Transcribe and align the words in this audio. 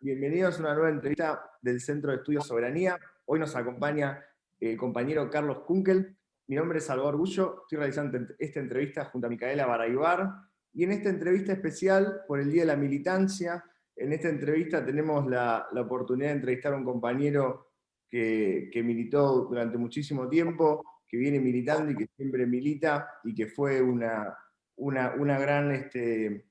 Bienvenidos 0.00 0.56
a 0.56 0.60
una 0.60 0.74
nueva 0.74 0.90
entrevista 0.90 1.50
del 1.60 1.80
Centro 1.80 2.12
de 2.12 2.18
Estudios 2.18 2.46
Soberanía. 2.46 2.96
Hoy 3.24 3.40
nos 3.40 3.56
acompaña 3.56 4.24
el 4.60 4.76
compañero 4.76 5.28
Carlos 5.28 5.62
Kunkel. 5.66 6.16
Mi 6.46 6.54
nombre 6.54 6.78
es 6.78 6.84
Salvador 6.84 7.16
Gullo, 7.16 7.62
estoy 7.62 7.78
realizando 7.78 8.16
esta 8.38 8.60
entrevista 8.60 9.06
junto 9.06 9.26
a 9.26 9.30
Micaela 9.30 9.66
Baraybar. 9.66 10.30
Y 10.72 10.84
en 10.84 10.92
esta 10.92 11.08
entrevista 11.08 11.52
especial 11.52 12.20
por 12.28 12.38
el 12.38 12.52
Día 12.52 12.62
de 12.62 12.68
la 12.68 12.76
Militancia, 12.76 13.64
en 13.96 14.12
esta 14.12 14.28
entrevista 14.28 14.86
tenemos 14.86 15.26
la, 15.26 15.66
oportunidad 15.76 16.28
de 16.28 16.36
entrevistar 16.36 16.74
a 16.74 16.76
un 16.76 16.84
compañero 16.84 17.72
que, 18.08 18.70
militó 18.76 19.46
durante 19.50 19.78
muchísimo 19.78 20.28
tiempo, 20.28 20.84
que 21.08 21.16
viene 21.16 21.40
militando 21.40 21.90
y 21.90 21.96
que 21.96 22.06
siempre 22.16 22.46
milita, 22.46 23.14
y 23.24 23.34
que 23.34 23.48
fue 23.48 23.82
una, 23.82 24.32
una, 24.76 25.14
una 25.16 25.40
gran... 25.40 25.72
Este, 25.72 26.47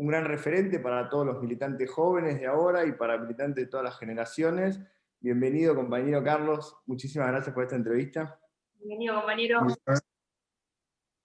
un 0.00 0.06
gran 0.06 0.24
referente 0.24 0.80
para 0.80 1.10
todos 1.10 1.26
los 1.26 1.42
militantes 1.42 1.90
jóvenes 1.90 2.40
de 2.40 2.46
ahora 2.46 2.86
y 2.86 2.92
para 2.92 3.18
militantes 3.18 3.66
de 3.66 3.70
todas 3.70 3.84
las 3.84 3.98
generaciones. 3.98 4.80
Bienvenido, 5.20 5.74
compañero 5.74 6.24
Carlos. 6.24 6.74
Muchísimas 6.86 7.28
gracias 7.28 7.54
por 7.54 7.64
esta 7.64 7.76
entrevista. 7.76 8.40
Bienvenido, 8.76 9.16
compañero. 9.16 9.60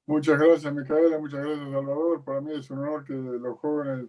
Muchas 0.05 0.37
gracias, 0.37 0.73
Micaela. 0.73 1.17
Muchas 1.19 1.39
gracias, 1.39 1.71
Salvador. 1.71 2.25
Para 2.25 2.41
mí 2.41 2.51
es 2.53 2.69
un 2.69 2.79
honor 2.79 3.05
que 3.05 3.13
los 3.13 3.57
jóvenes 3.59 4.07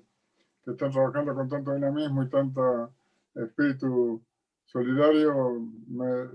que 0.64 0.72
están 0.72 0.90
trabajando 0.90 1.32
con 1.36 1.48
tanto 1.48 1.72
dinamismo 1.72 2.24
y 2.24 2.28
tanto 2.28 2.92
espíritu 3.36 4.20
solidario 4.64 5.62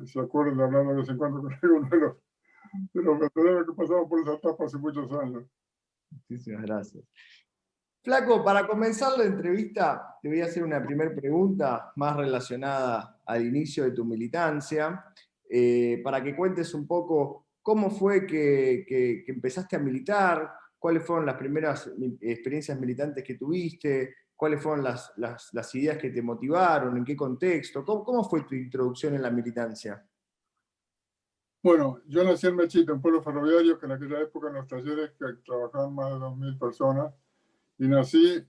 se 0.06 0.22
acuerden 0.22 0.56
de 0.56 0.64
hablar 0.64 0.88
de 0.88 0.96
vez 0.96 1.10
en 1.10 1.18
cuando 1.18 1.42
con 1.42 1.52
uno 1.70 1.90
de 1.90 1.98
los, 1.98 2.16
de 2.94 3.04
los 3.04 3.20
veteranos 3.20 3.66
que 3.66 3.74
pasamos 3.74 4.08
por 4.08 4.22
esa 4.22 4.36
etapa 4.36 4.64
hace 4.64 4.78
muchos 4.78 5.12
años. 5.12 5.44
Muchísimas 6.12 6.62
gracias. 6.62 7.04
Flaco, 8.04 8.44
para 8.44 8.66
comenzar 8.66 9.16
la 9.16 9.26
entrevista, 9.26 10.18
te 10.22 10.28
voy 10.28 10.42
a 10.42 10.46
hacer 10.46 10.64
una 10.64 10.84
primera 10.84 11.14
pregunta 11.14 11.94
más 11.98 12.18
relacionada 12.18 13.22
al 13.26 13.46
inicio 13.46 13.84
de 13.84 13.92
tu 13.92 14.04
militancia, 14.04 15.06
eh, 15.48 16.02
para 16.04 16.24
que 16.24 16.36
cuentes 16.36 16.74
un 16.74 16.88
poco 16.88 17.50
cómo 17.62 17.92
fue 17.92 18.26
que, 18.26 19.24
empezaste 19.28 19.76
a 19.76 19.80
militar, 19.80 20.52
cuáles 20.80 21.06
fueron 21.06 21.28
las 21.28 21.36
primeras 21.36 21.92
experiencias 22.22 22.80
militantes 22.80 23.24
que 23.24 23.36
tuviste, 23.36 24.16
cuáles 24.36 24.60
fueron 24.64 24.84
las, 24.84 25.76
ideas 25.76 26.00
que 26.00 26.10
te 26.10 26.24
motivaron, 26.24 26.98
en 26.98 27.06
qué 27.06 27.16
contexto, 27.16 27.86
¿Cómo, 27.86 28.24
fue 28.24 28.46
tu 28.46 28.56
introducción 28.56 29.14
en 29.14 29.22
la 29.22 29.30
militancia. 29.30 30.04
Bueno, 31.62 32.02
yo 32.08 32.24
nací 32.24 32.48
en 32.48 32.56
Mechita, 32.56 32.94
un 32.94 33.02
pueblo 33.02 33.22
ferroviario 33.22 33.78
que 33.78 33.86
en 33.86 33.92
aquella 33.92 34.22
época 34.22 34.48
en 34.48 34.56
los 34.56 34.68
talleres 34.68 35.12
que 35.12 35.26
trabajaban 35.46 35.94
más 35.94 36.10
de 36.10 36.16
2.000 36.16 36.58
personas, 36.58 37.14
y 37.82 37.88
nací 37.88 38.46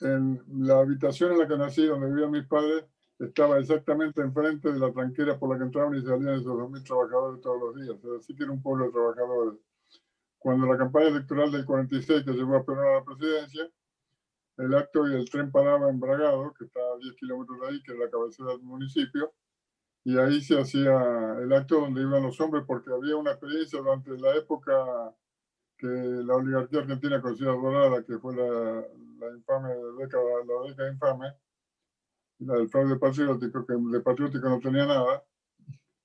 en 0.00 0.40
la 0.64 0.78
habitación 0.78 1.32
en 1.32 1.40
la 1.40 1.48
que 1.48 1.56
nací, 1.56 1.84
donde 1.84 2.06
vivían 2.06 2.30
mis 2.30 2.46
padres, 2.46 2.84
estaba 3.18 3.58
exactamente 3.58 4.20
enfrente 4.20 4.72
de 4.72 4.78
la 4.78 4.92
tranquera 4.92 5.36
por 5.36 5.50
la 5.50 5.58
que 5.58 5.64
entraban 5.64 5.96
y 5.96 6.02
salían 6.02 6.36
esos 6.36 6.56
2.000 6.56 6.84
trabajadores 6.84 7.40
todos 7.40 7.60
los 7.60 7.74
días. 7.74 7.96
Así 8.16 8.36
que 8.36 8.44
era 8.44 8.52
un 8.52 8.62
pueblo 8.62 8.86
de 8.86 8.92
trabajadores. 8.92 9.58
Cuando 10.38 10.68
la 10.68 10.78
campaña 10.78 11.08
electoral 11.08 11.50
del 11.50 11.66
46, 11.66 12.22
que 12.22 12.30
llevó 12.30 12.58
a 12.58 12.64
Perón 12.64 12.86
a 12.86 12.98
la 12.98 13.04
presidencia, 13.04 13.68
el 14.58 14.74
acto 14.74 15.08
y 15.08 15.14
el 15.16 15.28
tren 15.28 15.50
paraba 15.50 15.90
en 15.90 15.98
Bragado, 15.98 16.54
que 16.56 16.66
está 16.66 16.78
a 16.78 16.98
10 16.98 17.14
kilómetros 17.16 17.60
de 17.60 17.66
ahí, 17.66 17.82
que 17.82 17.92
es 17.92 17.98
la 17.98 18.08
cabecera 18.08 18.50
del 18.50 18.62
municipio, 18.62 19.32
y 20.04 20.16
ahí 20.16 20.40
se 20.42 20.60
hacía 20.60 21.36
el 21.42 21.52
acto 21.52 21.80
donde 21.80 22.02
iban 22.02 22.22
los 22.22 22.40
hombres, 22.40 22.62
porque 22.68 22.92
había 22.92 23.16
una 23.16 23.32
experiencia 23.32 23.80
durante 23.80 24.16
la 24.16 24.36
época 24.36 25.12
que 25.80 25.86
la 25.86 26.34
oligarquía 26.34 26.80
argentina 26.80 27.20
considera 27.22 27.54
dorada, 27.54 28.04
que 28.04 28.18
fue 28.18 28.36
la, 28.36 28.84
la 29.18 29.36
infame 29.36 29.74
década, 29.98 30.24
la 30.46 30.68
década 30.68 30.92
infame, 30.92 31.34
la 32.40 32.54
del 32.54 32.68
fraude 32.68 32.96
patriótico, 32.96 33.66
que 33.66 33.74
de 33.74 34.00
patriótico 34.00 34.48
no 34.48 34.60
tenía 34.60 34.86
nada, 34.86 35.24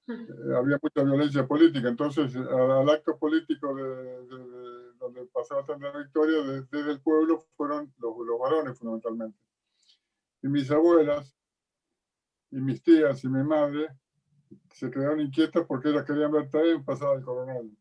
eh, 0.07 0.55
había 0.55 0.79
mucha 0.81 1.03
violencia 1.03 1.45
política. 1.45 1.89
Entonces, 1.89 2.35
al, 2.35 2.89
acto 2.89 3.17
político 3.17 3.75
de, 3.75 4.93
donde 4.97 5.25
pasaba 5.33 5.65
tanta 5.65 5.91
victoria, 5.97 6.41
desde 6.41 6.91
el 6.91 7.01
pueblo 7.01 7.45
fueron 7.57 7.93
los, 7.97 8.17
los 8.25 8.39
varones 8.39 8.77
fundamentalmente. 8.77 9.37
Y 10.41 10.47
mis 10.47 10.71
abuelas, 10.71 11.35
y 12.51 12.61
mis 12.61 12.81
tías 12.81 13.23
y 13.23 13.27
mi 13.27 13.43
madre 13.43 13.89
se 14.71 14.89
quedaron 14.89 15.19
inquietas 15.19 15.65
porque 15.67 15.89
ellas 15.89 16.05
querían 16.05 16.31
ver 16.31 16.49
también 16.49 16.83
pasar 16.85 17.17
el 17.17 17.23
coronel. 17.23 17.75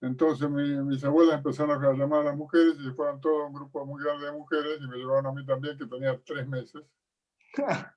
Entonces 0.00 0.50
mis 0.50 1.02
abuelas 1.04 1.38
empezaron 1.38 1.82
a 1.82 1.92
llamar 1.92 2.20
a 2.20 2.24
las 2.24 2.36
mujeres 2.36 2.76
y 2.78 2.84
se 2.84 2.92
fueron 2.92 3.20
todo 3.20 3.46
un 3.46 3.54
grupo 3.54 3.86
muy 3.86 4.02
grande 4.02 4.26
de 4.26 4.32
mujeres 4.32 4.78
y 4.80 4.86
me 4.86 4.96
llevaron 4.96 5.26
a 5.26 5.32
mí 5.32 5.46
también, 5.46 5.78
que 5.78 5.86
tenía 5.86 6.20
tres 6.24 6.46
meses. 6.46 6.82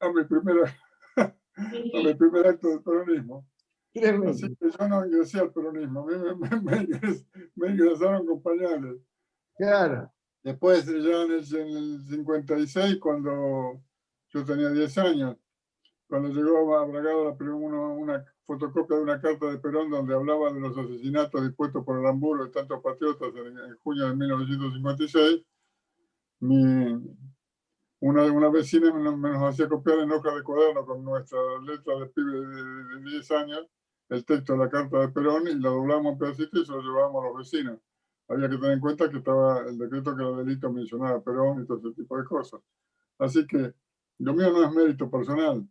a 0.00 0.12
mi 0.12 0.24
primera 0.24 0.74
a 1.56 2.02
mi 2.04 2.14
primer 2.14 2.46
acto 2.46 2.68
del 2.68 2.82
peronismo. 2.82 3.46
Así 4.28 4.54
que 4.56 4.70
yo 4.70 4.88
no 4.88 5.06
ingresé 5.06 5.40
al 5.40 5.52
peronismo, 5.52 6.00
a 6.00 6.06
mí 6.06 6.12
me, 7.54 7.68
ingresaron 7.68 8.26
con 8.26 8.42
pañales. 8.42 9.00
Claro. 9.56 10.12
Después, 10.42 10.84
ya 10.86 11.22
en 11.22 11.32
el, 11.32 11.56
en 11.56 11.76
el 11.76 12.06
56, 12.06 12.98
cuando 13.00 13.82
yo 14.28 14.44
tenía 14.44 14.68
10 14.68 14.98
años, 14.98 15.36
cuando 16.08 16.28
llegó 16.28 16.76
a 16.76 16.84
Bragado 16.84 17.36
una, 17.40 17.80
una, 17.88 18.35
fotocopia 18.46 18.96
de 18.96 19.02
una 19.02 19.20
carta 19.20 19.46
de 19.46 19.58
Perón 19.58 19.90
donde 19.90 20.14
hablaba 20.14 20.52
de 20.52 20.60
los 20.60 20.76
asesinatos 20.78 21.42
dispuestos 21.42 21.84
por 21.84 21.98
el 21.98 22.06
Hamburgo 22.06 22.44
de 22.44 22.50
tantos 22.50 22.80
patriotas 22.80 23.28
en, 23.34 23.76
junio 23.82 24.08
de 24.08 24.14
1956, 24.14 25.42
mi, 26.40 27.16
una, 28.00 28.22
una 28.24 28.48
vecina 28.48 28.92
me, 28.92 29.30
nos 29.30 29.42
hacía 29.42 29.68
copiar 29.68 29.98
en 29.98 30.12
hoja 30.12 30.34
de 30.34 30.42
cuaderno 30.42 30.86
con 30.86 31.04
nuestra 31.04 31.38
letra 31.64 31.98
de 31.98 32.06
pibe 32.06 32.46
de, 32.46 33.10
10 33.10 33.30
años 33.32 33.66
el 34.08 34.24
texto 34.24 34.52
de 34.52 34.60
la 34.60 34.70
carta 34.70 35.00
de 35.00 35.08
Perón 35.08 35.48
y 35.48 35.54
la 35.54 35.70
doblamos 35.70 36.12
en 36.12 36.18
pedacitos 36.18 36.62
y 36.62 36.66
se 36.66 36.72
lo 36.72 36.80
llevábamos 36.80 37.24
a 37.24 37.28
los 37.28 37.38
vecinos. 37.38 37.80
Había 38.28 38.48
que 38.48 38.56
tener 38.56 38.72
en 38.72 38.80
cuenta 38.80 39.10
que 39.10 39.18
estaba 39.18 39.60
el 39.66 39.78
decreto 39.78 40.16
que 40.16 40.22
era 40.22 40.36
delito 40.36 40.72
mencionaba 40.72 41.20
Perón 41.20 41.62
y 41.62 41.66
todo 41.66 41.78
ese 41.78 42.02
tipo 42.02 42.16
de 42.16 42.24
cosas. 42.24 42.60
Así 43.18 43.44
que 43.48 43.74
lo 44.18 44.34
mío 44.34 44.52
no 44.52 44.64
es 44.64 44.72
mérito 44.72 45.10
personal, 45.10 45.66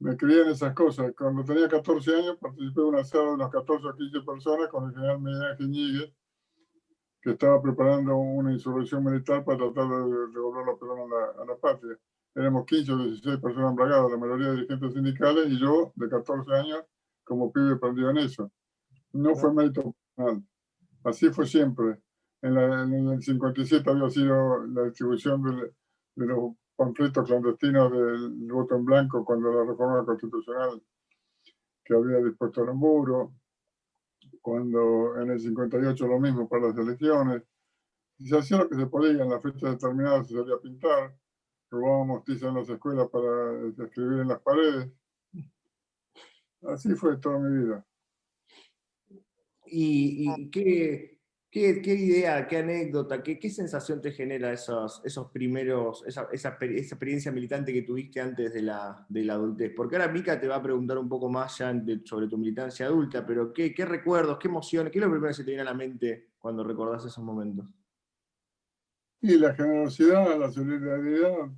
me 0.00 0.16
crié 0.16 0.42
en 0.42 0.48
esas 0.48 0.74
cosas. 0.74 1.12
Cuando 1.16 1.44
tenía 1.44 1.68
14 1.68 2.16
años 2.16 2.36
participé 2.40 2.80
de 2.80 2.86
una 2.86 3.00
asado 3.00 3.26
de 3.26 3.32
unas 3.34 3.50
14 3.50 3.86
o 3.86 3.94
15 3.96 4.20
personas 4.22 4.68
con 4.68 4.88
el 4.88 4.94
general 4.94 5.20
Miguel 5.20 5.42
Ángel 5.42 6.14
que 7.20 7.30
estaba 7.30 7.60
preparando 7.60 8.16
una 8.16 8.52
insurrección 8.52 9.04
militar 9.04 9.44
para 9.44 9.58
tratar 9.58 9.88
de 9.88 10.32
devolver 10.32 10.66
la 10.66 10.76
Perón 10.78 11.10
a 11.12 11.44
la, 11.44 11.56
patria. 11.56 11.98
Éramos 12.34 12.64
15 12.66 12.92
o 12.92 12.98
16 12.98 13.40
personas 13.40 13.70
embragadas, 13.70 14.10
la 14.12 14.16
mayoría 14.16 14.52
dirigentes 14.52 14.92
sindicales, 14.92 15.50
y 15.50 15.58
yo, 15.58 15.92
de 15.96 16.08
14 16.08 16.52
años, 16.54 16.84
como 17.24 17.52
pibe 17.52 17.76
perdido 17.76 18.10
en 18.10 18.18
eso. 18.18 18.52
No 19.12 19.34
fue 19.34 19.52
mérito 19.52 19.96
personal. 20.14 20.44
Así 21.02 21.30
fue 21.30 21.46
siempre. 21.46 21.98
En, 22.40 22.56
en, 22.56 23.08
el 23.08 23.20
57 23.20 23.90
había 23.90 24.10
sido 24.10 24.64
la 24.66 24.84
distribución 24.84 25.42
de, 25.42 25.72
de 26.14 26.26
los 26.26 26.52
conflicto 26.78 27.24
clandestino 27.24 27.90
del 27.90 28.30
voto 28.52 28.76
en 28.76 28.84
blanco 28.84 29.24
cuando 29.24 29.52
la 29.52 29.64
reforma 29.64 30.04
constitucional 30.04 30.80
que 31.84 31.92
había 31.92 32.18
dispuesto 32.18 32.62
el 32.62 32.72
muro, 32.74 33.34
cuando 34.40 35.20
en 35.20 35.32
el 35.32 35.40
58 35.40 36.06
lo 36.06 36.20
mismo 36.20 36.48
para 36.48 36.68
las 36.68 36.78
elecciones, 36.78 37.42
y 38.18 38.28
se 38.28 38.38
hacía 38.38 38.58
lo 38.58 38.68
que 38.68 38.76
se 38.76 38.86
podía, 38.86 39.24
en 39.24 39.30
la 39.30 39.40
fecha 39.40 39.70
determinada 39.70 40.22
se 40.22 40.34
salía 40.34 40.54
a 40.54 40.60
pintar, 40.60 41.18
robábamos 41.68 42.22
tiza 42.22 42.48
en 42.48 42.54
las 42.54 42.68
escuelas 42.68 43.08
para 43.08 43.84
escribir 43.84 44.20
en 44.20 44.28
las 44.28 44.40
paredes. 44.40 44.92
Así 46.62 46.94
fue 46.94 47.16
toda 47.16 47.40
mi 47.40 47.64
vida. 47.64 47.84
¿Y, 49.66 50.30
y 50.30 50.50
qué, 50.50 51.17
¿Qué, 51.50 51.80
¿Qué, 51.80 51.94
idea, 51.94 52.46
qué 52.46 52.58
anécdota, 52.58 53.22
qué, 53.22 53.48
sensación 53.48 54.02
te 54.02 54.12
genera 54.12 54.52
esos, 54.52 55.00
esos 55.02 55.30
primeros, 55.30 56.04
esa, 56.06 56.28
esa, 56.30 56.58
experiencia 56.60 57.32
militante 57.32 57.72
que 57.72 57.80
tuviste 57.80 58.20
antes 58.20 58.52
de 58.52 58.60
la, 58.60 59.06
de 59.08 59.24
la 59.24 59.32
adultez? 59.32 59.72
Porque 59.74 59.96
ahora 59.96 60.12
Mica 60.12 60.38
te 60.38 60.46
va 60.46 60.56
a 60.56 60.62
preguntar 60.62 60.98
un 60.98 61.08
poco 61.08 61.30
más 61.30 61.56
ya 61.56 61.72
sobre 62.04 62.28
tu 62.28 62.36
militancia 62.36 62.84
adulta, 62.84 63.24
pero 63.24 63.50
¿qué, 63.54 63.72
¿qué, 63.72 63.86
recuerdos, 63.86 64.36
qué 64.38 64.48
emociones, 64.48 64.92
qué 64.92 64.98
es 64.98 65.04
lo 65.04 65.10
primero 65.10 65.28
que 65.30 65.36
se 65.36 65.44
te 65.44 65.52
viene 65.52 65.62
a 65.62 65.72
la 65.72 65.72
mente 65.72 66.32
cuando 66.38 66.62
recordás 66.62 67.06
esos 67.06 67.24
momentos? 67.24 67.66
Y 69.22 69.38
la 69.38 69.54
generosidad, 69.54 70.38
la 70.38 70.50
solidaridad, 70.50 71.50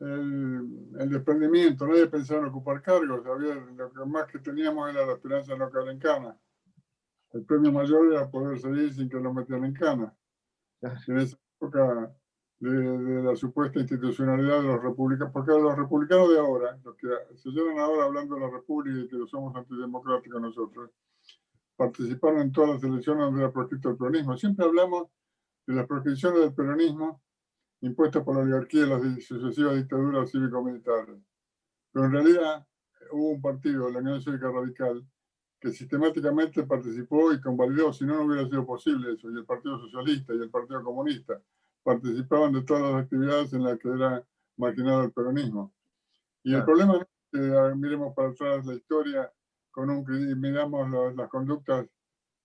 el, 0.00 0.90
el 1.00 1.08
desprendimiento, 1.08 1.86
nadie 1.86 2.06
pensaba 2.06 2.40
en 2.40 2.48
ocupar 2.48 2.82
cargos, 2.82 3.24
había, 3.26 3.54
lo 3.54 3.90
que 3.90 4.04
más 4.04 4.26
que 4.26 4.40
teníamos 4.40 4.90
era 4.90 5.06
la 5.06 5.14
esperanza 5.14 5.56
no 5.56 5.70
caer 5.70 5.88
en 5.88 5.98
cana 5.98 6.38
el 7.36 7.44
premio 7.44 7.70
mayor 7.70 8.12
era 8.12 8.30
poder 8.30 8.58
salir 8.58 8.92
sin 8.92 9.08
que 9.08 9.20
lo 9.20 9.32
metieran 9.32 9.64
en 9.66 9.74
cana. 9.74 10.16
En 10.80 11.18
esa 11.18 11.36
época 11.60 12.14
de, 12.58 13.22
la 13.22 13.36
supuesta 13.36 13.80
institucionalidad 13.80 14.62
de 14.62 14.68
los 14.68 14.82
republicanos, 14.82 15.32
porque 15.32 15.52
los 15.52 15.76
republicanos 15.76 16.30
de 16.30 16.38
ahora, 16.38 16.78
los 16.82 16.96
que 16.96 17.08
se 17.34 17.50
llevan 17.50 17.78
ahora 17.78 18.04
hablando 18.04 18.34
de 18.34 18.40
la 18.40 18.50
república 18.50 19.00
y 19.00 19.08
que 19.08 19.26
somos 19.26 19.54
antidemocráticos 19.54 20.40
nosotros, 20.40 20.90
participaron 21.76 22.40
en 22.40 22.52
todas 22.52 22.70
las 22.70 22.84
elecciones 22.84 23.24
donde 23.26 23.42
era 23.42 23.52
proscrito 23.52 23.90
el 23.90 23.96
peronismo. 23.96 24.36
Siempre 24.36 24.64
hablamos 24.64 25.08
de 25.66 25.74
las 25.74 25.86
proscripciones 25.86 26.40
del 26.40 26.54
peronismo 26.54 27.22
impuestos 27.82 28.22
por 28.24 28.36
la 28.36 28.42
oligarquía 28.42 28.86
y 28.86 28.88
las 28.88 29.24
sucesivas 29.24 29.76
dictaduras 29.76 30.30
cívico-militares. 30.30 31.18
Pero 31.92 32.06
en 32.06 32.12
realidad 32.12 32.66
hubo 33.12 33.30
un 33.32 33.42
partido, 33.42 33.90
la 33.90 33.98
Unión 33.98 34.22
Cívica 34.22 34.50
Radical, 34.50 35.06
que 35.60 35.70
sistemáticamente 35.72 36.62
participó 36.64 37.32
y 37.32 37.40
convalidó, 37.40 37.92
si 37.92 38.04
no, 38.04 38.16
no 38.16 38.26
hubiera 38.26 38.48
sido 38.48 38.66
posible 38.66 39.12
eso, 39.12 39.30
y 39.30 39.34
el 39.34 39.44
Partido 39.44 39.78
Socialista 39.78 40.34
y 40.34 40.38
el 40.38 40.50
Partido 40.50 40.82
Comunista 40.82 41.40
participaban 41.82 42.52
de 42.52 42.62
todas 42.62 42.82
las 42.82 43.04
actividades 43.04 43.52
en 43.52 43.64
las 43.64 43.78
que 43.78 43.88
era 43.88 44.24
maquinado 44.56 45.04
el 45.04 45.12
peronismo. 45.12 45.72
Y 46.42 46.54
el 46.54 46.64
problema 46.64 46.98
es 46.98 47.06
que 47.32 47.74
miremos 47.76 48.14
para 48.14 48.28
atrás 48.28 48.66
la 48.66 48.74
historia 48.74 49.32
con 49.70 49.90
un, 49.90 50.04
miramos 50.40 51.14
las 51.14 51.28
conductas 51.28 51.86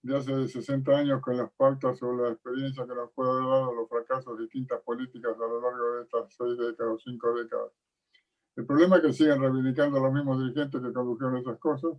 de 0.04 0.18
hace 0.18 0.48
60 0.48 0.92
años 0.98 1.22
con 1.22 1.38
las 1.38 1.52
pautas 1.52 2.02
o 2.02 2.14
la 2.14 2.30
experiencia 2.30 2.86
que 2.88 2.96
nos 2.96 3.12
puede 3.12 3.32
haber 3.32 3.44
dado 3.44 3.74
los 3.74 3.90
fracasos 3.90 4.38
de 4.38 4.44
distintas 4.44 4.82
políticas 4.82 5.36
a 5.36 5.40
lo 5.40 5.62
largo 5.62 5.96
de 5.96 6.04
estas 6.04 6.34
seis 6.34 6.58
décadas 6.58 6.94
o 6.94 7.00
cinco 7.00 7.34
décadas. 7.36 7.72
El 8.56 8.66
problema 8.66 8.98
es 8.98 9.04
que 9.04 9.14
siguen 9.14 9.42
reivindicando 9.42 10.00
los 10.00 10.12
mismos 10.12 10.40
dirigentes 10.40 10.82
que 10.82 10.94
condujeron 10.94 11.38
esas 11.38 11.58
cosas 11.60 11.94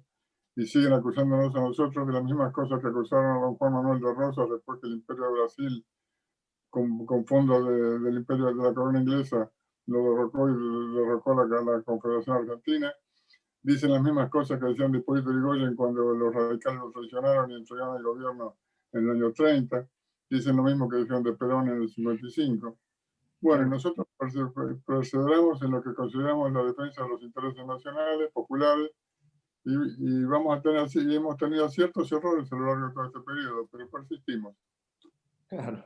y 0.56 0.66
siguen 0.66 0.92
acusándonos 0.92 1.54
a 1.54 1.60
nosotros 1.60 2.06
de 2.06 2.12
las 2.12 2.24
mismas 2.24 2.52
cosas 2.52 2.80
que 2.80 2.88
acusaron 2.88 3.36
a 3.36 3.40
don 3.40 3.54
Juan 3.56 3.72
Manuel 3.72 4.00
de 4.00 4.14
Rosas 4.14 4.48
después 4.50 4.80
que 4.80 4.86
el 4.88 4.94
Imperio 4.94 5.24
de 5.24 5.32
Brasil, 5.32 5.86
con, 6.70 7.06
con 7.06 7.26
fondos 7.26 7.66
del 7.66 8.16
Imperio 8.16 8.46
de 8.46 8.54
la 8.54 8.74
Corona 8.74 9.00
Inglesa, 9.00 9.50
lo 9.86 9.98
derrocó 9.98 10.48
y 10.48 10.52
derrocó 10.94 11.34
la, 11.34 11.62
la 11.62 11.82
Confederación 11.82 12.36
Argentina 12.36 12.92
dicen 13.62 13.92
las 13.92 14.02
mismas 14.02 14.28
cosas 14.28 14.58
que 14.58 14.66
decían 14.66 14.92
de 14.92 14.98
Hipólito 14.98 15.30
cuando 15.76 16.12
los 16.14 16.34
radicales 16.34 16.80
lo 16.80 16.90
traicionaron 16.90 17.50
y 17.50 17.54
entregaron 17.54 17.96
el 17.96 18.02
gobierno 18.02 18.56
en 18.92 19.04
el 19.04 19.10
año 19.10 19.32
30. 19.32 19.88
Dicen 20.28 20.56
lo 20.56 20.62
mismo 20.62 20.88
que 20.88 20.96
decían 20.96 21.22
de 21.22 21.32
Perón 21.34 21.68
en 21.68 21.82
el 21.82 21.88
55. 21.88 22.78
Bueno, 23.40 23.66
nosotros 23.66 24.06
perseveramos 24.86 25.62
en 25.62 25.70
lo 25.72 25.82
que 25.82 25.94
consideramos 25.94 26.52
la 26.52 26.64
defensa 26.64 27.02
de 27.02 27.08
los 27.08 27.22
intereses 27.22 27.66
nacionales, 27.66 28.30
populares, 28.32 28.90
y, 29.64 30.24
vamos 30.24 30.58
a 30.58 30.62
tener, 30.62 30.88
y 30.94 31.16
hemos 31.16 31.36
tenido 31.36 31.68
ciertos 31.68 32.10
errores 32.10 32.52
a 32.52 32.56
lo 32.56 32.66
largo 32.66 32.88
de 32.88 32.94
todo 32.94 33.06
este 33.06 33.20
periodo, 33.20 33.68
pero 33.70 33.88
persistimos. 33.88 34.54
Claro. 35.48 35.84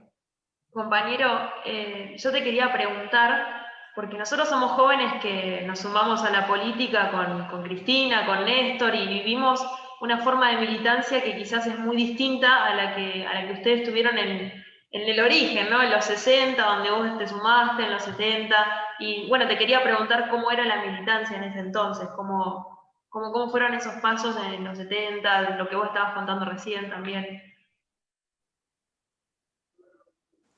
Compañero, 0.71 1.51
eh, 1.65 2.17
yo 2.19 2.31
te 2.31 2.45
quería 2.45 2.73
preguntar 2.73 3.67
porque 3.95 4.19
nosotros 4.19 4.49
somos 4.49 4.73
jóvenes 4.73 5.23
que 5.23 5.63
nos 5.67 5.81
sumamos 5.81 6.23
a 6.23 6.31
la 6.31 6.47
política 6.47 7.11
con, 7.51 7.63
Cristina, 7.63 8.27
con 8.27 8.45
Néstor 8.45 8.95
y 8.95 9.07
vivimos 9.07 9.67
una 10.03 10.19
forma 10.19 10.51
de 10.51 10.59
militancia 10.59 11.23
que 11.23 11.35
quizás 11.35 11.67
es 11.67 11.79
muy 11.79 11.97
distinta 11.97 12.67
a 12.67 12.75
la 12.75 12.95
que, 12.95 13.27
a 13.27 13.33
la 13.33 13.47
que 13.47 13.55
ustedes 13.55 13.89
tuvieron 13.89 14.19
en, 14.19 14.53
el 14.91 15.21
origen, 15.21 15.71
¿no? 15.71 15.83
En 15.83 15.91
los 15.91 16.05
60, 16.05 16.63
donde 16.63 16.91
vos 16.91 17.19
te 17.19 17.27
sumaste, 17.27 17.85
en 17.85 17.93
los 17.93 18.03
70. 18.03 18.57
Y 18.99 19.29
bueno, 19.29 19.47
te 19.47 19.57
quería 19.57 19.83
preguntar 19.83 20.29
cómo 20.29 20.51
era 20.51 20.65
la 20.65 20.85
militancia 20.85 21.39
en 21.39 21.45
ese 21.45 21.61
entonces, 21.61 22.09
cómo, 22.17 22.76
cómo, 23.17 23.33
cómo 23.33 23.51
fueron 23.51 23.73
esos 23.73 23.95
pasos 23.95 24.37
en 24.53 24.63
los 24.63 24.77
70, 24.77 25.57
lo 25.57 25.67
que 25.71 25.77
vos 25.77 25.87
estabas 25.87 26.13
contando 26.13 26.45
recién 26.45 26.91
también. 26.91 27.25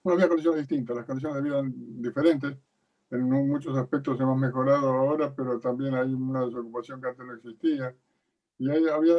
Bueno, 0.03 0.17
había 0.17 0.27
condiciones 0.27 0.63
distintas, 0.63 0.97
las 0.97 1.07
condiciones 1.07 1.37
de 1.37 1.49
vida 1.49 1.63
diferentes 1.65 2.57
en 3.11 3.23
muchos 3.23 3.77
aspectos 3.77 4.21
hemos 4.21 4.37
mejorado 4.37 4.89
ahora, 4.89 5.33
pero 5.33 5.61
también 5.61 5.95
hay 5.95 6.13
una 6.13 6.47
desocupación 6.47 7.01
que 7.01 7.09
antes 7.09 7.25
no 7.25 7.35
existía. 7.35 7.95
Y 8.59 8.69
hay, 8.69 8.89
había, 8.89 9.15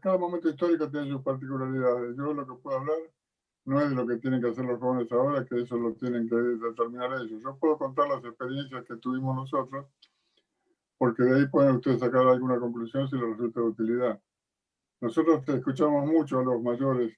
cada 0.00 0.16
momento 0.16 0.48
histórico 0.48 0.88
tiene 0.88 1.10
sus 1.10 1.22
particularidades. 1.22 2.16
Yo 2.16 2.32
lo 2.32 2.46
que 2.46 2.54
puedo 2.62 2.78
hablar 2.78 2.98
no 3.64 3.80
es 3.80 3.90
de 3.90 3.96
lo 3.96 4.06
que 4.06 4.16
tienen 4.18 4.40
que 4.40 4.50
hacer 4.50 4.64
los 4.64 4.78
jóvenes 4.78 5.10
ahora, 5.10 5.44
que 5.44 5.60
eso 5.60 5.76
lo 5.76 5.92
tienen 5.94 6.28
que 6.28 6.36
determinar 6.36 7.12
ellos. 7.20 7.42
Yo 7.42 7.56
puedo 7.58 7.76
contar 7.76 8.08
las 8.08 8.24
experiencias 8.24 8.84
que 8.84 8.96
tuvimos 8.96 9.34
nosotros, 9.34 9.86
porque 10.98 11.22
de 11.22 11.36
ahí 11.36 11.46
pueden 11.48 11.76
ustedes 11.76 12.00
sacar 12.00 12.26
alguna 12.26 12.58
conclusión 12.58 13.08
si 13.08 13.16
les 13.16 13.30
resulta 13.30 13.60
de 13.60 13.66
utilidad. 13.66 14.20
Nosotros 15.00 15.42
escuchamos 15.48 16.06
mucho 16.06 16.40
a 16.40 16.44
los 16.44 16.60
mayores, 16.60 17.16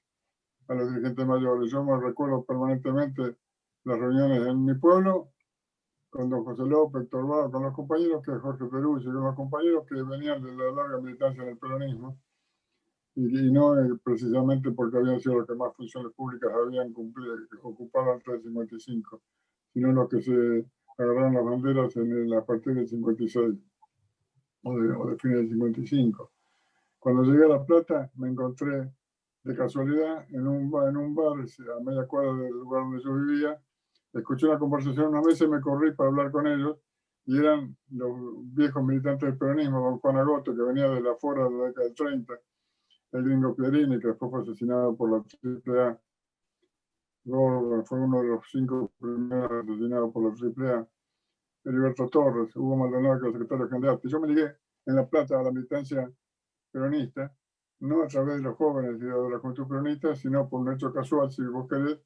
a 0.67 0.75
los 0.75 0.89
dirigentes 0.89 1.25
mayores. 1.25 1.71
Yo 1.71 1.83
me 1.83 1.99
recuerdo 1.99 2.45
permanentemente 2.45 3.35
las 3.83 3.99
reuniones 3.99 4.47
en 4.47 4.63
mi 4.63 4.75
pueblo 4.75 5.31
con 6.11 6.29
don 6.29 6.43
José 6.43 6.63
López, 6.63 7.03
Héctor 7.03 7.51
con 7.51 7.63
los 7.63 7.73
compañeros 7.73 8.21
que 8.23 8.33
Jorge 8.33 8.65
y 8.65 8.69
con 8.69 9.23
los 9.23 9.35
compañeros 9.35 9.85
que 9.87 9.95
venían 10.03 10.43
de 10.43 10.53
la 10.55 10.71
larga 10.71 10.99
militancia 10.99 11.41
en 11.41 11.49
el 11.49 11.57
peronismo, 11.57 12.19
y, 13.15 13.51
no 13.51 13.79
eh, 13.79 13.97
precisamente 14.03 14.71
porque 14.71 14.97
habían 14.97 15.19
sido 15.19 15.39
los 15.39 15.47
que 15.47 15.55
más 15.55 15.75
funciones 15.75 16.13
públicas 16.13 16.51
habían 16.53 16.91
cumplido, 16.93 17.35
ocupado 17.63 18.11
antes 18.13 18.25
del 18.25 18.43
55, 18.43 19.21
sino 19.73 19.91
los 19.93 20.09
que 20.09 20.21
se 20.21 20.65
agarraron 20.97 21.33
las 21.33 21.45
banderas 21.45 21.95
en 21.95 22.33
a 22.33 22.45
partir 22.45 22.75
del 22.75 22.87
56 22.87 23.35
o 24.63 24.79
de, 24.79 24.91
o 24.91 25.05
de 25.07 25.17
fines 25.17 25.37
del 25.37 25.49
55. 25.49 26.31
Cuando 26.99 27.23
llegué 27.23 27.45
a 27.45 27.49
La 27.49 27.65
Plata 27.65 28.11
me 28.15 28.29
encontré 28.29 28.91
de 29.43 29.55
casualidad 29.55 30.25
en 30.29 30.47
un, 30.47 30.71
en 30.87 30.97
un 30.97 31.15
bar 31.15 31.33
a 31.33 31.83
media 31.83 32.05
cuadra 32.07 32.33
del 32.33 32.51
lugar 32.51 32.83
donde 32.83 33.03
yo 33.03 33.13
vivía. 33.15 33.61
Escuché 34.13 34.47
una 34.47 34.59
conversación 34.59 35.07
una 35.07 35.21
vez 35.21 35.41
y 35.41 35.47
me 35.47 35.61
corrí 35.61 35.93
para 35.93 36.09
hablar 36.09 36.31
con 36.31 36.45
ellos 36.45 36.77
y 37.25 37.37
eran 37.37 37.75
los 37.91 38.13
viejos 38.53 38.83
militantes 38.83 39.29
del 39.29 39.37
peronismo, 39.37 39.79
don 39.79 39.99
Juan 39.99 40.17
Agoto, 40.17 40.55
que 40.55 40.61
venía 40.61 40.89
de 40.89 41.01
la 41.01 41.15
fuera 41.15 41.45
de 41.45 41.51
la 41.51 41.65
década 41.65 41.85
del 41.85 41.95
30, 41.95 42.33
el 43.13 43.23
gringo 43.23 43.55
Pierini, 43.55 43.99
que 43.99 44.07
después 44.07 44.31
fue 44.31 44.41
asesinado 44.41 44.95
por 44.95 45.11
la 45.11 45.17
AAA, 45.17 45.99
fue 47.85 47.99
uno 47.99 48.21
de 48.21 48.27
los 48.27 48.49
cinco 48.51 48.91
primeros 48.99 49.63
asesinados 49.63 50.11
por 50.11 50.23
la 50.23 50.73
AAA, 50.73 50.87
Heriberto 51.63 52.07
Torres, 52.07 52.55
Hugo 52.55 52.75
Maldonado, 52.75 53.19
que 53.19 53.27
era 53.27 53.33
secretario 53.33 53.69
general. 53.69 53.99
Yo 54.03 54.19
me 54.19 54.27
ligué 54.27 54.55
en 54.85 54.95
La 54.95 55.07
Plata 55.07 55.39
a 55.39 55.43
la 55.43 55.51
militancia 55.51 56.11
peronista, 56.71 57.33
no 57.79 58.03
a 58.03 58.07
través 58.07 58.37
de 58.37 58.43
los 58.43 58.55
jóvenes 58.55 58.97
y 58.97 59.05
de 59.05 59.29
la 59.29 59.39
juventud 59.39 59.67
peronista, 59.67 60.15
sino 60.15 60.47
por 60.49 60.61
un 60.61 60.73
hecho 60.73 60.91
casual, 60.93 61.31
si 61.31 61.43
vos 61.43 61.67
querés, 61.67 61.99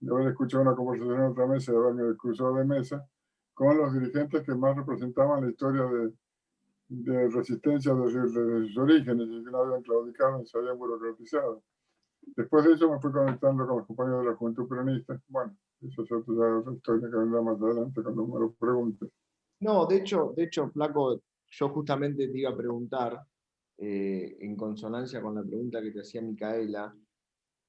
de 0.00 0.12
haber 0.12 0.28
escuchado 0.28 0.62
una 0.62 0.74
conversación 0.74 1.16
en 1.16 1.26
otra 1.26 1.46
mesa, 1.46 1.72
de 1.72 1.78
haberme 1.78 2.16
cruzado 2.16 2.54
de 2.54 2.64
mesa, 2.64 3.08
con 3.54 3.76
los 3.76 3.92
dirigentes 3.92 4.42
que 4.44 4.54
más 4.54 4.76
representaban 4.76 5.44
la 5.44 5.50
historia 5.50 5.84
de, 5.84 6.12
de 6.88 7.28
resistencia 7.28 7.94
desde, 7.94 8.28
sus 8.28 8.78
orígenes 8.78 9.28
y 9.28 9.44
que 9.44 9.50
no 9.50 9.58
habían 9.58 9.82
claudicado 9.82 10.38
ni 10.38 10.46
se 10.46 10.58
habían 10.58 10.78
burocratizado. 10.78 11.62
Después 12.36 12.64
de 12.64 12.74
eso 12.74 12.90
me 12.90 13.00
fui 13.00 13.12
conectando 13.12 13.66
con 13.66 13.78
los 13.78 13.86
compañeros 13.86 14.24
de 14.24 14.30
la 14.30 14.36
Juventud 14.36 14.68
Peronista. 14.68 15.20
Bueno, 15.28 15.56
eso 15.80 16.02
es 16.02 16.12
otra, 16.12 16.72
historia 16.72 17.08
que 17.10 17.16
vendrá 17.16 17.40
más 17.42 17.60
adelante 17.60 18.02
cuando 18.02 18.26
me 18.26 18.40
lo. 18.40 18.56
No, 19.60 19.86
de 19.86 19.96
hecho, 19.96 20.32
de 20.36 20.44
hecho, 20.44 20.68
Flaco, 20.70 21.22
yo 21.50 21.68
justamente 21.70 22.28
te 22.28 22.38
iba 22.38 22.50
a 22.50 22.56
preguntar, 22.56 23.20
eh, 23.76 24.36
en 24.40 24.56
consonancia 24.56 25.22
con 25.22 25.34
la 25.34 25.42
pregunta 25.42 25.80
que 25.80 25.92
te 25.92 26.00
hacía 26.00 26.22
Micaela, 26.22 26.94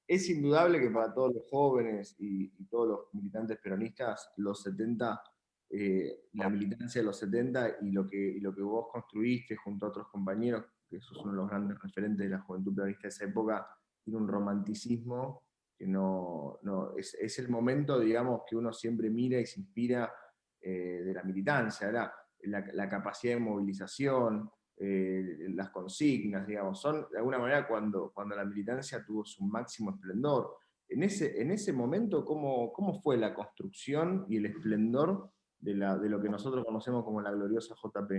es 0.06 0.28
indudable 0.28 0.80
que 0.80 0.90
para 0.90 1.14
todos 1.14 1.34
los 1.34 1.48
jóvenes 1.48 2.16
y, 2.18 2.48
todos 2.64 2.88
los 2.88 3.00
militantes 3.12 3.58
peronistas, 3.62 4.32
los 4.36 4.60
70, 4.62 5.22
eh, 5.70 6.24
la 6.32 6.50
militancia 6.50 7.00
de 7.00 7.06
los 7.06 7.16
70 7.16 7.76
y 7.82 7.92
lo, 7.92 8.08
que, 8.08 8.38
lo 8.40 8.52
que 8.52 8.62
vos 8.62 8.86
construiste 8.92 9.54
junto 9.54 9.86
a 9.86 9.90
otros 9.90 10.08
compañeros, 10.08 10.64
que 10.88 11.00
sos 11.00 11.16
uno 11.18 11.30
de 11.30 11.36
los 11.36 11.48
grandes 11.48 11.78
referentes 11.78 12.28
de 12.28 12.30
la 12.30 12.40
juventud 12.40 12.74
peronista 12.74 13.02
de 13.02 13.08
esa 13.08 13.24
época, 13.24 13.68
tiene 14.02 14.18
un 14.18 14.26
romanticismo 14.26 15.44
que 15.80 15.86
no, 15.86 16.58
es, 16.98 17.38
el 17.38 17.48
momento, 17.48 17.98
digamos, 17.98 18.42
que 18.46 18.54
uno 18.54 18.70
siempre 18.70 19.08
mira 19.08 19.40
y 19.40 19.46
se 19.46 19.60
inspira 19.60 20.12
eh, 20.60 21.00
de 21.02 21.14
la 21.14 21.22
militancia, 21.22 21.90
la, 21.90 22.12
la, 22.42 22.86
capacidad 22.86 23.32
de 23.32 23.40
movilización, 23.40 24.50
eh, 24.76 25.48
las 25.54 25.70
consignas, 25.70 26.46
digamos, 26.46 26.78
son 26.78 27.06
de 27.10 27.16
alguna 27.16 27.38
manera 27.38 27.66
cuando, 27.66 28.12
cuando 28.12 28.36
la 28.36 28.44
militancia 28.44 29.02
tuvo 29.02 29.24
su 29.24 29.42
máximo 29.42 29.92
esplendor. 29.92 30.54
En 30.86 31.02
ese, 31.02 31.40
en 31.40 31.50
ese 31.50 31.72
momento, 31.72 32.26
¿cómo, 32.26 32.74
¿cómo 32.74 33.00
fue 33.00 33.16
la 33.16 33.32
construcción 33.32 34.26
y 34.28 34.36
el 34.36 34.44
esplendor 34.44 35.30
de, 35.60 35.76
la, 35.76 35.96
de 35.96 36.10
lo 36.10 36.20
que 36.20 36.28
nosotros 36.28 36.62
conocemos 36.62 37.04
como 37.06 37.22
la 37.22 37.32
gloriosa 37.32 37.74
JP? 37.74 38.12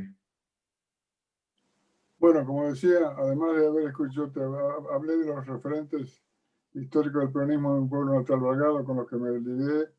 Bueno, 2.18 2.44
como 2.44 2.70
decía, 2.70 3.13
además 3.15 3.56
de 3.56 3.68
haber 3.68 3.88
escuchado, 3.89 4.91
hablé 4.91 5.18
de 5.18 5.25
los 5.27 5.46
referentes 5.46 6.24
históricos 6.74 7.24
del 7.24 7.32
peronismo 7.32 7.75
en 7.75 7.84
un 7.84 7.90
pueblo 7.90 8.20
natal 8.20 8.40
Valgado 8.40 8.84
con 8.86 8.98
los 8.98 9.08
que 9.08 9.18
me 9.18 9.32
ligué, 9.40 9.90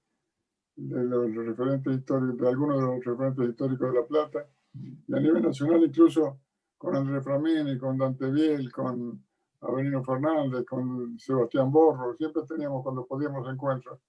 de 0.74 1.04
los 1.04 1.34
referentes 1.34 1.98
históricos, 1.98 2.38
de 2.38 2.48
algunos 2.48 2.76
de 2.76 2.86
los 2.86 3.04
referentes 3.04 3.48
históricos 3.48 3.92
de 3.92 4.00
La 4.00 4.06
Plata, 4.06 4.46
y 4.74 5.14
a 5.14 5.20
nivel 5.20 5.42
nacional 5.42 5.82
incluso 5.84 6.40
con 6.78 6.96
André 6.96 7.20
Framini, 7.20 7.78
con 7.78 7.98
Dante 7.98 8.30
Biel, 8.30 8.72
con 8.72 9.22
Avelino 9.60 10.02
Fernández, 10.02 10.64
con 10.64 11.18
Sebastián 11.18 11.70
Borro, 11.70 12.16
siempre 12.16 12.42
teníamos 12.48 12.82
cuando 12.82 13.06
podíamos 13.06 13.48
encuentros. 13.48 14.00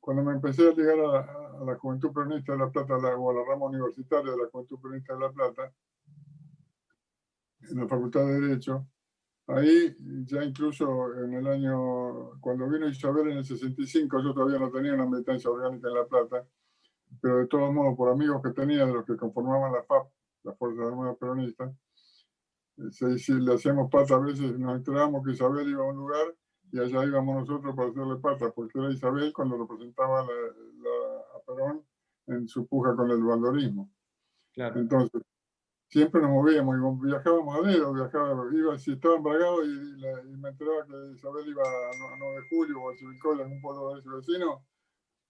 Cuando 0.00 0.24
me 0.24 0.32
empecé 0.32 0.68
a 0.68 0.72
llegar 0.72 0.98
a, 0.98 1.64
la 1.64 1.76
Juventud 1.76 2.12
Peronista 2.12 2.52
de 2.52 2.58
La 2.58 2.70
Plata, 2.70 2.94
o 2.96 3.30
a 3.30 3.34
la 3.34 3.44
rama 3.44 3.66
universitaria 3.66 4.32
de 4.32 4.38
la 4.38 4.48
Juventud 4.50 4.80
Peronista 4.80 5.14
de 5.14 5.20
La 5.20 5.30
Plata, 5.30 5.72
en 7.70 7.78
la 7.78 7.86
Facultad 7.86 8.26
de 8.26 8.40
Derecho, 8.40 8.86
Ahí 9.48 9.96
ya 10.26 10.44
incluso 10.44 11.14
en 11.24 11.32
el 11.32 11.46
año, 11.46 12.38
cuando 12.40 12.68
vino 12.68 12.86
Isabel 12.86 13.30
en 13.30 13.38
el 13.38 13.44
65, 13.46 14.22
yo 14.22 14.34
todavía 14.34 14.58
no 14.58 14.70
tenía 14.70 14.92
una 14.92 15.06
militancia 15.06 15.50
orgánica 15.50 15.88
en 15.88 15.94
La 15.94 16.06
Plata, 16.06 16.46
pero 17.20 17.38
de 17.38 17.46
todos 17.46 17.72
modos, 17.72 17.96
por 17.96 18.10
amigos 18.10 18.42
que 18.42 18.50
tenía 18.50 18.84
de 18.84 18.92
los 18.92 19.06
que 19.06 19.16
conformaban 19.16 19.72
la 19.72 19.82
FAP, 19.84 20.06
la 20.42 20.52
Fuerza 20.52 20.82
Armada 20.82 21.14
Peronista, 21.14 21.72
se, 22.90 23.34
le 23.40 23.54
hacíamos 23.54 23.90
pata 23.90 24.16
a 24.16 24.18
veces, 24.18 24.58
nos 24.58 24.76
enterábamos 24.76 25.24
que 25.24 25.32
Isabel 25.32 25.68
iba 25.68 25.82
a 25.82 25.88
un 25.88 25.96
lugar 25.96 26.34
y 26.70 26.78
allá 26.78 27.06
íbamos 27.06 27.48
nosotros 27.48 27.74
para 27.74 27.88
hacerle 27.88 28.16
pata, 28.16 28.50
porque 28.50 28.78
era 28.78 28.90
Isabel 28.90 29.32
cuando 29.32 29.56
representaba 29.56 30.24
la, 30.24 30.28
a 31.34 31.40
Perón 31.46 31.82
en 32.26 32.46
su 32.46 32.66
puja 32.66 32.94
con 32.94 33.10
el 33.10 33.22
bandorismo. 33.22 33.90
Claro. 34.52 34.78
Entonces, 34.78 35.22
siempre 35.88 36.20
nos 36.20 36.30
movíamos, 36.30 36.76
y 36.76 37.06
viajábamos 37.06 37.56
a 37.56 37.68
dedo, 37.68 37.92
viajábamos, 37.94 38.52
iba, 38.52 38.78
si 38.78 38.92
estaba 38.92 39.16
embargado 39.16 39.64
y, 39.64 39.68
y, 39.68 40.36
me 40.36 40.50
enteraba 40.50 40.84
que 40.86 41.14
Isabel 41.14 41.48
iba 41.48 41.62
a, 41.62 42.16
9 42.18 42.36
de 42.36 42.48
julio 42.48 42.82
o 42.82 42.90
a 42.90 42.96
Civicola 42.96 43.44
en 43.44 43.52
un 43.52 43.60
pueblo 43.60 43.94
de 43.94 44.00
ese 44.00 44.08
vecino, 44.10 44.64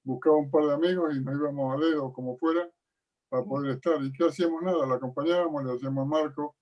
buscaba 0.05 0.37
un 0.37 0.51
par 0.51 0.65
de 0.65 0.75
amigos 0.75 1.17
y 1.17 1.21
nos 1.21 1.35
íbamos 1.35 1.77
a 1.77 1.85
dedo, 1.85 2.13
como 2.13 2.37
fuera, 2.39 2.69
para 3.29 3.45
poder 3.45 3.77
estar. 3.77 4.03
¿Y 4.03 4.13
qué 4.13 4.27
hacíamos? 4.27 4.63
Nada, 4.63 4.87
la 4.87 4.97
acompañábamos, 4.97 5.65
le 5.65 5.73
hacíamos 5.75 6.07
marco, 6.09 6.57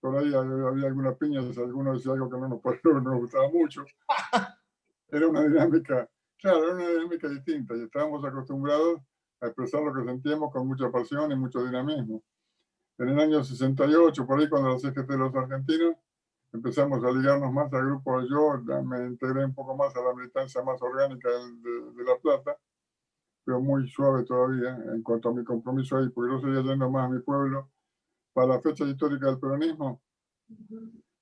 por 0.00 0.16
ahí 0.16 0.32
había 0.34 0.88
algunas 0.88 1.16
piñas, 1.16 1.56
algunos 1.58 1.98
decían 1.98 2.14
algo 2.14 2.30
que 2.30 2.38
no 2.38 2.48
nos, 2.48 2.60
no 2.84 3.00
nos 3.00 3.20
gustaba 3.20 3.48
mucho. 3.50 3.84
Era 5.08 5.28
una 5.28 5.42
dinámica, 5.42 6.08
claro, 6.38 6.64
era 6.64 6.74
una 6.74 6.88
dinámica 6.88 7.28
distinta 7.28 7.74
y 7.76 7.82
estábamos 7.82 8.24
acostumbrados 8.24 9.00
a 9.40 9.46
expresar 9.46 9.82
lo 9.82 9.92
que 9.92 10.04
sentíamos 10.04 10.52
con 10.52 10.68
mucha 10.68 10.88
pasión 10.88 11.32
y 11.32 11.34
mucho 11.34 11.64
dinamismo. 11.64 12.22
En 13.00 13.08
el 13.08 13.18
año 13.18 13.42
68, 13.42 14.26
por 14.26 14.38
ahí 14.38 14.48
cuando 14.50 14.68
la 14.68 14.78
CGT 14.78 15.08
de 15.08 15.16
los 15.16 15.34
argentinos, 15.34 15.96
empezamos 16.52 17.02
a 17.02 17.10
ligarnos 17.10 17.50
más 17.50 17.72
al 17.72 17.86
grupo. 17.86 18.20
Yo 18.28 18.60
me 18.84 19.06
integré 19.06 19.42
un 19.42 19.54
poco 19.54 19.74
más 19.74 19.96
a 19.96 20.02
la 20.02 20.14
militancia 20.14 20.62
más 20.62 20.82
orgánica 20.82 21.30
de, 21.30 21.92
de 21.94 22.04
La 22.04 22.18
Plata, 22.18 22.58
pero 23.42 23.58
muy 23.58 23.88
suave 23.88 24.24
todavía 24.24 24.76
en 24.94 25.02
cuanto 25.02 25.30
a 25.30 25.32
mi 25.32 25.42
compromiso 25.42 25.96
ahí, 25.96 26.10
porque 26.10 26.30
yo 26.30 26.40
seguía 26.40 26.60
yendo 26.60 26.90
más 26.90 27.06
a 27.06 27.08
mi 27.08 27.20
pueblo 27.20 27.70
para 28.34 28.48
la 28.48 28.60
fecha 28.60 28.84
histórica 28.84 29.28
del 29.28 29.38
peronismo, 29.38 30.02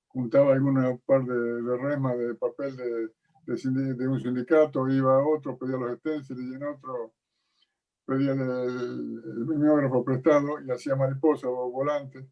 juntaba 0.09 0.51
un 0.55 1.01
par 1.05 1.23
de, 1.23 1.33
de 1.33 2.27
de 2.27 2.35
papel 2.35 2.75
de, 2.75 3.09
de, 3.45 4.07
un 4.07 4.19
sindicato, 4.19 4.85
iba 4.89 5.15
a 5.15 5.25
otro, 5.25 5.57
pedía 5.57 5.77
los 5.77 5.93
esténciles 5.93 6.43
y 6.43 6.55
en 6.55 6.63
otro 6.63 7.13
pedía 8.09 8.31
el, 8.31 8.41
el, 8.41 9.45
mimeógrafo 9.45 10.03
prestado 10.03 10.59
y 10.65 10.71
hacía 10.71 10.95
mariposa 10.95 11.47
o 11.47 11.69
volante. 11.69 12.27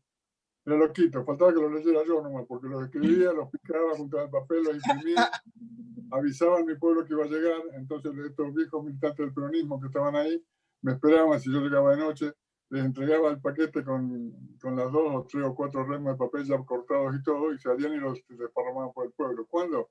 Era 0.66 0.76
loquito, 0.76 1.24
faltaba 1.24 1.54
que 1.54 1.62
lo 1.62 1.70
leyera 1.70 2.02
yo 2.06 2.22
nomás, 2.22 2.46
porque 2.48 2.68
los 2.68 2.84
escribía, 2.84 3.32
los 3.32 3.50
picaba, 3.50 3.96
juntaba 3.96 4.24
el 4.24 4.30
papel, 4.32 4.64
los 4.64 4.76
imprimía, 4.76 5.30
avisaba 6.12 6.60
a 6.60 6.64
mi 6.64 6.76
pueblo 6.76 7.06
que 7.06 7.14
iba 7.14 7.24
a 7.24 7.28
llegar, 7.28 7.62
entonces 7.76 8.12
estos 8.18 8.54
viejos 8.54 8.84
militantes 8.84 9.18
del 9.18 9.34
peronismo 9.34 9.80
que 9.80 9.88
estaban 9.88 10.16
ahí 10.16 10.44
me 10.82 10.94
esperaban 10.94 11.40
si 11.40 11.52
yo 11.54 11.62
llegaba 11.62 11.96
de 11.96 11.98
noche, 11.98 12.34
les 12.70 12.84
entregaba 12.84 13.30
el 13.30 13.40
paquete 13.40 13.84
con, 13.84 14.34
con, 14.60 14.76
las 14.76 14.92
dos 14.92 15.16
o 15.16 15.28
tres 15.30 15.46
o 15.46 15.56
cuatro 15.56 15.86
remas 15.86 16.14
de 16.14 16.26
papel 16.26 16.44
ya 16.44 16.58
cortados 16.66 17.16
y 17.16 17.24
todo, 17.24 17.54
y 17.54 17.60
salían 17.60 17.94
y 17.94 17.98
los 17.98 18.20
desparramaban 18.28 18.92
por 18.94 19.06
el 19.06 19.14
pueblo. 19.14 19.46
¿Cuándo? 19.48 19.90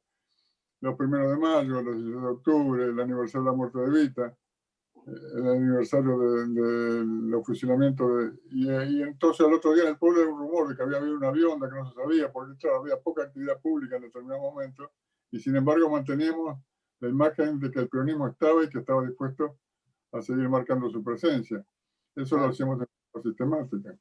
Los 0.81 0.95
primeros 0.97 1.31
de 1.31 1.37
mayo, 1.39 1.81
los 1.81 1.95
16 1.95 2.23
de 2.23 2.29
octubre, 2.29 2.85
el 2.85 3.01
aniversario 3.01 3.45
de 3.45 3.51
la 3.51 3.57
muerte 3.57 3.79
de 3.79 3.91
Vita, 3.91 4.37
el 5.07 5.49
aniversario 5.49 6.19
del 6.19 6.55
de. 6.55 7.05
De, 7.27 8.33
y, 8.51 8.67
y, 8.69 9.03
entonces 9.03 9.47
el 9.47 9.55
otro 9.55 9.73
día 9.73 9.85
en 9.85 9.91
el 9.91 9.99
pueblo 9.99 10.21
había 10.21 10.33
un 10.33 10.41
rumor 10.41 10.69
de 10.69 10.77
que 10.77 10.83
había 10.83 10.99
habido 10.99 11.17
un 11.17 11.25
avión, 11.25 11.61
de 11.61 11.69
que 11.69 11.75
no 11.75 11.89
se 11.89 11.95
sabía, 11.95 12.33
porque 12.33 12.57
claro, 12.59 12.79
había 12.79 12.99
poca 12.99 13.23
actividad 13.23 13.61
pública 13.61 13.97
en 13.97 14.03
determinado 14.03 14.41
momento, 14.41 14.91
y 15.31 15.39
sin 15.39 15.55
embargo 15.55 15.89
manteníamos 15.91 16.59
la 17.01 17.09
imagen 17.09 17.61
de 17.61 17.71
que 17.71 17.81
el 17.81 17.89
peronismo 17.89 18.27
estaba 18.27 18.65
y 18.65 18.69
que 18.69 18.79
estaba 18.79 19.07
dispuesto 19.07 19.59
a 20.13 20.23
seguir 20.23 20.49
marcando 20.49 20.91
su 20.91 21.03
presencia. 21.05 21.65
Eso 22.15 22.37
lo 22.39 22.47
hacemos 22.47 22.81
de 22.81 22.87
forma 23.13 23.23
sistemática. 23.23 23.97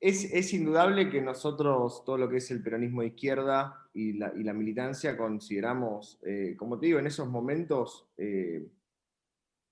Es, 0.00 0.32
es, 0.32 0.54
indudable 0.54 1.10
que 1.10 1.20
nosotros, 1.20 2.04
todo 2.04 2.18
lo 2.18 2.28
que 2.28 2.36
es 2.36 2.50
el 2.52 2.62
peronismo 2.62 3.00
de 3.00 3.08
izquierda 3.08 3.88
y 3.92 4.12
la, 4.12 4.32
y 4.36 4.44
la 4.44 4.52
militancia, 4.52 5.16
consideramos, 5.16 6.20
eh, 6.22 6.54
como 6.56 6.78
te 6.78 6.86
digo, 6.86 7.00
en 7.00 7.08
esos 7.08 7.28
momentos, 7.28 8.06
eh, 8.16 8.64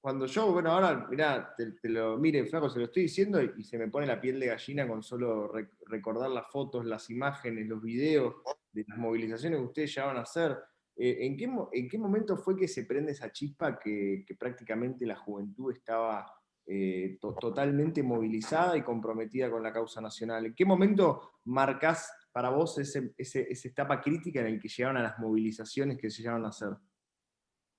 cuando 0.07 0.27
yo, 0.27 0.53
bueno, 0.53 0.71
ahora, 0.71 1.05
mirá, 1.11 1.53
te, 1.57 1.89
lo, 1.89 2.17
mire, 2.17 2.47
flaco, 2.47 2.71
se 2.71 2.79
lo 2.79 2.85
estoy 2.85 3.03
diciendo 3.03 3.43
y, 3.43 3.65
se 3.65 3.77
me 3.77 3.89
pone 3.89 4.07
la 4.07 4.21
piel 4.21 4.39
de 4.39 4.47
gallina 4.47 4.87
con 4.87 5.03
solo 5.03 5.51
recordar 5.85 6.31
las 6.31 6.47
fotos, 6.47 6.85
las 6.85 7.11
imágenes, 7.11 7.67
los 7.67 7.83
videos 7.83 8.37
de 8.71 8.85
las 8.87 8.99
movilizaciones 8.99 9.59
que 9.59 9.67
ustedes 9.67 9.93
llevaban 9.93 10.19
a 10.19 10.21
hacer. 10.21 10.57
Eh, 10.97 11.27
¿en, 11.27 11.37
qué, 11.37 11.51
¿En 11.73 11.89
qué 11.89 11.99
momento 11.99 12.37
fue 12.37 12.57
que 12.57 12.69
se 12.69 12.85
prende 12.85 13.11
esa 13.11 13.33
chispa 13.33 13.81
que, 13.81 14.25
prácticamente 14.39 15.05
la 15.07 15.17
juventud 15.17 15.73
estaba 15.73 16.33
eh, 16.65 17.19
totalmente 17.21 18.01
movilizada 18.05 18.77
y 18.77 18.83
comprometida 18.83 19.51
con 19.51 19.61
la 19.61 19.73
causa 19.73 20.01
nacional. 20.01 20.47
¿En 20.47 20.55
qué 20.55 20.65
momento 20.65 21.33
marcas 21.47 22.13
para 22.31 22.51
vos 22.51 22.79
ese, 22.79 23.13
esa 23.19 23.69
etapa 23.69 24.01
crítica 24.01 24.39
en 24.39 24.55
la 24.55 24.61
que 24.61 24.69
llegaron 24.69 24.99
a 24.99 25.03
las 25.03 25.19
movilizaciones 25.19 25.99
que 25.99 26.13
se 26.13 26.23
llegaron 26.23 26.45
a 26.45 26.51
hacer? 26.51 26.77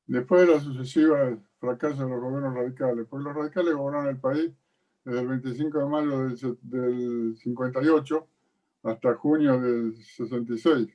Después 0.07 0.47
de 0.47 0.53
la 0.53 0.59
sucesiva 0.59 1.37
fracaso 1.59 2.03
de 2.03 2.09
los 2.09 2.21
gobiernos 2.21 2.55
radicales, 2.55 3.05
porque 3.09 3.25
los 3.25 3.35
radicales 3.35 3.75
gobernaron 3.75 4.07
el 4.07 4.19
país 4.19 4.51
desde 5.03 5.19
el 5.21 5.27
25 5.27 5.79
de 5.79 5.85
mayo 5.85 6.19
del, 6.23 6.57
del 6.61 7.37
58 7.37 8.27
hasta 8.83 9.15
junio 9.15 9.59
del 9.59 9.95
66. 9.95 10.87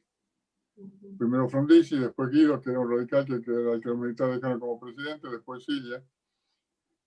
Primero 1.18 1.48
Frondizi, 1.48 1.98
después 1.98 2.30
Guido, 2.30 2.60
que 2.60 2.70
era 2.70 2.80
un 2.80 2.90
radical 2.90 3.26
que, 3.26 3.42
que 3.42 3.50
era 3.50 3.74
el 3.74 3.80
que 3.80 3.88
los 3.90 3.98
militares 3.98 4.36
dejaron 4.36 4.58
como 4.58 4.80
presidente, 4.80 5.28
después 5.28 5.64
Silla 5.64 6.02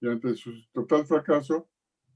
y 0.01 0.07
ante 0.07 0.35
su 0.35 0.51
total 0.71 1.05
fracaso 1.05 1.67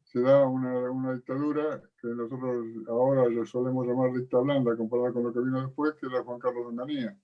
se 0.03 0.21
da 0.21 0.45
una, 0.45 0.91
una 0.91 1.13
dictadura 1.13 1.81
que 2.01 2.07
nosotros 2.07 2.65
ahora 2.87 3.29
lo 3.29 3.45
solemos 3.45 3.85
llamar 3.85 4.13
dicta 4.13 4.39
blanda 4.39 4.75
comparada 4.75 5.13
con 5.13 5.23
lo 5.23 5.33
que 5.33 5.39
vino 5.39 5.61
después, 5.61 5.93
que 5.95 6.07
era 6.07 6.23
Juan 6.23 6.39
Carlos 6.39 6.65
Onganía. 6.67 7.17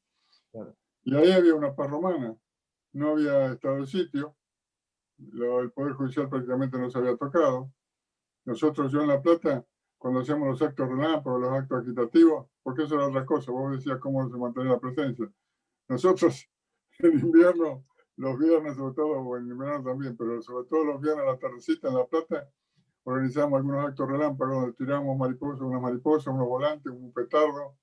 Y 1.03 1.15
ahí 1.15 1.31
había 1.31 1.55
una 1.55 1.75
paz 1.75 1.89
romana, 1.89 2.35
no 2.95 3.11
había 3.11 3.51
estado 3.51 3.81
de 3.81 3.87
sitio, 3.87 4.35
el 5.17 5.71
Poder 5.71 5.93
Judicial 5.93 6.29
prácticamente 6.29 6.77
no 6.77 6.89
se 6.89 6.97
había 6.97 7.17
tocado. 7.17 7.69
Nosotros, 8.45 8.91
yo 8.91 9.01
en 9.01 9.09
La 9.09 9.21
Plata, 9.21 9.65
cuando 9.97 10.21
hacíamos 10.21 10.47
los 10.47 10.61
actos 10.61 10.87
relámpagos, 10.87 11.41
los 11.41 11.51
actos 11.51 11.81
agitativos, 11.81 12.47
porque 12.63 12.83
eso 12.83 12.95
era 12.95 13.07
otra 13.07 13.25
cosa, 13.25 13.51
vos 13.51 13.73
decías 13.73 13.99
cómo 13.99 14.29
se 14.29 14.37
mantenía 14.37 14.71
la 14.71 14.79
presencia. 14.79 15.29
Nosotros 15.89 16.49
en 16.99 17.19
invierno 17.19 17.85
los 18.15 18.39
viernes, 18.39 18.77
sobre 18.77 18.95
todo, 18.95 19.19
o 19.19 19.37
en 19.37 19.57
verano 19.57 19.83
también, 19.83 20.15
pero 20.15 20.41
sobre 20.41 20.65
todo 20.69 20.85
los 20.85 21.01
viernes 21.01 21.25
a 21.25 21.31
la 21.31 21.37
tardecita 21.37 21.89
en 21.89 21.95
La 21.95 22.05
Plata, 22.05 22.49
organizamos 23.03 23.57
algunos 23.57 23.89
actos 23.89 24.09
relámpagos 24.09 24.55
donde 24.55 24.73
tiramos 24.77 25.17
mariposas, 25.17 25.61
una 25.61 25.81
mariposa, 25.81 26.31
unos 26.31 26.47
volantes, 26.47 26.93
un 26.93 27.11
petardo, 27.11 27.77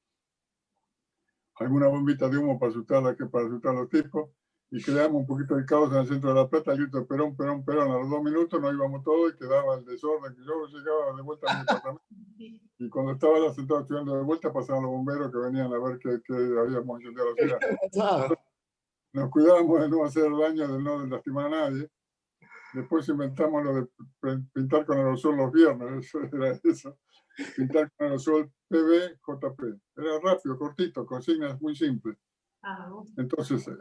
alguna 1.57 1.88
bombita 1.88 2.31
de 2.31 2.38
humo 2.38 2.59
para 2.59 2.71
asustar 2.71 3.02
para 3.02 3.47
asustar 3.47 3.73
a 3.76 3.81
los 3.81 3.90
tipos, 3.90 4.31
y 4.73 4.83
creamos 4.83 5.21
un 5.21 5.26
poquito 5.26 5.55
de 5.55 5.64
caos 5.64 5.93
en 5.93 5.99
el 5.99 6.09
centro 6.09 6.31
de 6.31 6.41
La 6.41 6.49
Plata, 6.49 6.75
grito 6.75 7.07
Perón, 7.07 7.37
Perón, 7.37 7.64
Perón, 7.64 7.91
a 7.93 7.99
los 7.99 8.11
dos 8.11 8.23
minutos 8.23 8.61
nos 8.61 8.73
íbamos 8.73 9.05
todos 9.05 9.33
y 9.33 9.37
quedaba 9.38 9.76
el 9.76 9.85
desorden, 9.85 10.35
que 10.35 10.43
yo 10.45 10.67
llegaba 10.67 11.14
de 11.14 11.23
vuelta 11.23 11.47
a 11.50 11.55
mi 11.55 11.61
departamento, 11.61 12.02
y 12.79 12.88
cuando 12.88 13.12
estaba 13.12 13.38
ya 13.38 13.52
sentado 13.52 13.81
estudiando 13.81 14.17
de 14.17 14.23
vuelta 14.23 14.52
pasaban 14.52 14.83
los 14.83 14.91
bomberos 14.91 15.31
que 15.31 15.38
venían 15.38 15.73
a 15.73 15.79
ver 15.79 15.99
qué, 15.99 16.21
qué 16.25 16.35
habíamos 16.35 17.00
incendiado 17.00 17.35
la 17.37 17.59
ciudad 17.87 18.38
nos 19.12 19.31
cuidábamos 19.31 19.81
de 19.81 19.88
no 19.88 20.05
hacer 20.05 20.31
daño, 20.31 20.69
de 20.69 20.83
no 20.83 21.07
lastimar 21.07 21.47
a 21.47 21.50
nadie. 21.50 21.91
Después 22.73 23.07
inventamos 23.09 23.62
lo 23.62 23.75
de 23.75 23.88
pintar 24.55 24.87
con 24.87 24.97
aerosol 24.97 25.37
los 25.37 25.52
viernes, 25.52 26.07
eso 26.14 26.21
era 26.33 26.59
eso. 26.64 26.99
Pintar 27.57 27.93
con 27.93 28.07
aerosol 28.07 28.50
PB, 28.69 29.19
JP. 29.26 29.62
Era 29.97 30.19
rápido, 30.23 30.59
cortito, 30.59 31.05
consignas 31.05 31.61
muy 31.61 31.76
simples. 31.76 32.17
Ah, 32.64 32.88
Entonces, 33.16 33.66
eh, 33.66 33.73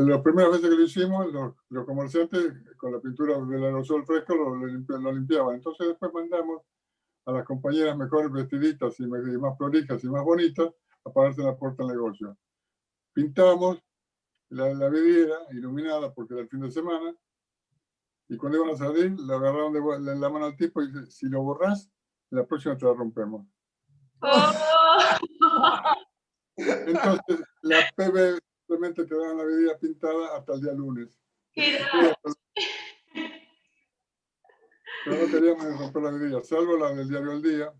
las 0.00 0.22
primeras 0.22 0.52
veces 0.52 0.70
que 0.70 0.76
lo 0.76 0.82
hicimos, 0.82 1.32
los, 1.32 1.54
los 1.68 1.84
comerciantes 1.84 2.54
con 2.78 2.92
la 2.92 3.00
pintura 3.00 3.38
del 3.38 3.64
aerosol 3.64 4.04
fresco 4.06 4.34
lo, 4.34 4.54
lo, 4.54 5.12
limpiaban. 5.12 5.56
Entonces 5.56 5.88
después 5.88 6.10
mandamos 6.14 6.62
a 7.26 7.32
las 7.32 7.44
compañeras 7.44 7.96
mejores 7.98 8.32
vestiditas 8.32 8.98
y 8.98 9.06
más 9.06 9.56
prolijas 9.58 10.02
y 10.02 10.08
más 10.08 10.24
bonitas 10.24 10.68
a 11.04 11.12
pararse 11.12 11.42
en 11.42 11.48
la 11.48 11.56
puerta 11.56 11.84
del 11.84 11.96
negocio. 11.96 12.36
Pintamos, 13.12 13.78
la, 14.48 14.72
la 14.72 14.88
vidriera 14.88 15.36
iluminada 15.52 16.12
porque 16.12 16.34
era 16.34 16.42
el 16.42 16.48
fin 16.48 16.60
de 16.60 16.70
semana, 16.70 17.14
y 18.30 18.36
cuando 18.36 18.58
iban 18.58 18.70
a 18.70 18.76
salir, 18.76 19.18
le 19.18 19.34
agarraron 19.34 19.72
de, 19.72 20.14
la 20.14 20.28
mano 20.30 20.46
al 20.46 20.56
tipo 20.56 20.80
y 20.80 20.86
dice, 20.86 21.10
si 21.10 21.26
lo 21.26 21.42
borras, 21.42 21.90
la 22.30 22.46
próxima 22.46 22.78
te 22.78 22.86
la 22.86 22.94
rompemos. 22.94 23.44
Entonces, 26.86 27.40
la 27.62 27.78
PB 27.96 28.38
simplemente 28.66 29.06
quedaba 29.06 29.32
en 29.32 29.38
la 29.38 29.44
vidriera 29.44 29.78
pintada 29.78 30.36
hasta 30.36 30.54
el 30.54 30.60
día 30.60 30.72
lunes. 30.72 31.08
Pero 35.04 35.26
no 35.26 35.32
queríamos 35.32 35.78
romper 35.78 36.02
la 36.02 36.10
vidriera, 36.10 36.42
salvo 36.42 36.76
la 36.76 36.94
del 36.94 37.08
diario 37.08 37.32
El 37.32 37.42
Día, 37.42 37.72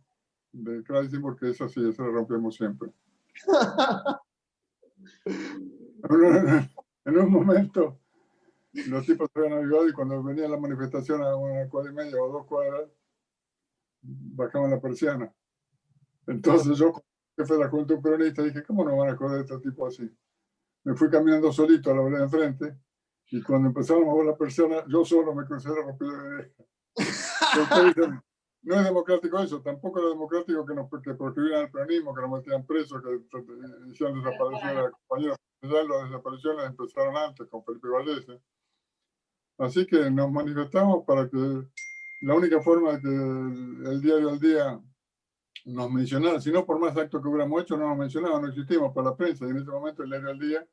de 0.52 0.82
Chrysler 0.82 1.20
porque 1.20 1.50
esa 1.50 1.68
sí, 1.68 1.86
esa 1.88 2.02
la 2.02 2.10
rompemos 2.10 2.56
siempre. 2.56 2.90
en 7.04 7.18
un 7.18 7.30
momento, 7.30 8.00
los 8.72 9.06
tipos 9.06 9.28
se 9.32 9.38
habían 9.38 9.58
ayudado 9.58 9.88
y 9.88 9.92
cuando 9.92 10.22
venía 10.22 10.48
la 10.48 10.56
manifestación 10.56 11.22
a 11.22 11.36
una 11.36 11.68
cuadra 11.68 11.90
y 11.92 11.94
media 11.94 12.22
o 12.22 12.32
dos 12.32 12.46
cuadras, 12.46 12.88
bajaban 14.02 14.70
la 14.70 14.80
persiana. 14.80 15.32
Entonces 16.26 16.78
yo, 16.78 17.02
jefe 17.40 17.54
de 17.54 17.60
la 17.60 17.68
Juventud 17.68 18.00
Peronista, 18.00 18.42
dije, 18.42 18.62
¿cómo 18.62 18.84
no 18.84 18.96
van 18.96 19.10
a 19.10 19.16
joder 19.16 19.38
a 19.38 19.40
este 19.40 19.58
tipo 19.58 19.86
así? 19.86 20.10
Me 20.84 20.94
fui 20.94 21.10
caminando 21.10 21.52
solito 21.52 21.90
a 21.90 21.94
la 21.94 22.02
vereda 22.02 22.24
enfrente 22.24 22.76
y 23.30 23.42
cuando 23.42 23.68
empezaron 23.68 24.02
a 24.02 24.06
mover 24.06 24.26
la 24.26 24.36
persiana, 24.36 24.84
yo 24.88 25.04
solo 25.04 25.34
me 25.34 25.44
crucé 25.44 25.68
la 25.68 25.82
rompida 25.82 26.22
de 26.22 26.52
no 28.62 28.74
es 28.74 28.84
democrático 28.84 29.38
eso, 29.38 29.62
tampoco 29.62 30.00
era 30.00 30.08
democrático 30.10 30.66
que 30.66 30.74
nos 30.74 30.90
que 31.02 31.14
proscribieran 31.14 31.62
el 31.62 31.70
peronismo, 31.70 32.14
que 32.14 32.20
nos 32.20 32.30
metieran 32.30 32.66
presos, 32.66 33.02
que 33.02 33.90
hicieron 33.90 34.22
desaparecer 34.22 34.76
a 34.76 34.82
la 34.82 34.90
compañera. 34.90 35.36
Las 35.62 36.10
desapariciones 36.10 36.66
empezaron 36.66 37.16
antes 37.16 37.46
con 37.48 37.64
Felipe 37.64 37.88
Vallese. 37.88 38.40
Así 39.58 39.86
que 39.86 40.10
nos 40.10 40.30
manifestamos 40.30 41.04
para 41.06 41.28
que 41.28 41.68
la 42.22 42.34
única 42.34 42.60
forma 42.60 42.92
de 42.92 43.00
que 43.00 43.08
el, 43.08 44.00
diario 44.00 44.30
al 44.30 44.40
día 44.40 44.80
nos 45.66 45.90
mencionara, 45.90 46.40
si 46.40 46.50
no 46.50 46.64
por 46.64 46.78
más 46.78 46.96
actos 46.96 47.20
que 47.22 47.28
hubiéramos 47.28 47.62
hecho, 47.62 47.76
no 47.76 47.88
nos 47.88 47.98
mencionaba, 47.98 48.40
no 48.40 48.48
existimos 48.48 48.94
para 48.94 49.10
la 49.10 49.16
prensa. 49.16 49.46
Y 49.46 49.50
en 49.50 49.58
ese 49.58 49.70
momento 49.70 50.02
el 50.02 50.10
diario 50.10 50.30
al 50.30 50.38
día 50.38 50.66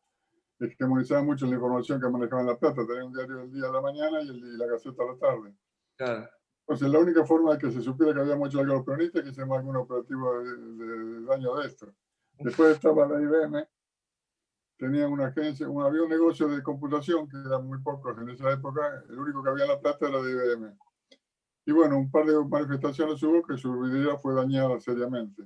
hegemonizaba 0.59 1.23
mucho 1.23 1.45
la 1.45 1.55
información 1.55 2.01
que 2.01 2.09
manejaba 2.09 2.41
en 2.41 2.47
La 2.47 2.57
Plata. 2.57 2.85
Tenía 2.87 3.05
un 3.05 3.13
diario 3.13 3.41
al 3.41 3.51
día 3.51 3.67
a 3.67 3.71
la 3.71 3.81
mañana 3.81 4.21
y, 4.21 4.29
el, 4.29 4.37
y 4.37 4.57
la 4.57 4.67
Gaceta 4.67 5.03
a 5.03 5.05
la 5.05 5.17
tarde. 5.17 5.53
Claro. 5.95 6.29
Entonces, 6.67 6.89
la 6.89 6.99
única 6.99 7.25
forma 7.25 7.53
de 7.53 7.59
que 7.59 7.71
se 7.71 7.81
supiera 7.81 8.13
que 8.13 8.19
había 8.19 8.35
mucho 8.35 8.59
algo 8.59 8.73
los 8.73 8.83
peronistas 8.83 9.19
es 9.19 9.23
que 9.23 9.31
hicimos 9.31 9.57
algún 9.57 9.77
operativo 9.77 10.43
de, 10.43 11.21
daño 11.25 11.55
de 11.55 11.67
esto. 11.67 11.93
Después 12.39 12.75
estaba 12.75 13.07
la 13.07 13.21
IBM, 13.21 13.65
tenía 14.77 15.07
una 15.07 15.27
agencia, 15.27 15.65
había 15.65 16.03
un 16.03 16.09
negocio 16.09 16.49
de 16.49 16.61
computación 16.61 17.27
que 17.29 17.37
eran 17.37 17.65
muy 17.65 17.79
pocos 17.79 18.17
en 18.17 18.29
esa 18.29 18.51
época, 18.51 19.01
el 19.09 19.17
único 19.17 19.41
que 19.41 19.49
había 19.49 19.63
en 19.63 19.71
La 19.71 19.79
Plata 19.79 20.09
era 20.09 20.21
de 20.21 20.31
IBM. 20.31 20.77
Y 21.67 21.73
bueno, 21.73 21.97
un 21.97 22.09
par 22.09 22.25
de 22.25 22.33
manifestaciones 22.45 23.21
hubo 23.23 23.45
que 23.45 23.57
su 23.57 23.77
vida 23.81 24.17
fue 24.17 24.33
dañada 24.33 24.79
seriamente. 24.79 25.43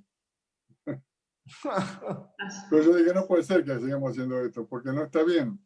Pero 2.70 2.84
yo 2.84 2.96
dije, 2.96 3.12
no 3.12 3.26
puede 3.26 3.42
ser 3.42 3.66
que 3.66 3.80
sigamos 3.80 4.12
haciendo 4.12 4.40
esto, 4.40 4.68
porque 4.68 4.92
no 4.92 5.02
está 5.02 5.24
bien. 5.24 5.60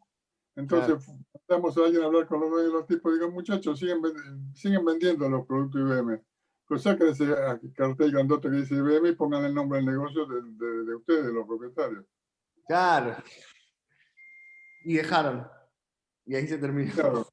Entonces, 0.56 1.06
estamos 1.34 1.78
a 1.78 1.82
alguien 1.84 2.04
a 2.04 2.06
hablar 2.06 2.26
con 2.26 2.40
los 2.40 2.50
dueños 2.50 2.72
de 2.72 2.80
los 2.80 2.88
tipos 2.88 3.12
y 3.12 3.16
digan, 3.16 3.34
muchachos, 3.34 3.78
siguen, 3.78 4.02
siguen 4.54 4.86
vendiendo 4.86 5.28
los 5.28 5.46
productos 5.46 5.82
IBM. 5.82 6.24
Pues 6.66 6.84
saquen 6.84 7.08
ese 7.10 7.36
cartel 7.76 8.14
grandote 8.14 8.50
que 8.50 8.56
dice 8.56 8.76
IBM 8.76 9.10
y 9.10 9.16
pongan 9.16 9.44
el 9.44 9.54
nombre 9.54 9.80
del 9.80 9.88
negocio 9.88 10.26
de, 10.26 10.42
de, 10.42 10.86
de 10.86 10.96
ustedes, 10.96 11.26
de 11.26 11.34
los 11.34 11.46
propietarios. 11.46 12.06
Claro. 12.66 13.18
Y 14.86 14.94
dejaron. 14.94 15.46
Y 16.26 16.36
ahí 16.36 16.48
se 16.48 16.58
terminó. 16.58 16.94
Claro. 16.94 17.28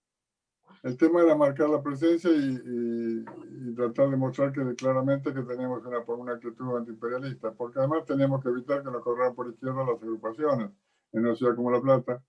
El 0.83 0.97
tema 0.97 1.23
era 1.23 1.37
marcar 1.37 1.71
la 1.71 1.83
presencia 1.83 2.31
y, 2.31 2.61
y, 2.65 3.75
tratar 3.75 4.11
de 4.11 4.17
mostrar 4.17 4.53
que 4.53 4.75
claramente 4.75 5.33
que 5.33 5.43
teníamos 5.43 5.85
una, 5.87 6.01
una 6.01 6.33
actitud 6.33 6.77
antiimperialista, 6.77 7.53
porque 7.53 7.79
además 7.79 8.05
teníamos 8.05 8.43
que 8.43 8.49
evitar 8.49 8.83
que 8.83 8.91
nos 8.91 9.03
corrieran 9.03 9.35
por 9.35 9.49
izquierda 9.49 9.85
las 9.85 10.03
agrupaciones 10.03 10.71
en 11.13 11.25
una 11.25 11.37
ciudad 11.37 11.55
como 11.55 11.71
La 11.71 11.81
Plata 11.81 12.23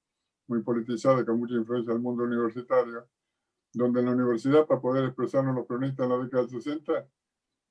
muy 0.47 0.61
politizada, 0.61 1.25
con 1.25 1.39
mucha 1.39 1.55
influencia 1.55 1.93
del 1.93 2.01
mundo 2.01 2.23
universitario, 2.23 3.07
donde 3.73 4.01
en 4.01 4.05
la 4.05 4.11
universidad, 4.11 4.65
para 4.67 4.81
poder 4.81 5.05
expresarnos 5.05 5.55
los 5.55 5.65
peronistas 5.65 6.05
en 6.05 6.11
la 6.11 6.23
década 6.23 6.43
del 6.43 6.61
60, 6.61 7.07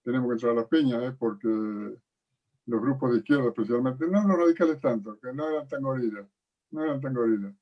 tenemos 0.03 0.29
que 0.29 0.33
entrar 0.33 0.53
a 0.53 0.55
las 0.55 0.67
piñas, 0.67 1.03
¿eh? 1.03 1.17
porque 1.19 1.49
los 1.49 2.81
grupos 2.81 3.13
de 3.13 3.19
izquierda 3.19 3.49
especialmente, 3.49 4.07
no 4.09 4.27
los 4.27 4.37
radicales 4.37 4.81
tanto, 4.81 5.19
que 5.21 5.33
no 5.33 5.49
eran 5.49 5.69
tan 5.69 5.83
gorilas, 5.83 6.27
no 6.71 6.83
eran 6.83 7.01
tan 7.01 7.15
gorilas. 7.15 7.55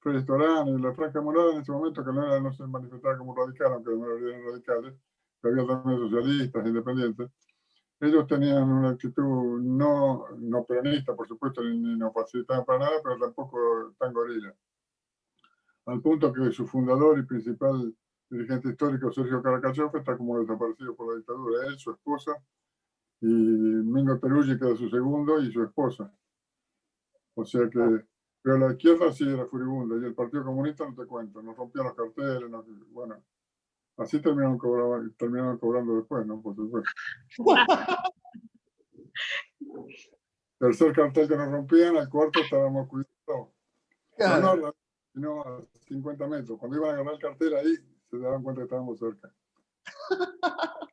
Freddy 0.00 0.24
y 0.24 0.78
la 0.80 0.94
Franca 0.94 1.20
Morada 1.20 1.52
en 1.52 1.60
ese 1.60 1.72
momento, 1.72 2.04
que 2.04 2.12
no, 2.12 2.26
era, 2.26 2.40
no 2.40 2.52
se 2.52 2.66
manifestaba 2.66 3.18
como 3.18 3.34
radical, 3.34 3.74
aunque 3.74 3.90
no 3.90 4.16
eran 4.16 4.44
radicales, 4.44 4.94
pero 5.40 5.62
había 5.62 5.76
también 5.76 6.00
socialistas, 6.00 6.66
independientes, 6.66 7.30
ellos 8.00 8.26
tenían 8.26 8.62
una 8.62 8.90
actitud 8.90 9.60
no, 9.60 10.24
no 10.38 10.64
peronista, 10.64 11.14
por 11.14 11.28
supuesto, 11.28 11.62
ni, 11.62 11.96
no 11.96 12.10
facilitaban 12.12 12.64
para 12.64 12.78
nada, 12.78 12.92
pero 13.02 13.18
tampoco 13.18 13.94
tan 13.98 14.14
gorila. 14.14 14.54
Al 15.84 16.00
punto 16.00 16.32
que 16.32 16.50
su 16.50 16.66
fundador 16.66 17.18
y 17.18 17.24
principal 17.24 17.94
dirigente 18.30 18.70
histórico, 18.70 19.12
Sergio 19.12 19.42
Caracachov, 19.42 19.94
está 19.96 20.16
como 20.16 20.40
desaparecido 20.40 20.96
por 20.96 21.08
la 21.08 21.16
dictadura. 21.18 21.66
Él, 21.66 21.78
su 21.78 21.90
esposa, 21.90 22.32
y 23.20 23.26
Mingo 23.26 24.18
Peruggi, 24.18 24.58
que 24.58 24.66
era 24.66 24.76
su 24.76 24.88
segundo, 24.88 25.38
y 25.40 25.52
su 25.52 25.62
esposa. 25.62 26.10
O 27.34 27.44
sea 27.44 27.68
que, 27.68 28.04
pero 28.42 28.58
la 28.58 28.72
izquierda 28.72 29.12
sí 29.12 29.28
era 29.28 29.46
furibunda, 29.46 29.96
y 29.96 30.04
el 30.06 30.14
Partido 30.14 30.44
Comunista 30.44 30.88
no 30.88 30.94
te 30.94 31.06
cuento, 31.06 31.42
nos 31.42 31.56
rompían 31.56 31.86
los 31.86 31.94
carteles, 31.94 32.50
bueno, 32.90 33.22
Así 34.00 34.20
terminaron 34.20 34.56
cobrando, 34.56 35.12
terminaron 35.18 35.58
cobrando 35.58 35.96
después, 35.96 36.26
¿no? 36.26 36.40
Por 36.40 36.56
supuesto. 36.56 36.90
Tercer 40.58 40.92
cartel 40.94 41.28
que 41.28 41.36
nos 41.36 41.50
rompían, 41.50 41.98
al 41.98 42.08
cuarto 42.08 42.40
estábamos 42.40 42.88
cuidando. 42.88 43.52
No, 44.18 44.56
no, 44.56 44.74
sino 45.12 45.42
a 45.42 45.60
50 45.86 46.26
metros. 46.28 46.58
Cuando 46.58 46.78
iban 46.78 46.90
a 46.90 46.94
agarrar 46.94 47.14
el 47.14 47.20
cartel 47.20 47.54
ahí, 47.56 47.76
se 48.10 48.18
daban 48.18 48.42
cuenta 48.42 48.60
que 48.60 48.64
estábamos 48.64 48.98
cerca. 48.98 49.30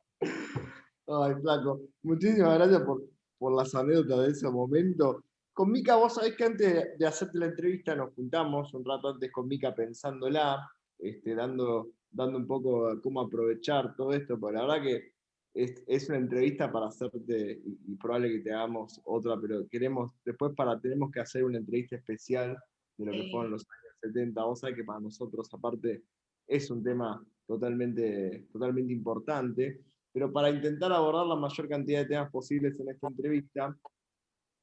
Ay, 1.06 1.34
flaco. 1.40 1.80
Muchísimas 2.02 2.58
gracias 2.58 2.82
por, 2.82 3.02
por 3.38 3.54
las 3.54 3.74
anécdotas 3.74 4.18
de 4.18 4.32
ese 4.32 4.50
momento. 4.50 5.24
Con 5.58 5.72
Mica, 5.72 5.96
vos 5.96 6.14
sabés 6.14 6.36
que 6.36 6.44
antes 6.44 6.96
de 6.96 7.04
hacerte 7.04 7.36
la 7.36 7.46
entrevista 7.46 7.96
nos 7.96 8.14
juntamos 8.14 8.72
un 8.74 8.84
rato 8.84 9.08
antes 9.08 9.32
con 9.32 9.48
Mica 9.48 9.74
pensándola, 9.74 10.70
este, 10.96 11.34
dando 11.34 11.88
dando 12.12 12.38
un 12.38 12.46
poco 12.46 13.00
cómo 13.02 13.22
aprovechar 13.22 13.96
todo 13.96 14.12
esto, 14.12 14.38
porque 14.38 14.56
la 14.56 14.62
verdad 14.62 14.82
que 14.84 15.12
es, 15.54 15.82
es 15.88 16.08
una 16.10 16.18
entrevista 16.18 16.70
para 16.70 16.86
hacerte, 16.86 17.60
y, 17.64 17.96
probable 17.96 18.30
que 18.34 18.38
te 18.38 18.52
hagamos 18.52 19.00
otra, 19.04 19.36
pero 19.40 19.66
queremos, 19.68 20.12
después 20.24 20.54
para, 20.54 20.78
tenemos 20.78 21.10
que 21.10 21.18
hacer 21.18 21.42
una 21.42 21.58
entrevista 21.58 21.96
especial 21.96 22.56
de 22.96 23.06
lo 23.06 23.10
que 23.10 23.28
fueron 23.28 23.50
los 23.50 23.62
años 23.62 23.96
70. 24.14 24.44
Vos 24.44 24.60
sabés 24.60 24.76
que 24.76 24.84
para 24.84 25.00
nosotros, 25.00 25.52
aparte, 25.52 26.04
es 26.46 26.70
un 26.70 26.84
tema 26.84 27.20
totalmente, 27.48 28.46
totalmente 28.52 28.92
importante, 28.92 29.80
pero 30.12 30.32
para 30.32 30.50
intentar 30.50 30.92
abordar 30.92 31.26
la 31.26 31.34
mayor 31.34 31.68
cantidad 31.68 32.02
de 32.02 32.06
temas 32.06 32.30
posibles 32.30 32.78
en 32.78 32.90
esta 32.90 33.08
entrevista, 33.08 33.76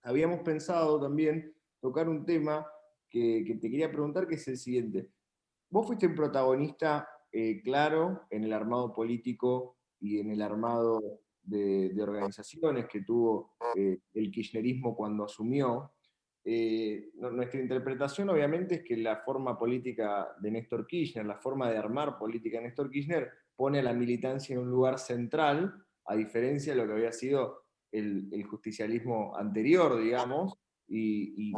habíamos 0.06 0.42
pensado 0.42 1.02
también 1.02 1.54
tocar 1.82 2.08
un 2.08 2.26
tema 2.26 2.66
que, 3.10 3.58
te 3.60 3.70
quería 3.70 3.92
preguntar, 3.92 4.28
que 4.28 4.36
es 4.36 4.48
el 4.48 4.58
siguiente. 4.58 5.10
Vos 5.70 5.88
fuiste 5.88 6.08
un 6.08 6.16
protagonista 6.16 7.08
eh, 7.32 7.62
claro 7.62 8.22
en 8.30 8.44
el 8.44 8.54
armado 8.54 8.94
político 8.94 9.78
y 10.00 10.20
en 10.20 10.32
el 10.32 10.42
armado 10.42 11.02
de, 11.42 11.94
organizaciones 12.02 12.86
que 12.88 13.02
tuvo 13.02 13.56
eh, 13.76 14.00
el 14.14 14.32
kirchnerismo 14.32 14.96
cuando 14.96 15.26
asumió. 15.26 15.92
Eh, 16.44 17.10
nuestra 17.16 17.60
interpretación 17.60 18.30
obviamente 18.30 18.76
es 18.76 18.84
que 18.84 18.98
la 18.98 19.18
forma 19.18 19.58
política 19.58 20.36
de 20.40 20.52
Néstor 20.52 20.86
Kirchner, 20.86 21.26
la 21.26 21.38
forma 21.38 21.72
de 21.72 21.78
armar 21.78 22.20
política 22.20 22.58
de 22.58 22.66
Néstor 22.66 22.92
Kirchner, 22.92 23.32
pone 23.56 23.80
a 23.80 23.84
la 23.84 23.94
militancia 23.94 24.54
en 24.54 24.62
un 24.62 24.70
lugar 24.70 25.00
central, 25.00 25.84
a 26.06 26.16
diferencia 26.16 26.74
de 26.74 26.78
lo 26.78 26.86
que 26.86 26.94
había 26.94 27.12
sido 27.12 27.65
el, 27.98 28.28
el 28.32 28.44
justicialismo 28.44 29.36
anterior, 29.36 30.02
digamos, 30.02 30.58
y, 30.88 31.52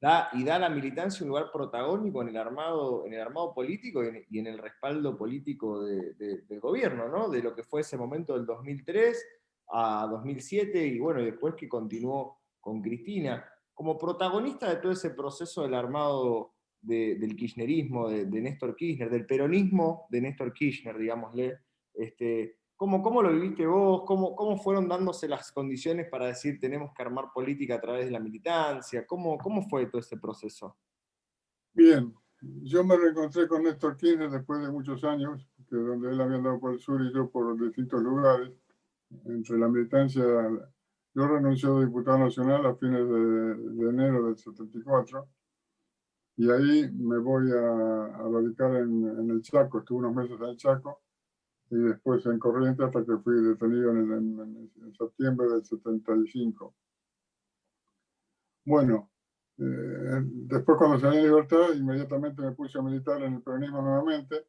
da, 0.00 0.30
y 0.32 0.44
da 0.44 0.56
a 0.56 0.60
la 0.60 0.70
militancia 0.70 1.22
un 1.22 1.28
lugar 1.28 1.50
protagónico 1.52 2.22
en 2.22 2.28
el 2.28 2.36
armado, 2.36 3.04
en 3.06 3.12
el 3.12 3.20
armado 3.20 3.52
político 3.52 4.02
y 4.02 4.38
en, 4.38 4.46
el 4.46 4.58
respaldo 4.58 5.16
político 5.16 5.84
del 5.84 6.60
gobierno, 6.60 7.08
¿no? 7.08 7.28
de 7.28 7.42
lo 7.42 7.54
que 7.54 7.62
fue 7.62 7.82
ese 7.82 7.98
momento 7.98 8.34
del 8.34 8.46
2003 8.46 9.22
a 9.72 10.08
2007 10.10 10.86
y 10.86 10.98
bueno, 10.98 11.22
después 11.22 11.54
que 11.54 11.68
continuó 11.68 12.40
con 12.60 12.80
Cristina. 12.80 13.44
Como 13.74 13.98
protagonista 13.98 14.68
de 14.68 14.76
todo 14.76 14.92
ese 14.92 15.10
proceso 15.10 15.62
del 15.62 15.74
armado 15.74 16.54
del 16.80 17.36
kirchnerismo, 17.36 18.08
de, 18.08 18.26
Néstor 18.26 18.74
Kirchner, 18.74 19.10
del 19.10 19.26
peronismo 19.26 20.06
de 20.10 20.22
Néstor 20.22 20.52
Kirchner, 20.52 20.96
digámosle, 20.96 21.58
este, 21.94 22.59
¿Cómo, 22.80 23.02
¿Cómo, 23.02 23.22
lo 23.22 23.30
viviste 23.30 23.66
vos? 23.66 24.04
¿Cómo, 24.06 24.34
¿Cómo 24.34 24.56
fueron 24.56 24.88
dándose 24.88 25.28
las 25.28 25.52
condiciones 25.52 26.08
para 26.08 26.28
decir 26.28 26.58
tenemos 26.58 26.94
que 26.94 27.02
armar 27.02 27.26
política 27.30 27.74
a 27.74 27.80
través 27.80 28.06
de 28.06 28.10
la 28.10 28.20
militancia? 28.20 29.06
¿Cómo, 29.06 29.36
cómo 29.36 29.68
fue 29.68 29.84
todo 29.84 30.00
ese 30.00 30.16
proceso? 30.16 30.78
Bien, 31.74 32.14
yo 32.40 32.82
me 32.82 32.96
reencontré 32.96 33.46
con 33.48 33.64
Néstor 33.64 33.98
Kirchner 33.98 34.30
después 34.30 34.62
de 34.62 34.70
muchos 34.70 35.04
años, 35.04 35.46
que 35.68 35.76
donde 35.76 36.08
él 36.08 36.22
había 36.22 36.38
andado 36.38 36.58
por 36.58 36.72
el 36.72 36.80
sur 36.80 37.02
y 37.02 37.12
yo 37.12 37.28
por 37.28 37.54
distintos 37.62 38.00
lugares. 38.00 38.50
Entre 39.26 39.58
la 39.58 39.68
militancia, 39.68 40.22
yo 40.22 41.28
renuncié 41.28 41.68
a 41.68 41.80
diputado 41.80 42.16
nacional 42.16 42.64
a 42.64 42.74
fines 42.76 43.06
de, 43.06 43.90
enero 43.90 44.24
del 44.24 44.38
74 44.38 45.28
y 46.38 46.50
ahí 46.50 46.90
me 46.92 47.18
voy 47.18 47.50
a, 47.50 48.06
radicar 48.32 48.74
en, 48.76 49.06
en 49.06 49.30
el 49.32 49.42
Chaco, 49.42 49.80
estuve 49.80 49.98
unos 49.98 50.14
meses 50.14 50.40
en 50.40 50.46
el 50.46 50.56
Chaco 50.56 51.02
y 51.70 51.76
después 51.76 52.26
en 52.26 52.38
Corrientes 52.38 52.84
hasta 52.84 53.04
que 53.04 53.16
fui 53.18 53.34
detenido 53.42 53.90
en, 53.92 54.70
septiembre 54.98 55.48
del 55.48 55.64
75. 55.64 56.74
Bueno, 58.64 59.10
eh, 59.56 60.20
después 60.24 60.76
cuando 60.76 60.98
salí 60.98 61.18
en 61.18 61.24
libertad, 61.24 61.72
inmediatamente 61.74 62.42
me 62.42 62.52
puse 62.52 62.78
a 62.78 62.82
militar 62.82 63.22
en 63.22 63.34
el 63.34 63.42
peronismo 63.42 63.82
nuevamente, 63.82 64.46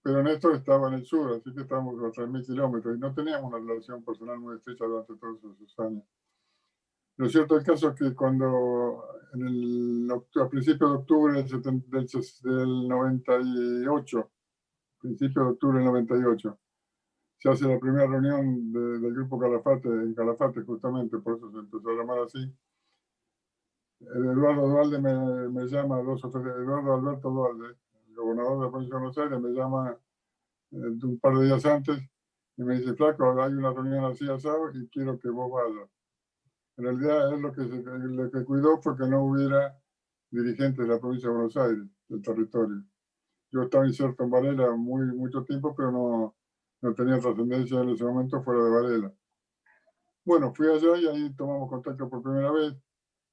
pero 0.00 0.22
Néstor 0.22 0.54
estaba 0.54 0.88
en 0.88 0.94
el 0.94 1.04
sur, 1.04 1.32
así 1.32 1.52
que 1.52 1.62
estábamos 1.62 2.00
a 2.02 2.12
3.000 2.12 2.46
kilómetros 2.46 2.96
y 2.96 3.00
no 3.00 3.12
teníamos 3.12 3.52
una 3.52 3.58
relación 3.58 4.04
personal 4.04 4.38
muy 4.38 4.56
estrecha 4.56 4.84
durante 4.84 5.16
todos 5.16 5.38
esos 5.38 5.78
años. 5.80 6.04
Lo 7.16 7.28
cierto 7.28 7.54
del 7.54 7.64
caso 7.64 7.90
es 7.90 7.94
que 7.94 8.14
cuando 8.14 9.04
en 9.34 9.46
el, 9.46 10.08
a 10.40 10.48
principios 10.48 10.90
de 10.90 10.96
octubre 10.98 11.42
del, 11.42 12.06
del 12.42 12.88
98, 12.88 14.30
principio 15.04 15.44
de 15.44 15.50
octubre 15.50 15.78
del 15.78 15.86
98, 15.86 16.58
se 17.38 17.50
hace 17.50 17.68
la 17.68 17.78
primera 17.78 18.06
reunión 18.06 18.72
del 18.72 19.12
grupo 19.12 19.38
Calafate, 19.38 19.88
en 19.88 20.14
Calafate 20.14 20.62
justamente, 20.62 21.18
por 21.18 21.36
eso 21.36 21.50
se 21.50 21.58
empezó 21.58 21.90
a 21.90 21.94
llamar 21.94 22.18
así. 22.20 22.50
Eduardo 24.00 24.66
Dualde 24.66 24.98
me, 24.98 25.48
me 25.50 25.66
llama, 25.66 26.00
Eduardo 26.00 26.94
Alberto 26.94 27.30
Dualde, 27.30 27.76
el 28.08 28.14
gobernador 28.14 28.58
de 28.58 28.64
la 28.64 28.70
provincia 28.70 28.94
de 28.94 29.00
Buenos 29.00 29.18
Aires, 29.18 29.40
me 29.40 29.50
llama 29.50 29.98
eh, 30.72 30.76
un 31.02 31.18
par 31.20 31.36
de 31.36 31.44
días 31.44 31.66
antes 31.66 31.98
y 32.56 32.62
me 32.62 32.78
dice, 32.78 32.94
flaco, 32.94 33.42
hay 33.42 33.52
una 33.52 33.74
reunión 33.74 34.06
así 34.06 34.26
asado 34.30 34.70
y 34.72 34.88
quiero 34.88 35.18
que 35.18 35.28
vos 35.28 35.52
vayas. 35.52 35.90
En 36.78 36.84
realidad, 36.84 37.34
él 37.34 37.42
lo 37.42 37.52
que, 37.52 37.60
lo 37.62 38.30
que 38.30 38.44
cuidó 38.44 38.80
fue 38.80 38.96
que 38.96 39.06
no 39.06 39.22
hubiera 39.22 39.78
dirigentes 40.30 40.78
de 40.78 40.94
la 40.94 40.98
provincia 40.98 41.28
de 41.28 41.34
Buenos 41.34 41.56
Aires, 41.58 41.84
del 42.08 42.22
territorio. 42.22 42.84
Yo 43.54 43.62
estaba 43.62 43.86
inserto 43.86 44.24
en 44.24 44.30
Varela 44.30 44.74
muy, 44.74 45.06
mucho 45.14 45.44
tiempo, 45.44 45.76
pero 45.76 45.92
no, 45.92 46.34
no 46.82 46.94
tenía 46.94 47.20
trascendencia 47.20 47.80
en 47.82 47.90
ese 47.90 48.04
momento 48.04 48.42
fuera 48.42 48.64
de 48.64 48.70
Varela. 48.70 49.14
Bueno, 50.24 50.52
fui 50.52 50.66
allá 50.66 50.96
y 50.96 51.06
ahí 51.06 51.32
tomamos 51.36 51.70
contacto 51.70 52.10
por 52.10 52.20
primera 52.20 52.50
vez. 52.50 52.74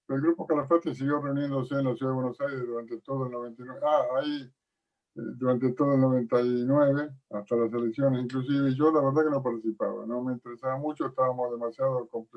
el 0.10 0.22
grupo 0.22 0.46
Calafate 0.46 0.94
siguió 0.94 1.20
reuniéndose 1.22 1.74
en 1.74 1.86
la 1.86 1.96
ciudad 1.96 2.12
de 2.12 2.16
Buenos 2.16 2.40
Aires 2.40 2.68
durante 2.68 3.02
todo 3.02 3.26
el 3.26 3.32
99. 3.32 3.82
Ah, 3.84 4.04
ahí 4.20 4.44
eh, 4.44 5.22
durante 5.38 5.74
todo 5.74 5.96
el 5.96 6.02
99, 6.02 7.10
hasta 7.32 7.56
las 7.56 7.74
elecciones 7.74 8.24
inclusive, 8.24 8.70
y 8.70 8.76
yo 8.76 8.92
la 8.92 9.02
verdad 9.02 9.24
que 9.24 9.32
no 9.32 9.42
participaba, 9.42 10.06
no 10.06 10.22
me 10.22 10.34
interesaba 10.34 10.78
mucho, 10.78 11.08
estábamos 11.08 11.50
demasiado 11.52 12.08
con 12.10 12.28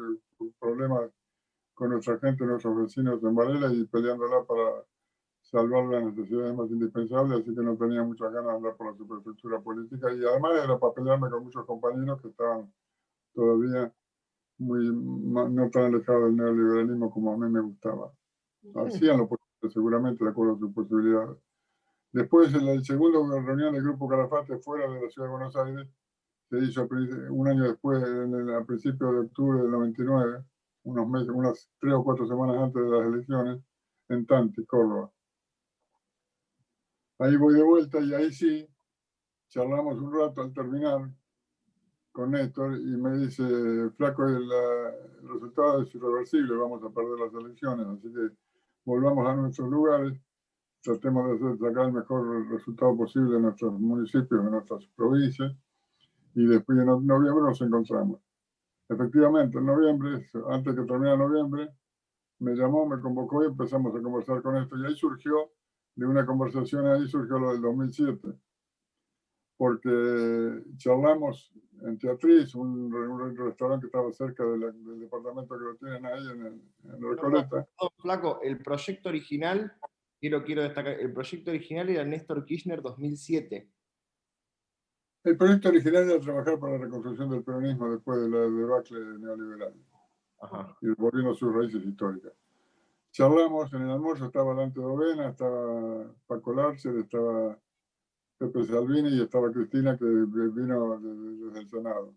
problemas 0.58 1.10
con 1.74 1.90
nuestra 1.90 2.18
gente, 2.18 2.46
nuestros 2.46 2.76
vecinos 2.76 3.22
en 3.22 3.34
Varela 3.34 3.70
y 3.74 3.84
peleándola 3.84 4.42
para 4.44 4.84
salvar 5.44 5.84
las 5.84 6.04
necesidades 6.04 6.54
más 6.54 6.70
indispensables, 6.70 7.40
así 7.40 7.54
que 7.54 7.62
no 7.62 7.76
tenía 7.76 8.02
muchas 8.02 8.32
ganas 8.32 8.52
de 8.52 8.56
hablar 8.56 8.76
por 8.76 8.90
la 8.90 8.96
superestructura 8.96 9.60
política 9.60 10.12
y 10.12 10.24
además 10.24 10.52
era 10.64 10.78
para 10.78 10.94
pelearme 10.94 11.30
con 11.30 11.44
muchos 11.44 11.66
compañeros 11.66 12.20
que 12.22 12.28
estaban 12.28 12.72
todavía 13.34 13.92
muy, 14.58 14.90
no 14.90 15.70
tan 15.70 15.84
alejados 15.84 16.24
del 16.24 16.36
neoliberalismo 16.36 17.10
como 17.10 17.32
a 17.32 17.36
mí 17.36 17.50
me 17.50 17.60
gustaba. 17.60 18.12
Hacían 18.86 19.18
lo 19.18 19.28
posible, 19.28 19.70
seguramente, 19.70 20.24
de 20.24 20.30
acuerdo 20.30 20.54
a 20.54 20.58
sus 20.58 20.72
posibilidades. 20.72 21.36
Después, 22.12 22.54
en 22.54 22.64
la 22.64 22.82
segunda 22.82 23.18
reunión 23.40 23.74
del 23.74 23.82
Grupo 23.82 24.08
Calafate 24.08 24.58
fuera 24.58 24.88
de 24.88 25.02
la 25.02 25.10
Ciudad 25.10 25.28
de 25.28 25.32
Buenos 25.32 25.56
Aires, 25.56 25.88
se 26.48 26.58
hizo 26.58 26.88
un 27.30 27.48
año 27.48 27.64
después, 27.64 28.02
en 28.02 28.50
a 28.50 28.64
principios 28.64 29.12
de 29.12 29.18
octubre 29.20 29.60
del 29.60 29.70
99, 29.70 30.44
unos 30.84 31.08
meses, 31.08 31.28
unas 31.30 31.68
tres 31.80 31.94
o 31.94 32.04
cuatro 32.04 32.26
semanas 32.26 32.56
antes 32.56 32.82
de 32.82 32.90
las 32.90 33.06
elecciones, 33.06 33.60
en 34.08 34.26
Tanti, 34.26 34.64
Córdoba. 34.64 35.10
Ahí 37.18 37.36
voy 37.36 37.54
de 37.54 37.62
vuelta 37.62 38.00
y 38.00 38.12
ahí 38.14 38.32
sí, 38.32 38.66
charlamos 39.48 39.98
un 39.98 40.12
rato 40.12 40.42
al 40.42 40.52
terminar 40.52 41.10
con 42.12 42.32
Néstor 42.32 42.76
y 42.76 42.96
me 42.96 43.18
dice, 43.18 43.90
flaco, 43.96 44.26
el, 44.26 44.50
el 45.22 45.28
resultado 45.28 45.82
es 45.82 45.94
irreversible, 45.94 46.56
vamos 46.56 46.82
a 46.82 46.90
perder 46.90 47.18
las 47.18 47.34
elecciones, 47.34 47.86
así 47.86 48.12
que 48.12 48.30
volvamos 48.84 49.26
a 49.26 49.34
nuestros 49.34 49.68
lugares 49.68 50.20
tratemos 50.84 51.40
de 51.40 51.56
sacar 51.56 51.86
el 51.86 51.92
mejor 51.94 52.50
resultado 52.50 52.94
posible 52.96 53.36
en 53.36 53.42
nuestros 53.42 53.72
municipios, 53.80 54.44
en 54.44 54.50
nuestras 54.50 54.86
provincias, 54.94 55.52
y 56.34 56.46
después 56.46 56.78
en 56.78 56.86
noviembre 56.86 57.42
nos 57.42 57.60
encontramos. 57.62 58.20
Efectivamente, 58.90 59.58
en 59.58 59.66
noviembre, 59.66 60.26
antes 60.50 60.74
que 60.74 60.82
termine 60.82 61.16
noviembre, 61.16 61.70
me 62.38 62.54
llamó, 62.54 62.86
me 62.86 63.00
convocó 63.00 63.42
y 63.42 63.46
empezamos 63.46 63.96
a 63.96 64.02
conversar 64.02 64.42
con 64.42 64.56
esto. 64.56 64.76
Y 64.76 64.84
ahí 64.84 64.94
surgió, 64.94 65.52
de 65.96 66.06
una 66.06 66.26
conversación 66.26 66.86
ahí 66.86 67.06
surgió 67.08 67.38
lo 67.38 67.52
del 67.52 67.62
2007, 67.62 68.28
porque 69.56 70.62
charlamos 70.76 71.52
en 71.82 71.98
Teatriz, 71.98 72.54
un, 72.54 72.92
restaurante 73.36 73.82
que 73.82 73.88
estaba 73.88 74.12
cerca 74.12 74.44
del 74.44 75.00
departamento 75.00 75.58
que 75.58 75.64
lo 75.64 75.76
tienen 75.76 76.06
ahí 76.06 76.26
en, 76.30 76.46
el, 76.46 76.62
en 76.84 77.02
Recoleta. 77.02 77.66
flaco, 77.98 78.40
el 78.42 78.58
proyecto 78.58 79.08
original 79.08 79.72
quiero, 80.20 80.42
quiero 80.44 80.62
destacar, 80.62 80.98
el 80.98 81.12
proyecto 81.12 81.50
original 81.50 81.88
era 81.88 82.04
Néstor 82.04 82.44
Kirchner 82.44 82.80
2007. 82.80 83.70
El 85.24 85.36
proyecto 85.36 85.68
original 85.68 86.10
era 86.10 86.20
trabajar 86.20 86.58
para 86.58 86.72
la 86.72 86.84
reconstrucción 86.84 87.30
del 87.30 87.42
peronismo 87.42 87.90
después 87.90 88.20
de 88.20 88.28
la 88.28 88.40
debacle 88.40 88.98
neoliberal 89.18 89.74
y 90.82 90.88
volviendo 90.90 91.32
a 91.32 91.34
sus 91.34 91.54
raíces 91.54 91.84
históricas. 91.84 92.32
Charlamos 93.14 93.72
en 93.72 93.82
el 93.82 93.90
almuerzo, 93.92 94.26
estaba 94.26 94.54
Dante 94.54 94.80
Dovena, 94.80 95.28
estaba 95.28 96.12
Paco 96.26 96.52
Larcer, 96.52 96.96
estaba 96.96 97.56
Pepe 98.36 98.64
Salvini 98.64 99.10
y 99.10 99.22
estaba 99.22 99.52
Cristina 99.52 99.96
que 99.96 100.04
vino 100.04 100.98
desde 100.98 101.60
el 101.60 101.68
Senado. 101.68 102.12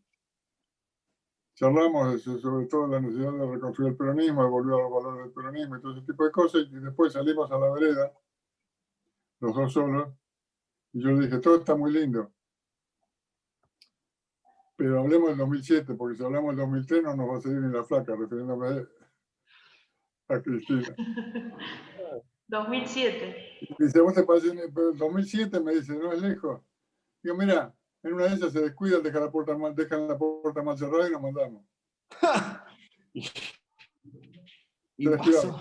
Charlamos 1.54 2.24
sobre 2.24 2.66
todo 2.66 2.88
la 2.88 3.00
necesidad 3.00 3.32
de 3.32 3.46
reconstruir 3.46 3.92
el 3.92 3.96
peronismo, 3.96 4.44
de 4.44 4.50
volver 4.50 4.74
a 4.74 4.84
los 4.84 4.92
valores 4.92 5.24
del 5.26 5.34
peronismo 5.34 5.78
y 5.78 5.82
todo 5.82 5.92
ese 5.92 6.02
tipo 6.02 6.24
de 6.24 6.32
cosas, 6.32 6.62
y 6.68 6.80
después 6.80 7.14
salimos 7.14 7.52
a 7.52 7.60
la 7.60 7.70
vereda, 7.70 8.12
los 9.40 9.56
dos 9.56 9.72
solos, 9.72 10.10
y 10.94 11.04
yo 11.04 11.12
le 11.12 11.28
dije, 11.28 11.38
todo 11.38 11.58
está 11.58 11.76
muy 11.76 11.92
lindo, 11.94 12.32
pero 14.76 15.02
hablemos 15.02 15.30
del 15.30 15.38
2007, 15.38 15.94
porque 15.94 16.18
si 16.18 16.24
hablamos 16.24 16.56
del 16.56 16.66
2003 16.66 17.04
no 17.04 17.16
nos 17.16 17.30
va 17.30 17.38
a 17.38 17.42
salir 17.42 17.60
ni 17.60 17.72
la 17.72 17.84
flaca, 17.84 18.16
refiriéndome 18.16 18.88
a 20.30 20.42
Cristina. 20.42 20.96
2007. 22.48 23.76
Dice, 23.78 24.02
¿vos 24.02 24.14
te 24.14 24.24
parece? 24.24 24.52
Pero 24.74 24.92
el 24.92 24.98
2007 24.98 25.60
me 25.60 25.76
dice, 25.76 25.94
no 25.94 26.12
es 26.14 26.22
lejos. 26.22 26.62
Digo, 27.22 27.36
mira, 27.36 27.74
en 28.04 28.14
una 28.14 28.26
de 28.26 28.36
ellas 28.36 28.54
se 28.54 28.62
descuida, 28.62 29.00
deja 29.00 29.20
la 29.20 29.32
puerta 29.32 29.58
mal, 29.58 29.76
dejan 29.76 30.08
la 30.08 30.18
puerta 30.18 30.62
mal 30.62 30.78
cerrada 30.78 31.08
y 31.08 31.12
nos 31.12 31.22
mandamos. 31.22 31.64
y 33.14 33.24
se 35.04 35.10
descuidaron. 35.10 35.56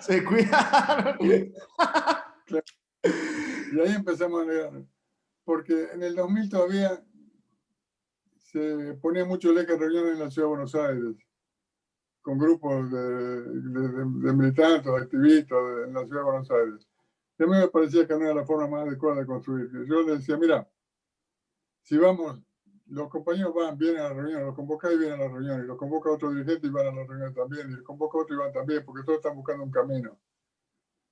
Se 0.00 0.14
descuidaron. 0.20 1.18
Y 3.72 3.80
ahí 3.80 3.94
empezamos 3.94 4.42
a 4.42 4.44
negar. 4.44 4.84
Porque 5.44 5.88
en 5.92 6.02
el 6.02 6.14
2000 6.14 6.50
todavía 6.50 7.04
se 8.38 8.94
ponía 9.00 9.24
mucho 9.24 9.50
el 9.50 9.58
eje 9.58 9.76
reuniones 9.76 10.14
en 10.14 10.18
la 10.20 10.30
ciudad 10.30 10.46
de 10.46 10.50
Buenos 10.50 10.74
Aires, 10.74 11.16
con 12.22 12.38
grupos 12.38 12.90
de, 12.90 13.42
de, 13.42 14.32
militantes, 14.32 14.84
de 14.84 14.96
activistas 14.96 15.58
en 15.86 15.92
la 15.92 16.04
ciudad 16.06 16.20
de 16.20 16.24
Buenos 16.24 16.50
Aires. 16.50 16.88
Y 17.38 17.42
a 17.42 17.46
mí 17.46 17.52
me 17.52 17.68
parecía 17.68 18.06
que 18.06 18.14
no 18.14 18.24
era 18.24 18.34
la 18.34 18.44
forma 18.44 18.68
más 18.68 18.86
adecuada 18.86 19.20
de 19.20 19.26
construir. 19.26 19.70
Yo 19.86 20.02
le 20.02 20.16
decía, 20.16 20.36
mira, 20.36 20.68
si 21.82 21.98
vamos, 21.98 22.38
los 22.86 23.08
compañeros 23.08 23.54
van, 23.54 23.76
vienen 23.76 24.00
a 24.00 24.08
la 24.08 24.14
reunión, 24.14 24.46
los 24.46 24.54
convoca 24.54 24.92
y 24.92 24.98
vienen 24.98 25.20
a 25.20 25.24
la 25.24 25.30
reunión, 25.30 25.64
y 25.64 25.66
los 25.66 25.76
convoca 25.76 26.10
otro 26.10 26.30
dirigente 26.30 26.66
y 26.66 26.70
van 26.70 26.86
a 26.86 26.92
la 26.92 27.04
reunión 27.04 27.34
también, 27.34 27.70
y 27.70 27.72
los 27.72 27.82
convoca 27.82 28.18
otro 28.18 28.36
y 28.36 28.38
van 28.38 28.52
también, 28.52 28.84
porque 28.84 29.02
todos 29.04 29.18
están 29.18 29.34
buscando 29.34 29.64
un 29.64 29.70
camino. 29.70 30.18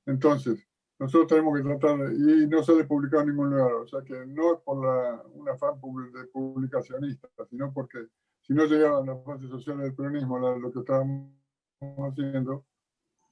Entonces, 0.06 0.64
nosotros 0.98 1.28
tenemos 1.28 1.56
que 1.56 1.64
tratar, 1.64 2.12
y 2.12 2.46
no 2.46 2.60
ha 2.60 2.86
publicado 2.86 3.22
en 3.22 3.28
ningún 3.30 3.50
lugar, 3.50 3.72
o 3.72 3.86
sea 3.86 4.02
que 4.02 4.26
no 4.26 4.54
es 4.54 4.60
por 4.60 4.84
la, 4.84 5.22
una 5.32 5.56
fan 5.56 5.80
de 6.12 6.24
publicacionista, 6.26 7.28
sino 7.48 7.72
porque 7.72 8.06
si 8.50 8.54
no 8.56 8.64
llegaban 8.64 9.06
las 9.06 9.22
fases 9.22 9.48
sociales 9.48 9.84
del 9.84 9.94
peronismo, 9.94 10.36
lo 10.36 10.72
que 10.72 10.80
estábamos 10.80 11.30
haciendo, 11.80 12.64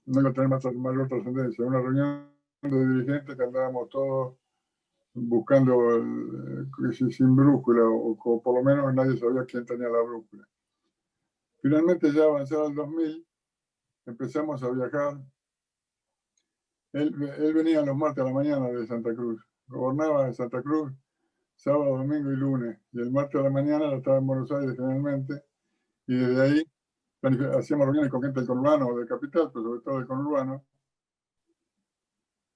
no 0.06 0.20
iba 0.20 0.30
a 0.30 0.32
tener 0.32 0.48
más, 0.48 0.64
mayor 0.76 1.08
trascendencia. 1.08 1.66
Una 1.66 1.80
reunión 1.80 2.30
de 2.62 2.86
dirigentes 2.86 3.34
que 3.34 3.42
andábamos 3.42 3.88
todos 3.88 4.36
buscando 5.14 5.96
el, 5.96 6.68
sin 6.94 7.34
brújula, 7.34 7.82
o, 7.84 8.40
por 8.40 8.54
lo 8.54 8.62
menos 8.62 8.94
nadie 8.94 9.18
sabía 9.18 9.44
quién 9.44 9.66
tenía 9.66 9.88
la 9.88 10.02
brújula. 10.02 10.48
Finalmente, 11.62 12.12
ya 12.12 12.22
avanzado 12.22 12.68
el 12.68 12.76
2000, 12.76 13.26
empezamos 14.06 14.62
a 14.62 14.70
viajar. 14.70 15.20
Él, 16.92 17.12
él 17.38 17.54
venía 17.54 17.82
los 17.82 17.96
martes 17.96 18.22
a 18.22 18.28
la 18.28 18.32
mañana 18.32 18.68
de 18.68 18.86
Santa 18.86 19.12
Cruz, 19.12 19.44
gobernaba 19.66 20.28
en 20.28 20.34
Santa 20.34 20.62
Cruz 20.62 20.92
sábado, 21.58 21.98
domingo 21.98 22.30
y 22.30 22.36
lunes, 22.36 22.78
y 22.92 23.00
el 23.00 23.10
martes 23.10 23.40
a 23.40 23.44
la 23.44 23.50
mañana 23.50 23.92
estaba 23.92 24.18
en 24.18 24.26
Buenos 24.28 24.50
Aires 24.52 24.76
generalmente, 24.76 25.44
y 26.06 26.14
desde 26.16 26.40
ahí 26.40 26.62
hacíamos 27.58 27.86
reuniones 27.86 28.10
con 28.12 28.22
gente 28.22 28.40
del 28.40 28.48
conurbano 28.48 28.86
o 28.86 28.96
del 28.96 29.08
capital, 29.08 29.50
pero 29.52 29.64
sobre 29.64 29.80
todo 29.80 29.96
del 29.98 30.06
conurbano, 30.06 30.64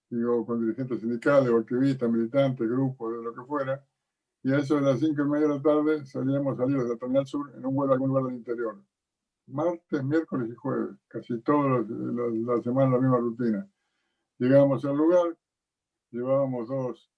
digo, 0.08 0.46
con 0.46 0.60
dirigentes 0.60 1.00
sindicales 1.00 1.50
o 1.50 1.58
activistas, 1.58 2.08
militantes, 2.08 2.68
grupos, 2.68 3.16
de 3.16 3.22
lo 3.24 3.34
que 3.34 3.42
fuera, 3.42 3.84
y 4.44 4.52
a 4.52 4.58
eso 4.58 4.76
de 4.76 4.82
las 4.82 5.00
cinco 5.00 5.22
y 5.22 5.28
media 5.28 5.48
de 5.48 5.54
la 5.56 5.62
tarde 5.62 6.06
salíamos 6.06 6.54
a 6.54 6.62
salir 6.62 6.78
desde 6.78 6.96
Terminal 6.96 7.26
Sur 7.26 7.52
en 7.56 7.66
un 7.66 7.74
vuelo 7.74 7.92
a 7.92 7.94
algún 7.94 8.08
lugar 8.08 8.24
del 8.26 8.36
interior. 8.36 8.80
Martes, 9.48 10.04
miércoles 10.04 10.48
y 10.50 10.54
jueves, 10.54 10.96
casi 11.08 11.40
todas 11.40 11.88
las 11.88 12.62
semanas 12.62 12.92
la 12.92 12.98
misma 12.98 13.18
rutina. 13.18 13.68
Llegábamos 14.38 14.84
al 14.84 14.96
lugar, 14.96 15.36
llevábamos 16.10 16.68
dos, 16.68 17.11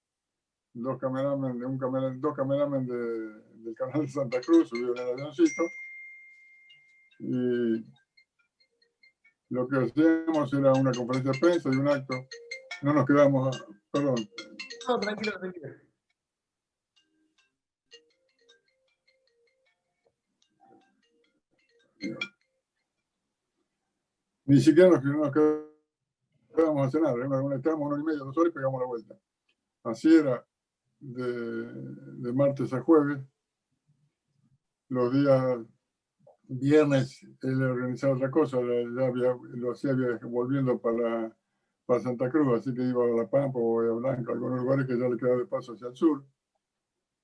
dos 0.75 0.99
cameramen, 0.99 1.63
un 1.63 1.77
cameraman, 1.77 2.19
dos 2.19 2.35
cameramen 2.35 2.85
de, 2.85 2.97
del 3.63 3.75
canal 3.75 4.01
de 4.01 4.09
Santa 4.09 4.41
Cruz, 4.41 4.67
subieron 4.69 4.97
el 4.97 5.13
avioncito, 5.13 5.63
y 7.19 7.85
lo 9.49 9.67
que 9.67 9.77
hacíamos 9.77 10.53
era 10.53 10.73
una 10.73 10.91
conferencia 10.91 11.31
de 11.31 11.39
prensa 11.39 11.69
y 11.71 11.77
un 11.77 11.87
acto. 11.87 12.13
No 12.81 12.93
nos 12.93 13.05
quedamos, 13.05 13.65
perdón. 13.89 14.15
No, 14.87 14.99
tranquilo, 14.99 15.39
tranquilo. 15.39 15.69
Ni 24.47 24.59
siquiera 24.59 24.89
nos, 24.89 25.03
nos 25.03 25.31
quedábamos 26.53 26.87
a 26.87 26.91
cenar, 26.91 27.17
¿eh? 27.17 27.55
estábamos 27.55 27.93
una 27.93 28.01
y 28.01 28.03
media, 28.03 28.19
dos 28.19 28.37
horas 28.37 28.51
y 28.51 28.55
pegamos 28.55 28.81
la 28.81 28.87
vuelta. 28.87 29.15
Así 29.83 30.13
era 30.13 30.45
de, 31.13 32.33
martes 32.33 32.73
a 32.73 32.81
jueves. 32.81 33.19
Los 34.89 35.13
días 35.13 35.59
viernes 36.47 37.23
él 37.41 37.61
organizaba 37.63 38.15
otra 38.15 38.29
cosa, 38.29 38.59
ya 38.61 39.07
había, 39.07 39.35
lo 39.55 39.71
hacía 39.71 39.93
volviendo 40.23 40.79
para, 40.79 41.35
para 41.85 41.99
Santa 42.01 42.29
Cruz, 42.29 42.59
así 42.59 42.73
que 42.73 42.83
iba 42.83 43.03
a 43.03 43.07
La 43.07 43.27
Pampa 43.27 43.57
o 43.57 43.81
a 43.81 43.93
Blanca, 43.93 44.31
algunos 44.31 44.61
lugares 44.61 44.85
que 44.85 44.97
ya 44.97 45.09
le 45.09 45.17
quedaba 45.17 45.37
de 45.37 45.45
paso 45.45 45.73
hacia 45.73 45.87
el 45.87 45.95
sur. 45.95 46.23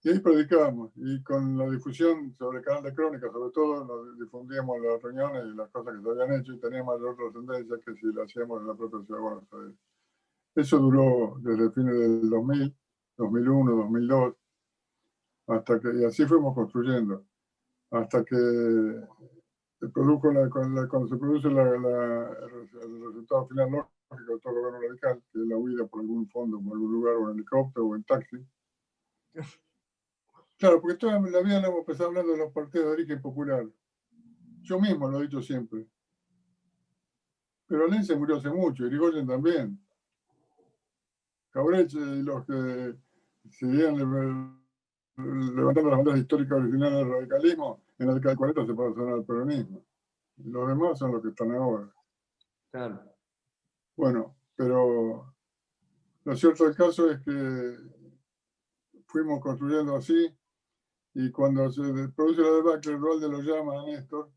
Y 0.03 0.09
ahí 0.09 0.19
predicábamos, 0.19 0.91
y 0.95 1.21
con 1.21 1.55
la 1.57 1.69
difusión 1.69 2.33
sobre 2.33 2.57
el 2.57 2.65
canal 2.65 2.81
de 2.81 2.93
crónica, 2.95 3.31
sobre 3.31 3.51
todo, 3.51 3.85
nos 3.85 4.19
difundíamos 4.19 4.81
las 4.81 4.99
reuniones 4.99 5.43
y 5.45 5.55
las 5.55 5.69
cosas 5.69 5.95
que 5.95 6.01
se 6.01 6.09
habían 6.09 6.39
hecho 6.39 6.53
y 6.53 6.59
tenía 6.59 6.83
mayor 6.83 7.15
trascendencia 7.15 7.77
que 7.85 7.93
si 7.93 8.07
lo 8.07 8.23
hacíamos 8.23 8.61
en 8.61 8.67
la 8.67 8.73
propia 8.73 9.05
ciudad 9.05 9.21
Buenos 9.21 9.53
Aires. 9.53 9.75
Eso 10.55 10.79
duró 10.79 11.35
desde 11.41 11.65
el 11.65 11.71
fin 11.71 11.85
del 11.85 12.29
2000, 12.31 12.75
2001, 13.21 13.75
2002, 13.75 14.35
hasta 15.47 15.79
que, 15.79 15.95
y 15.95 16.05
así 16.05 16.25
fuimos 16.25 16.55
construyendo, 16.55 17.25
hasta 17.91 18.23
que 18.23 18.35
se 18.35 19.89
produjo 19.89 20.31
la, 20.31 20.49
cuando 20.49 21.07
se 21.07 21.17
produce 21.17 21.49
la, 21.49 21.63
el 21.63 23.05
resultado 23.05 23.47
final 23.47 23.69
lógico 23.71 24.33
de 24.33 24.39
todo 24.39 24.53
el 24.53 24.59
gobierno 24.59 24.87
radical, 24.87 25.23
que 25.31 25.39
es 25.39 25.47
la 25.47 25.57
huida 25.57 25.85
por 25.85 26.01
algún 26.01 26.27
fondo, 26.29 26.59
por 26.61 26.73
algún 26.73 26.91
lugar, 26.91 27.15
o 27.15 27.29
en 27.29 27.35
helicóptero 27.35 27.87
o 27.87 27.95
en 27.95 28.03
taxi. 28.03 28.37
Claro, 30.57 30.79
porque 30.79 30.95
toda 30.95 31.19
la 31.19 31.41
vida 31.41 31.57
hemos 31.57 31.79
empezado 31.79 32.09
hablando 32.09 32.33
de 32.33 32.37
los 32.37 32.53
partidos 32.53 32.85
de 32.85 32.91
origen 32.91 33.19
popular. 33.19 33.65
Yo 34.61 34.79
mismo 34.79 35.09
lo 35.09 35.17
he 35.17 35.23
dicho 35.23 35.41
siempre. 35.41 35.87
Pero 37.65 37.87
Lense 37.87 38.15
murió 38.15 38.35
hace 38.35 38.51
mucho, 38.51 38.85
Irigoyen 38.85 39.25
también. 39.25 39.83
Cabreche 41.49 41.97
y 41.97 42.21
los 42.21 42.45
que 42.45 42.95
seguían 43.49 43.97
levantando 43.97 45.89
las 45.89 45.97
banderas 45.97 46.19
históricas 46.19 46.59
originales 46.59 46.99
del 46.99 47.09
radicalismo, 47.09 47.83
en 47.97 48.07
la 48.07 48.13
década 48.13 48.31
de 48.31 48.37
40 48.37 48.65
se 48.65 48.73
pasaron 48.73 49.13
al 49.13 49.25
peronismo. 49.25 49.85
los 50.37 50.67
demás 50.67 50.99
son 50.99 51.11
los 51.11 51.21
que 51.21 51.29
están 51.29 51.51
ahora. 51.51 51.93
Claro. 52.71 53.03
Bueno, 53.95 54.35
pero 54.55 55.33
lo 56.23 56.35
cierto 56.35 56.65
del 56.65 56.75
caso 56.75 57.11
es 57.11 57.19
que 57.21 57.77
fuimos 59.05 59.41
construyendo 59.41 59.95
así 59.95 60.33
y 61.13 61.29
cuando 61.31 61.69
se 61.69 61.81
produce 62.15 62.41
la 62.41 62.51
debacle, 62.51 62.97
Dualde 62.97 63.27
lo 63.27 63.41
llama 63.41 63.81
a 63.81 63.85
Néstor, 63.85 64.31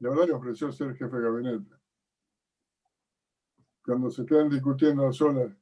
la 0.00 0.10
verdad 0.10 0.26
le 0.26 0.32
ofreció 0.32 0.72
ser 0.72 0.96
jefe 0.96 1.16
de 1.16 1.22
gabinete. 1.22 1.74
Cuando 3.84 4.10
se 4.10 4.26
quedan 4.26 4.48
discutiendo 4.48 5.06
a 5.06 5.12
solas 5.12 5.52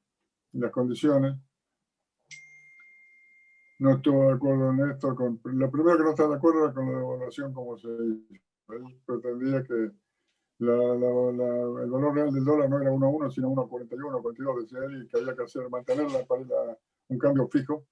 las 0.52 0.70
condiciones, 0.70 1.36
no 3.82 3.90
estuvo 3.96 4.26
de 4.26 4.32
acuerdo 4.34 4.72
Néstor 4.72 5.16
con... 5.16 5.40
Lo 5.44 5.70
primero 5.70 5.98
que 5.98 6.04
no 6.04 6.10
estaba 6.10 6.30
de 6.30 6.36
acuerdo 6.36 6.64
era 6.64 6.74
con 6.74 6.86
la 6.86 6.98
devaluación 6.98 7.52
como 7.52 7.76
se 7.76 7.88
hizo. 7.88 8.34
Él 8.68 9.00
pretendía 9.04 9.62
que 9.64 9.90
la, 10.58 10.74
el 10.94 11.90
valor 11.90 12.14
real 12.14 12.32
del 12.32 12.44
dólar 12.44 12.70
no 12.70 12.80
era 12.80 12.92
1 12.92 13.06
a 13.06 13.08
1, 13.08 13.30
sino 13.32 13.48
1 13.48 13.62
a 13.62 13.68
41, 13.68 14.22
42, 14.22 14.62
decía 14.62 14.78
él, 14.84 15.02
y 15.02 15.08
que 15.08 15.18
había 15.18 15.34
que 15.34 15.42
hacer, 15.42 15.68
mantenerla 15.68 16.24
para 16.24 16.42
un 17.08 17.18
cambio 17.18 17.48
fijo 17.48 17.84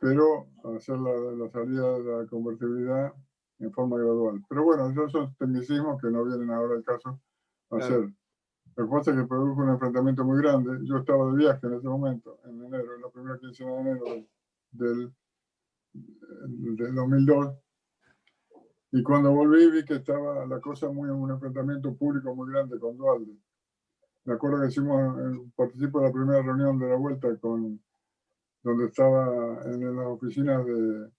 pero 0.00 0.46
hacer 0.76 0.98
la, 0.98 1.12
la, 1.12 1.50
salida 1.50 1.98
de 1.98 2.22
la 2.22 2.26
convertibilidad 2.26 3.12
en 3.58 3.72
forma 3.72 3.96
gradual. 3.96 4.44
Pero 4.48 4.64
bueno, 4.64 4.90
esos 4.90 5.10
son 5.10 5.34
tecnicismos 5.36 6.00
que 6.00 6.10
no 6.10 6.24
vienen 6.24 6.50
ahora 6.50 6.76
al 6.76 6.84
caso 6.84 7.18
a 7.70 7.76
hacer. 7.78 8.10
Lo 8.76 8.86
que 8.86 8.90
pasa 8.90 9.10
es 9.12 9.16
que 9.16 9.24
produjo 9.24 9.62
un 9.62 9.70
enfrentamiento 9.70 10.24
muy 10.24 10.38
grande. 10.42 10.80
Yo 10.84 10.98
estaba 10.98 11.30
de 11.30 11.36
viaje 11.36 11.66
en 11.66 11.74
ese 11.74 11.88
momento, 11.88 12.38
en 12.44 12.62
enero, 12.62 12.94
en 12.94 13.02
la 13.02 13.08
primera 13.08 13.38
quincena 13.38 13.72
de 13.72 13.80
enero 13.80 14.04
del, 14.04 14.28
del 14.74 15.12
2002. 16.94 17.54
Y 18.92 19.02
cuando 19.02 19.32
volví 19.32 19.70
vi 19.70 19.84
que 19.84 19.94
estaba 19.94 20.46
la 20.46 20.60
cosa 20.60 20.88
muy 20.88 21.08
en 21.08 21.16
un 21.16 21.30
enfrentamiento 21.32 21.94
público 21.96 22.34
muy 22.34 22.52
grande 22.52 22.78
con 22.78 22.96
Dualde. 22.96 23.32
Me 24.24 24.34
acuerdo 24.34 24.60
que 24.60 24.68
hicimos, 24.68 25.18
eh, 25.18 25.50
participo 25.56 25.98
en 25.98 26.04
la 26.06 26.12
primera 26.12 26.42
reunión 26.42 26.78
de 26.78 26.88
la 26.88 26.96
vuelta 26.96 27.36
con 27.38 27.80
donde 28.62 28.86
estaba 28.86 29.62
en 29.64 29.94
las 29.94 30.06
oficinas 30.06 30.64
de, 30.64 31.10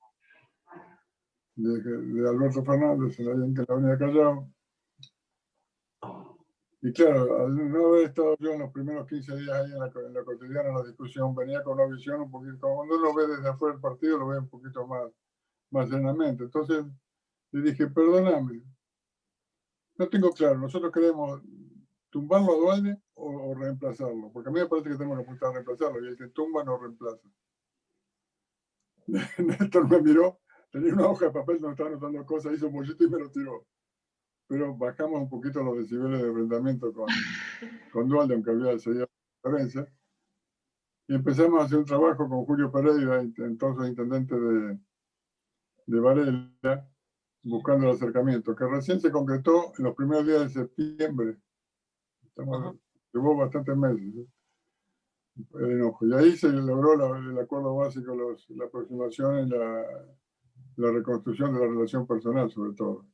de, 1.58 2.28
Alberto 2.28 2.64
Fernández, 2.64 3.20
en 3.20 3.26
la, 3.26 3.34
la 3.36 3.66
Avenida 3.70 3.98
Callao. 4.00 4.50
Y 6.86 6.94
claro, 6.94 7.44
al 7.44 7.72
no 7.72 7.88
haber 7.88 8.10
estado 8.10 8.38
yo 8.38 8.52
en 8.52 8.60
los 8.60 8.72
primeros 8.72 9.08
15 9.08 9.38
días 9.38 9.50
ahí 9.50 9.72
en 9.72 9.80
la, 9.80 10.24
cotidiana, 10.24 10.70
en 10.70 10.76
la 10.76 10.84
discusión, 10.84 11.34
venía 11.34 11.64
con 11.64 11.80
una 11.80 11.88
visión 11.88 12.22
un 12.22 12.30
poquito, 12.30 12.60
cuando 12.60 12.98
uno 12.98 13.16
ve 13.16 13.26
desde 13.26 13.50
afuera 13.50 13.74
el 13.74 13.82
partido, 13.82 14.20
lo 14.20 14.28
ve 14.28 14.38
un 14.38 14.48
poquito 14.48 14.86
más, 14.86 15.12
más 15.72 15.90
llenamente. 15.90 16.44
Entonces 16.44 16.86
le 17.54 17.62
dije, 17.72 17.88
perdóname, 17.88 18.62
no 19.98 20.10
tengo 20.10 20.32
claro, 20.32 20.60
nosotros 20.60 20.92
queremos 20.92 21.42
tumbarlo 22.12 22.54
a 22.54 22.58
Dualde 22.58 23.02
o, 23.16 23.56
reemplazarlo, 23.56 24.30
porque 24.32 24.50
a 24.50 24.52
mí 24.52 24.60
me 24.60 24.68
parece 24.68 24.90
que 24.90 24.96
tenemos 24.96 25.18
que 25.18 25.24
apuntar 25.24 25.50
a 25.50 25.54
reemplazarlo, 25.54 26.06
y 26.06 26.10
el 26.10 26.18
que 26.18 26.28
tumba 26.28 26.64
no 26.64 26.78
reemplaza. 26.78 27.28
Néstor 29.40 29.90
me 29.90 30.02
miró, 30.04 30.40
tenía 30.72 30.94
una 30.94 31.08
hoja 31.08 31.26
de 31.26 31.32
papel 31.32 31.60
donde 31.60 31.72
estaba 31.72 31.90
anotando 31.90 32.24
cosas, 32.28 32.54
hizo 32.54 32.68
un 32.68 32.74
mollito 32.74 33.06
y 33.06 33.10
me 33.10 33.18
lo 33.18 33.32
tiró. 33.32 33.66
Pero 34.48 34.76
bajamos 34.76 35.22
un 35.22 35.30
poquito 35.30 35.64
los 35.64 35.78
decibeles 35.78 36.22
de 36.22 36.28
enfrentamiento 36.28 36.94
con, 36.94 37.08
con 37.92 38.08
Dualde, 38.08 38.36
aunque 38.36 38.52
había 38.52 38.78
seguido 38.78 39.08
la 39.44 39.50
diferencia. 39.50 39.94
Y 41.08 41.16
empezamos 41.16 41.62
a 41.62 41.66
hacer 41.66 41.80
un 41.80 41.86
trabajo 41.86 42.28
con 42.30 42.46
Julio 42.46 42.72
Pereira, 42.72 43.22
entonces 43.22 43.90
intendente 43.90 44.36
de, 44.36 44.80
de 45.86 46.00
Varela, 46.00 46.90
buscando 47.44 47.88
el 47.88 47.94
acercamiento, 47.94 48.56
que 48.56 48.66
recién 48.66 49.00
se 49.00 49.12
concretó 49.12 49.74
en 49.78 49.86
los 49.86 49.96
primeros 49.96 50.26
días 50.26 50.42
de 50.42 50.62
septiembre 50.62 51.38
llevó 53.14 53.38
bastantes 53.38 53.78
meses. 53.78 54.28
El 55.56 55.72
enojo. 55.72 56.06
Y 56.06 56.14
ahí 56.14 56.32
se 56.38 56.50
logró 56.50 56.94
el 57.16 57.38
acuerdo 57.38 57.76
básico, 57.76 58.16
la 58.50 58.66
aproximación 58.66 59.48
y 59.48 59.50
la, 59.50 59.86
la, 60.78 60.92
reconstrucción 60.92 61.54
de 61.54 61.60
la 61.60 61.68
relación 61.68 62.08
personal, 62.08 62.50
sobre 62.50 62.74
todo. 62.74 63.06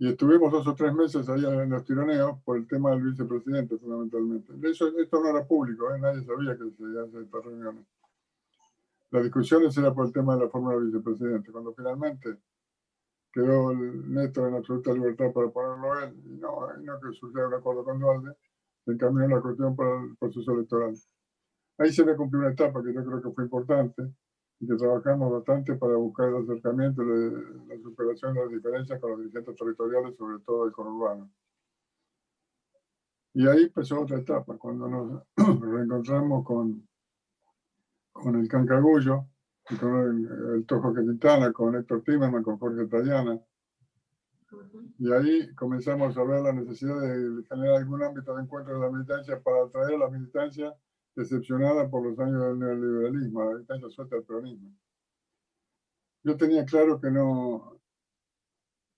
Y 0.00 0.08
estuvimos 0.08 0.52
dos 0.52 0.66
o 0.66 0.74
tres 0.76 0.94
meses 0.94 1.28
ahí 1.28 1.44
en 1.44 1.70
los 1.70 1.84
tironeos 1.84 2.40
por 2.44 2.56
el 2.56 2.68
tema 2.68 2.90
del 2.90 3.02
vicepresidente, 3.02 3.76
fundamentalmente. 3.78 4.52
Hecho, 4.62 4.96
esto 4.96 5.20
no 5.20 5.30
era 5.30 5.44
público, 5.44 5.92
¿eh? 5.92 5.98
nadie 5.98 6.24
sabía 6.24 6.56
que 6.56 6.70
se 6.70 6.84
hacían 6.84 7.24
estas 7.24 7.44
reuniones. 7.44 7.84
Las 9.10 9.24
discusiones 9.24 9.76
eran 9.76 9.94
por 9.94 10.06
el 10.06 10.12
tema 10.12 10.36
de 10.36 10.44
la 10.44 10.50
fórmula 10.50 10.76
del 10.76 10.86
vicepresidente. 10.86 11.50
Cuando 11.50 11.74
finalmente 11.74 12.36
quedó 13.32 13.72
el 13.72 14.14
Néstor 14.14 14.50
en 14.50 14.54
absoluta 14.54 14.92
libertad 14.92 15.32
para 15.32 15.48
ponerlo 15.48 15.98
él, 16.00 16.14
y 16.26 16.36
no, 16.36 16.76
no 16.76 17.00
que 17.00 17.12
surgiera 17.14 17.48
un 17.48 17.54
acuerdo 17.54 17.82
con 17.82 17.98
Dualde, 17.98 18.36
se 18.84 18.92
encaminó 18.92 19.26
la 19.26 19.40
cuestión 19.40 19.74
para 19.74 20.00
el 20.00 20.16
proceso 20.16 20.52
electoral. 20.52 20.94
Ahí 21.78 21.92
se 21.92 22.04
me 22.04 22.14
cumplió 22.14 22.40
una 22.42 22.52
etapa 22.52 22.82
que 22.84 22.94
yo 22.94 23.04
creo 23.04 23.20
que 23.20 23.30
fue 23.30 23.44
importante 23.44 24.12
y 24.60 24.66
que 24.66 24.74
trabajamos 24.74 25.32
bastante 25.32 25.74
para 25.76 25.94
buscar 25.96 26.28
el 26.28 26.36
acercamiento, 26.36 27.02
la 27.02 27.80
superación 27.80 28.34
de 28.34 28.40
las 28.40 28.50
diferencias 28.50 29.00
con 29.00 29.10
los 29.12 29.20
dirigentes 29.20 29.54
territoriales, 29.56 30.16
sobre 30.16 30.42
todo 30.44 30.66
el 30.66 30.72
conurbano. 30.72 31.30
Y 33.34 33.46
ahí 33.46 33.64
empezó 33.64 34.00
otra 34.00 34.18
etapa, 34.18 34.56
cuando 34.58 34.88
nos 34.88 35.22
reencontramos 35.60 36.44
con, 36.44 36.88
con 38.10 38.34
el 38.34 38.48
Cancagullo, 38.48 39.26
con 39.78 39.94
el, 39.94 40.54
el 40.54 40.66
Tojo 40.66 40.92
Quintana, 40.92 41.52
con 41.52 41.76
Héctor 41.76 42.02
Timerman, 42.02 42.42
con 42.42 42.58
Jorge 42.58 42.86
Tallana. 42.86 43.38
Y 44.98 45.12
ahí 45.12 45.54
comenzamos 45.54 46.16
a 46.16 46.24
ver 46.24 46.40
la 46.40 46.52
necesidad 46.52 47.00
de 47.00 47.44
generar 47.44 47.76
algún 47.76 48.02
ámbito 48.02 48.34
de 48.34 48.42
encuentro 48.42 48.74
de 48.74 48.80
la 48.80 48.90
militancia 48.90 49.40
para 49.40 49.64
atraer 49.64 49.94
a 49.94 49.98
la 49.98 50.10
militancia 50.10 50.74
decepcionada 51.18 51.90
por 51.90 52.06
los 52.06 52.18
años 52.20 52.40
del 52.40 52.58
neoliberalismo, 52.60 53.42
la 53.42 53.54
militancia 53.54 53.90
suelta 53.90 54.14
del 54.14 54.24
peronismo. 54.24 54.72
Yo 56.22 56.36
tenía 56.36 56.64
claro 56.64 57.00
que 57.00 57.10
no, 57.10 57.80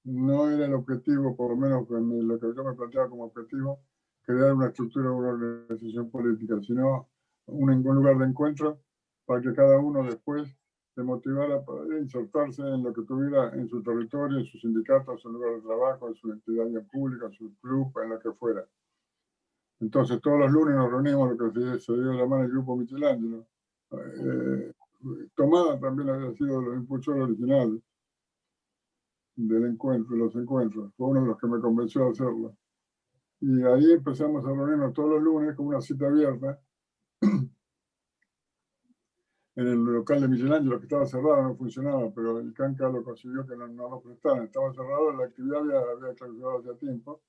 no 0.04 0.50
era 0.50 0.66
el 0.66 0.74
objetivo, 0.74 1.34
por 1.34 1.50
lo 1.50 1.56
menos 1.56 1.88
lo 1.88 2.38
que 2.38 2.54
yo 2.54 2.62
me 2.62 2.74
planteaba 2.74 3.08
como 3.08 3.24
objetivo, 3.24 3.80
crear 4.22 4.52
una 4.52 4.66
estructura, 4.66 5.10
una 5.10 5.30
organización 5.30 6.10
política, 6.10 6.60
sino 6.60 7.08
un, 7.46 7.82
lugar 7.82 8.18
de 8.18 8.26
encuentro 8.26 8.82
para 9.24 9.40
que 9.40 9.54
cada 9.54 9.78
uno 9.78 10.04
después 10.04 10.54
se 10.94 11.02
motivara 11.02 11.64
para 11.64 11.98
insertarse 11.98 12.60
en 12.60 12.82
lo 12.82 12.92
que 12.92 13.02
tuviera 13.02 13.48
en 13.54 13.66
su 13.66 13.82
territorio, 13.82 14.40
en 14.40 14.44
su 14.44 14.58
sindicato, 14.58 15.12
en 15.12 15.18
su 15.18 15.30
lugar 15.30 15.54
de 15.54 15.62
trabajo, 15.62 16.08
en 16.08 16.14
su 16.16 16.30
entidad 16.30 16.66
pública, 16.92 17.26
en 17.26 17.32
su 17.32 17.54
club, 17.60 17.90
en 18.02 18.10
lo 18.10 18.18
que 18.18 18.32
fuera. 18.32 18.66
Entonces 19.80 20.20
todos 20.20 20.38
los 20.38 20.50
lunes 20.50 20.76
nos 20.76 20.90
reunimos, 20.90 21.36
lo 21.36 21.52
que 21.52 21.80
se, 21.80 21.92
dio 21.94 22.12
a 22.12 22.14
llamar 22.14 22.44
el 22.44 22.50
grupo 22.50 22.76
Michelangelo. 22.76 23.46
Eh, 23.92 24.72
Tomada 25.34 25.80
también 25.80 26.10
había 26.10 26.32
sido 26.34 26.60
los 26.60 26.76
impulsores 26.76 27.22
originales 27.22 27.80
del 29.36 29.64
encuentro, 29.64 30.14
de 30.14 30.22
los 30.22 30.36
encuentros. 30.36 30.92
Fue 30.96 31.08
uno 31.08 31.22
de 31.22 31.28
los 31.28 31.38
que 31.38 31.46
me 31.46 31.60
convenció 31.60 32.04
de 32.04 32.10
hacerlo. 32.10 32.54
Y 33.40 33.62
ahí 33.62 33.92
empezamos 33.92 34.44
a 34.44 34.48
reunirnos 34.48 34.92
todos 34.92 35.10
los 35.10 35.22
lunes 35.22 35.56
con 35.56 35.68
una 35.68 35.80
cita 35.80 36.08
abierta 36.08 36.60
en 37.22 37.50
el 39.56 39.82
local 39.82 40.20
de 40.20 40.28
Michelangelo, 40.28 40.78
que 40.78 40.84
estaba 40.84 41.06
cerrado, 41.06 41.42
no 41.42 41.56
funcionaba, 41.56 42.12
pero 42.14 42.38
el 42.38 42.52
Canca 42.52 42.90
lo 42.90 43.02
consiguió 43.02 43.46
que 43.46 43.56
no, 43.56 43.66
no 43.66 43.88
lo 43.88 44.02
prestaran. 44.02 44.44
Estaba 44.44 44.74
cerrado, 44.74 45.12
la 45.12 45.24
actividad 45.24 45.60
había, 45.60 45.78
había 45.78 46.14
clausurado 46.14 46.58
hace 46.58 46.74
tiempo. 46.74 47.22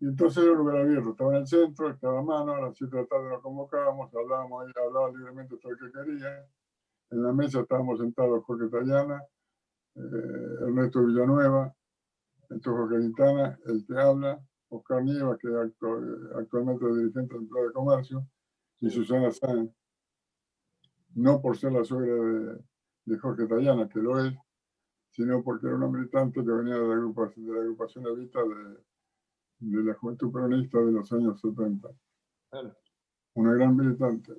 Y 0.00 0.06
entonces 0.06 0.42
era 0.42 0.52
un 0.52 0.58
lugar 0.58 0.78
abierto, 0.78 1.10
estaba 1.10 1.30
en 1.32 1.40
el 1.40 1.46
centro, 1.46 1.90
estaba 1.90 2.20
a 2.20 2.22
mano, 2.22 2.52
a 2.52 2.60
las 2.60 2.76
7 2.76 2.94
de 2.94 3.02
la 3.02 3.08
tarde 3.08 3.30
nos 3.30 3.42
convocábamos, 3.42 4.14
hablábamos 4.14 4.66
ahí, 4.66 4.72
hablaba 4.86 5.10
libremente 5.10 5.56
todo 5.58 5.72
lo 5.72 5.78
que 5.78 5.92
quería. 5.92 6.46
En 7.10 7.22
la 7.22 7.32
mesa 7.32 7.60
estábamos 7.60 7.98
sentados 7.98 8.44
Jorge 8.44 8.68
Tallana, 8.68 9.22
eh, 9.94 10.00
Ernesto 10.62 11.04
Villanueva, 11.04 11.74
Jorge 12.64 12.98
Quintana, 12.98 13.58
el 13.66 13.84
que 13.86 13.98
habla, 13.98 14.40
Oscar 14.70 15.02
Nieva, 15.02 15.36
que 15.38 15.48
actualmente 16.36 16.86
es 16.86 16.96
dirigente 16.96 17.34
del 17.34 17.42
Empleo 17.42 17.66
de 17.66 17.72
Comercio, 17.72 18.26
y 18.80 18.90
Susana 18.90 19.30
Sáenz, 19.30 19.72
no 21.14 21.40
por 21.40 21.56
ser 21.56 21.72
la 21.72 21.84
suegra 21.84 22.60
de, 23.04 23.18
Jorge 23.18 23.46
Tallana, 23.46 23.88
que 23.88 23.98
lo 23.98 24.24
es, 24.24 24.34
sino 25.10 25.42
porque 25.42 25.66
era 25.66 25.76
una 25.76 25.88
militante 25.88 26.44
que 26.44 26.50
venía 26.50 26.74
de 26.74 26.86
la 26.86 26.94
agrupación 26.94 27.46
de, 27.46 27.52
la 27.52 27.60
agrupación 27.60 28.06
Evita 28.06 28.40
de, 28.42 28.76
de 29.58 29.84
la 29.84 29.94
juventud 29.94 30.32
peronista 30.32 30.78
de 30.78 30.92
los 30.92 31.12
años 31.12 31.40
70. 31.40 31.88
Una 33.34 33.52
gran 33.54 33.76
militante. 33.76 34.32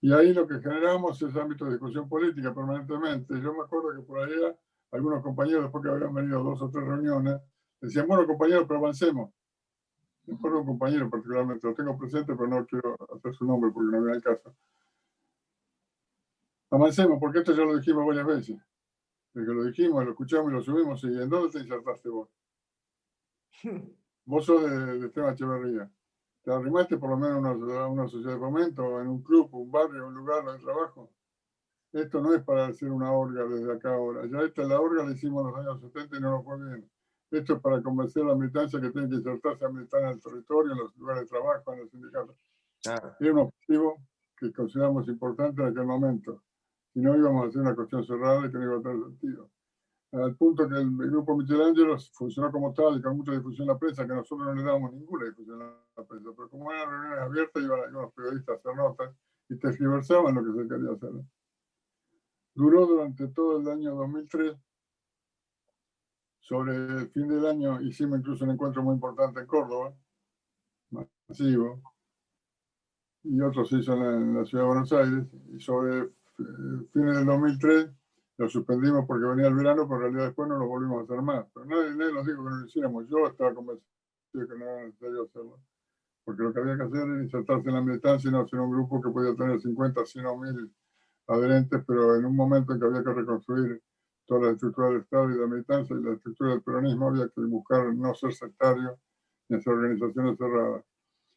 Y 0.00 0.12
ahí 0.12 0.34
lo 0.34 0.46
que 0.46 0.60
generamos 0.60 1.20
es 1.22 1.34
ámbito 1.34 1.64
de 1.64 1.72
discusión 1.72 2.06
política 2.08 2.54
permanentemente. 2.54 3.40
Yo 3.40 3.54
me 3.54 3.62
acuerdo 3.62 3.94
que 3.94 4.02
por 4.02 4.18
ahí 4.18 4.34
algunos 4.92 5.22
compañeros, 5.22 5.62
después 5.62 5.82
que 5.82 5.90
habían 5.90 6.12
venido 6.12 6.42
dos 6.42 6.60
o 6.60 6.70
tres 6.70 6.84
reuniones, 6.84 7.40
decían, 7.80 8.06
bueno, 8.06 8.26
compañeros, 8.26 8.66
pero 8.68 8.80
avancemos. 8.80 9.30
Me 10.26 10.34
acuerdo 10.34 10.60
un 10.60 10.66
compañero 10.66 11.08
particularmente, 11.08 11.66
lo 11.66 11.74
tengo 11.74 11.98
presente, 11.98 12.34
pero 12.34 12.46
no 12.46 12.66
quiero 12.66 12.96
hacer 13.14 13.34
su 13.34 13.46
nombre 13.46 13.70
porque 13.72 13.90
no 13.90 14.00
me 14.02 14.10
da 14.10 14.16
el 14.16 14.22
caso. 14.22 14.54
Avancemos, 16.70 17.18
porque 17.18 17.38
esto 17.38 17.54
ya 17.54 17.64
lo 17.64 17.76
dijimos 17.76 18.06
varias 18.06 18.26
veces. 18.26 18.58
De 19.32 19.44
que 19.44 19.52
lo 19.52 19.64
dijimos, 19.64 20.04
lo 20.04 20.10
escuchamos 20.10 20.50
y 20.50 20.54
lo 20.54 20.62
subimos. 20.62 21.02
¿Y 21.04 21.06
en 21.06 21.28
dónde 21.28 21.50
te 21.50 21.60
insertaste 21.60 22.08
vos? 22.08 22.28
Vos 24.26 24.46
sos 24.46 24.62
de, 24.62 24.98
de 24.98 25.06
Esteban 25.06 25.34
Echeverría. 25.34 25.90
Te 26.42 26.52
arrimaste 26.52 26.98
por 26.98 27.10
lo 27.10 27.16
menos 27.16 27.44
a 27.44 27.86
una, 27.86 28.08
sociedad 28.08 28.34
de 28.34 28.38
fomento, 28.38 29.00
en 29.00 29.08
un 29.08 29.22
club, 29.22 29.48
un 29.52 29.70
barrio, 29.70 30.06
un 30.06 30.14
lugar 30.14 30.44
de 30.44 30.58
trabajo. 30.58 31.10
Esto 31.92 32.20
no 32.20 32.34
es 32.34 32.42
para 32.42 32.66
hacer 32.66 32.90
una 32.90 33.12
orga 33.12 33.44
desde 33.44 33.72
acá 33.72 33.94
ahora. 33.94 34.26
Ya 34.26 34.42
esta 34.42 34.64
la 34.64 34.80
orga 34.80 35.04
la 35.04 35.12
hicimos 35.12 35.46
en 35.46 35.50
los 35.50 35.60
años 35.60 35.92
70 35.92 36.16
y 36.16 36.20
no 36.20 36.30
nos 36.32 36.44
fue 36.44 36.56
bien. 36.58 36.90
Esto 37.30 37.54
es 37.54 37.60
para 37.60 37.82
convencer 37.82 38.24
a 38.24 38.26
la 38.26 38.34
militancia 38.34 38.80
que 38.80 38.90
tiene 38.90 39.08
que 39.08 39.14
insertarse 39.16 39.64
a 39.64 39.68
militar 39.68 40.02
en 40.02 40.08
el 40.10 40.20
territorio, 40.20 40.72
en 40.72 40.78
los 40.78 40.96
lugares 40.96 41.22
de 41.22 41.28
trabajo, 41.28 41.72
en 41.72 41.80
los 41.80 41.90
sindicatos. 41.90 42.36
Claro. 42.82 43.16
Era 43.18 43.32
un 43.32 43.38
objetivo 43.38 44.02
que 44.36 44.52
consideramos 44.52 45.08
importante 45.08 45.62
en 45.62 45.68
aquel 45.68 45.86
momento. 45.86 46.42
Si 46.92 47.00
no 47.00 47.16
íbamos 47.16 47.44
a 47.44 47.48
hacer 47.48 47.60
una 47.62 47.74
cuestión 47.74 48.04
cerrada 48.04 48.46
y 48.46 48.50
que 48.50 48.58
no 48.58 48.64
iba 48.64 48.76
a 48.78 48.82
tener 48.82 49.02
sentido 49.04 49.50
al 50.22 50.36
punto 50.36 50.68
que 50.68 50.76
el, 50.76 50.96
grupo 50.96 51.36
Michelangelo 51.36 51.96
funcionó 52.12 52.52
como 52.52 52.72
tal 52.72 52.98
y 52.98 53.02
con 53.02 53.16
mucha 53.16 53.32
difusión 53.32 53.68
en 53.68 53.74
la 53.74 53.78
prensa, 53.78 54.06
que 54.06 54.14
nosotros 54.14 54.46
no 54.46 54.54
le 54.54 54.62
dábamos 54.62 54.92
ninguna 54.92 55.24
difusión 55.26 55.62
a 55.62 55.64
la 55.96 56.04
prensa, 56.04 56.30
pero 56.36 56.48
como 56.48 56.72
eran 56.72 56.90
reuniones 56.90 57.18
abiertas, 57.20 57.62
iban, 57.62 57.92
los 57.92 58.12
periodistas 58.12 58.54
a 58.54 58.58
hacer 58.58 58.76
notas 58.76 59.14
y 59.48 59.56
te 59.56 59.68
tergiversaban 59.68 60.34
lo 60.34 60.44
que 60.44 60.62
se 60.62 60.68
quería 60.68 60.92
hacer. 60.92 61.10
Duró 62.54 62.86
durante 62.86 63.28
todo 63.28 63.60
el 63.60 63.68
año 63.68 63.94
2003. 63.94 64.56
Sobre 66.40 66.76
el 66.76 67.10
fin 67.10 67.26
del 67.26 67.46
año 67.46 67.80
hicimos 67.80 68.18
incluso 68.18 68.44
un 68.44 68.50
encuentro 68.50 68.82
muy 68.82 68.94
importante 68.94 69.40
en 69.40 69.46
Córdoba, 69.46 69.94
masivo, 70.90 71.80
y 73.22 73.40
otro 73.40 73.64
se 73.64 73.78
hizo 73.78 73.94
en 73.94 74.34
la, 74.34 74.44
ciudad 74.44 74.64
de 74.64 74.68
Buenos 74.68 74.92
Aires. 74.92 75.24
Y 75.54 75.58
sobre 75.58 76.00
eh, 76.02 76.10
fin 76.92 77.06
del 77.06 77.24
2003 77.24 77.90
lo 78.36 78.48
suspendimos 78.48 79.04
porque 79.06 79.26
venía 79.26 79.46
el 79.46 79.54
verano, 79.54 79.86
pero 79.86 79.96
en 79.96 80.02
realidad 80.02 80.26
después 80.26 80.48
no 80.48 80.58
lo 80.58 80.66
volvimos 80.66 81.00
a 81.00 81.04
hacer 81.04 81.22
más. 81.22 81.46
Pero 81.54 81.66
nadie, 81.66 82.12
nos 82.12 82.26
dijo 82.26 82.44
que 82.44 82.50
no 82.50 82.56
lo 82.56 82.66
hiciéramos. 82.66 83.08
Yo 83.08 83.26
estaba 83.28 83.54
convencido 83.54 83.88
de 84.32 84.48
que 84.48 84.58
no 84.58 84.64
era 84.64 84.84
necesario 84.86 85.22
hacerlo. 85.22 85.60
Porque 86.24 86.42
lo 86.42 86.52
que 86.52 86.60
había 86.60 86.76
que 86.76 86.82
hacer 86.82 87.08
era 87.08 87.22
insertarse 87.22 87.68
en 87.68 87.74
la 87.74 87.80
militancia 87.82 88.28
y 88.28 88.32
no 88.32 88.40
hacer 88.40 88.58
un 88.58 88.70
grupo 88.70 89.00
que 89.00 89.10
podía 89.10 89.36
tener 89.36 89.60
50, 89.60 90.04
100 90.04 90.26
o 90.26 90.36
1000 90.38 90.74
adherentes, 91.28 91.84
pero 91.86 92.16
en 92.16 92.24
un 92.24 92.36
momento 92.36 92.72
en 92.72 92.80
que 92.80 92.86
había 92.86 93.04
que 93.04 93.12
reconstruir 93.12 93.82
toda 94.26 94.46
la 94.46 94.50
estructura 94.52 94.88
del 94.88 95.00
Estado 95.00 95.30
y 95.30 95.34
de 95.34 95.40
la 95.40 95.46
militancia 95.46 95.96
y 95.96 96.02
la 96.02 96.14
estructura 96.14 96.50
del 96.50 96.62
peronismo, 96.62 97.08
había 97.08 97.28
que 97.28 97.40
buscar 97.42 97.94
no 97.94 98.14
ser 98.14 98.32
sectario 98.32 98.98
ni 99.48 99.58
hacer 99.58 99.72
organizaciones 99.72 100.38
cerradas. 100.38 100.84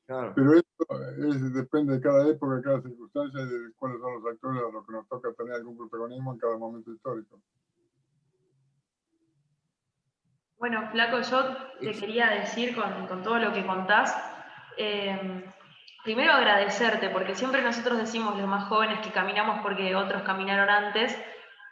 Pero 0.07 0.53
eso 0.53 1.49
depende 1.53 1.95
de 1.95 2.01
cada 2.01 2.29
época, 2.29 2.55
de 2.55 2.61
cada 2.61 2.81
circunstancia 2.81 3.41
y 3.41 3.45
de 3.45 3.73
cuáles 3.75 3.99
son 3.99 4.13
los 4.13 4.33
actores 4.33 4.63
a 4.63 4.71
los 4.71 4.85
que 4.85 4.91
nos 4.93 5.07
toca 5.09 5.33
tener 5.33 5.55
algún 5.55 5.77
protagonismo 5.77 6.31
en 6.31 6.39
cada 6.39 6.57
momento 6.57 6.93
histórico. 6.93 7.39
Bueno, 10.57 10.89
Flaco, 10.91 11.19
yo 11.21 11.57
te 11.81 11.91
quería 11.91 12.29
decir 12.29 12.73
con, 12.73 13.07
con 13.07 13.21
todo 13.21 13.37
lo 13.37 13.53
que 13.53 13.65
contás, 13.65 14.15
eh, 14.77 15.43
primero 16.03 16.31
agradecerte, 16.31 17.09
porque 17.09 17.35
siempre 17.35 17.61
nosotros 17.61 17.97
decimos 17.97 18.37
los 18.37 18.47
más 18.47 18.69
jóvenes 18.69 19.01
que 19.01 19.11
caminamos 19.11 19.59
porque 19.61 19.93
otros 19.93 20.21
caminaron 20.23 20.69
antes, 20.69 21.15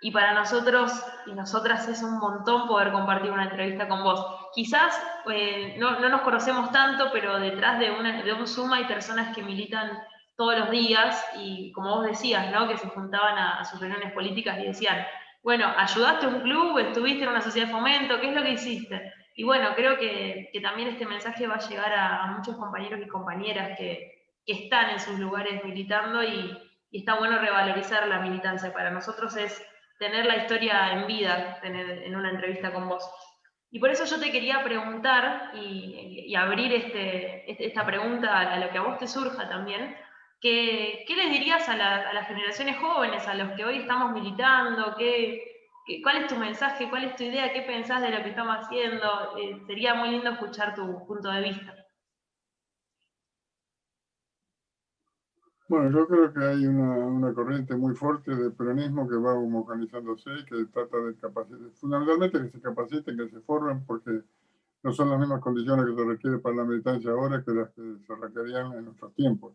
y 0.05 0.11
para 0.11 0.35
nosotros 0.35 1.03
y 1.25 1.31
nosotras 1.31 1.87
es 1.87 2.03
un 2.03 2.19
montón 2.19 2.67
poder 2.67 2.91
compartir 2.91 3.31
una 3.31 3.45
entrevista 3.45 3.87
con 3.87 4.03
vos. 4.03 4.23
Quizás 4.53 4.95
eh, 5.33 5.77
no, 5.79 5.99
no, 5.99 6.09
nos 6.09 6.21
conocemos 6.21 6.71
tanto, 6.71 7.09
pero 7.11 7.39
detrás 7.39 7.79
de, 7.79 7.89
una, 7.89 8.21
de 8.21 8.31
un 8.31 8.45
Zoom 8.45 8.71
hay 8.73 8.85
personas 8.85 9.35
que 9.35 9.41
militan 9.41 9.97
todos 10.37 10.59
los 10.59 10.69
días 10.69 11.25
y 11.39 11.71
como 11.71 11.95
vos 11.95 12.05
decías, 12.05 12.51
¿no? 12.51 12.67
que 12.67 12.77
se 12.77 12.87
juntaban 12.87 13.35
a, 13.35 13.65
sus 13.65 13.79
reuniones 13.79 14.13
políticas 14.13 14.59
y 14.59 14.67
decían, 14.67 15.07
bueno, 15.41 15.73
ayudaste 15.75 16.27
a 16.27 16.29
un 16.29 16.41
club, 16.41 16.77
estuviste 16.77 17.23
en 17.23 17.29
una 17.29 17.41
sociedad 17.41 17.65
de 17.65 17.73
fomento, 17.73 18.21
¿qué 18.21 18.29
es 18.29 18.35
lo 18.35 18.43
que 18.43 18.51
hiciste? 18.51 19.11
Y 19.35 19.43
bueno, 19.43 19.69
creo 19.75 19.97
que, 19.97 20.51
que 20.53 20.61
también 20.61 20.89
este 20.89 21.07
mensaje 21.07 21.47
va 21.47 21.55
a 21.55 21.67
llegar 21.67 21.91
a, 21.91 22.27
muchos 22.27 22.55
compañeros 22.57 22.99
y 23.03 23.07
compañeras 23.07 23.75
que, 23.75 24.11
que, 24.45 24.53
están 24.53 24.91
en 24.91 24.99
sus 24.99 25.17
lugares 25.17 25.65
militando 25.65 26.21
y, 26.21 26.55
y 26.91 26.99
está 26.99 27.15
bueno 27.15 27.39
revalorizar 27.39 28.07
la 28.07 28.19
militancia. 28.19 28.71
Para 28.71 28.91
nosotros 28.91 29.35
es 29.35 29.65
tener 29.97 30.25
la 30.25 30.37
historia 30.37 30.93
en 30.93 31.07
vida 31.07 31.59
tener 31.61 32.03
en 32.03 32.15
una 32.15 32.29
entrevista 32.29 32.71
con 32.71 32.87
vos. 32.89 33.09
Y 33.71 33.79
por 33.79 33.89
eso 33.89 34.05
yo 34.05 34.19
te 34.19 34.31
quería 34.31 34.63
preguntar 34.63 35.51
y, 35.53 36.33
abrir 36.35 36.71
este, 36.73 37.49
este, 37.49 37.65
esta 37.67 37.85
pregunta 37.85 38.53
a 38.53 38.59
lo 38.59 38.69
que 38.69 38.77
a 38.77 38.81
vos 38.81 38.97
te 38.97 39.07
surja 39.07 39.49
también, 39.49 39.95
que, 40.41 41.03
¿qué 41.07 41.15
les 41.15 41.31
dirías 41.31 41.67
a, 41.69 41.75
las 41.75 42.27
generaciones 42.27 42.77
jóvenes, 42.77 43.27
a 43.27 43.33
los 43.35 43.51
que 43.53 43.65
hoy 43.65 43.79
estamos 43.79 44.11
militando? 44.11 44.95
¿Qué, 44.97 45.43
cuál 46.03 46.17
es 46.17 46.27
tu 46.27 46.35
mensaje? 46.35 46.89
¿Cuál 46.89 47.05
es 47.05 47.15
tu 47.15 47.23
idea? 47.23 47.51
¿Qué 47.51 47.61
pensás 47.61 48.01
de 48.01 48.11
lo 48.11 48.21
que 48.23 48.29
estamos 48.29 48.57
haciendo? 48.57 49.37
Eh, 49.37 49.61
sería 49.65 49.93
muy 49.95 50.09
lindo 50.09 50.31
escuchar 50.31 50.75
tu 50.75 51.05
punto 51.05 51.29
de 51.31 51.41
vista. 51.41 51.73
Bueno, 55.67 55.89
yo 55.89 56.07
creo 56.07 56.31
que 56.31 56.43
hay 56.43 56.67
una, 56.67 57.33
corriente 57.33 57.75
muy 57.75 57.95
fuerte 57.95 58.35
de 58.35 58.51
peronismo 58.51 59.09
que 59.09 59.15
va 59.15 59.33
homogenizándose 59.33 60.29
y 60.39 60.45
que 60.45 60.65
trata 60.65 60.97
de 60.97 61.15
capacitar, 61.15 61.71
fundamentalmente 61.73 62.39
que 62.39 62.49
se 62.49 62.61
capaciten, 62.61 63.17
que 63.17 63.29
se 63.29 63.41
formen, 63.41 63.83
porque 63.83 64.21
no 64.83 64.93
son 64.93 65.09
las 65.09 65.19
mismas 65.19 65.41
condiciones 65.41 65.85
que 65.87 65.95
se 65.95 66.07
requiere 66.07 66.37
para 66.37 66.57
la 66.57 66.65
militancia 66.65 67.09
ahora 67.09 67.43
que 67.43 67.51
las 67.51 67.71
que 67.71 67.81
se 68.05 68.15
requerían 68.15 68.73
en 68.73 68.85
nuestros 68.85 69.15
tiempos. 69.15 69.53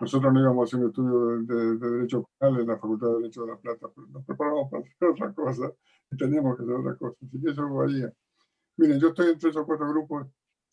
Nosotros 0.00 0.32
no 0.32 0.40
íbamos 0.40 0.62
a 0.62 0.64
hacer 0.64 0.80
un 0.80 0.86
estudio 0.88 1.42
de, 1.42 1.76
Derecho 1.76 2.30
Penal 2.38 2.60
en 2.60 2.66
la 2.68 2.76
Facultad 2.76 3.08
de 3.08 3.14
Derecho 3.14 3.42
de 3.42 3.48
La 3.48 3.56
Plata, 3.58 3.88
pero 3.94 4.06
nos 4.06 4.24
preparamos 4.24 4.70
para 4.70 4.82
hacer 4.82 5.08
otra 5.08 5.32
cosa 5.34 5.72
y 6.10 6.16
teníamos 6.16 6.56
que 6.56 6.62
hacer 6.62 6.74
otra 6.74 6.96
cosa. 6.96 7.16
Así 7.26 7.38
que 7.38 7.50
eso 7.50 7.68
varía. 7.68 8.10
Miren, 8.78 8.98
yo 8.98 9.08
estoy 9.08 9.30
en 9.30 9.38
tres 9.38 9.56
o 9.56 9.66
cuatro 9.66 9.88
grupos, 9.88 10.26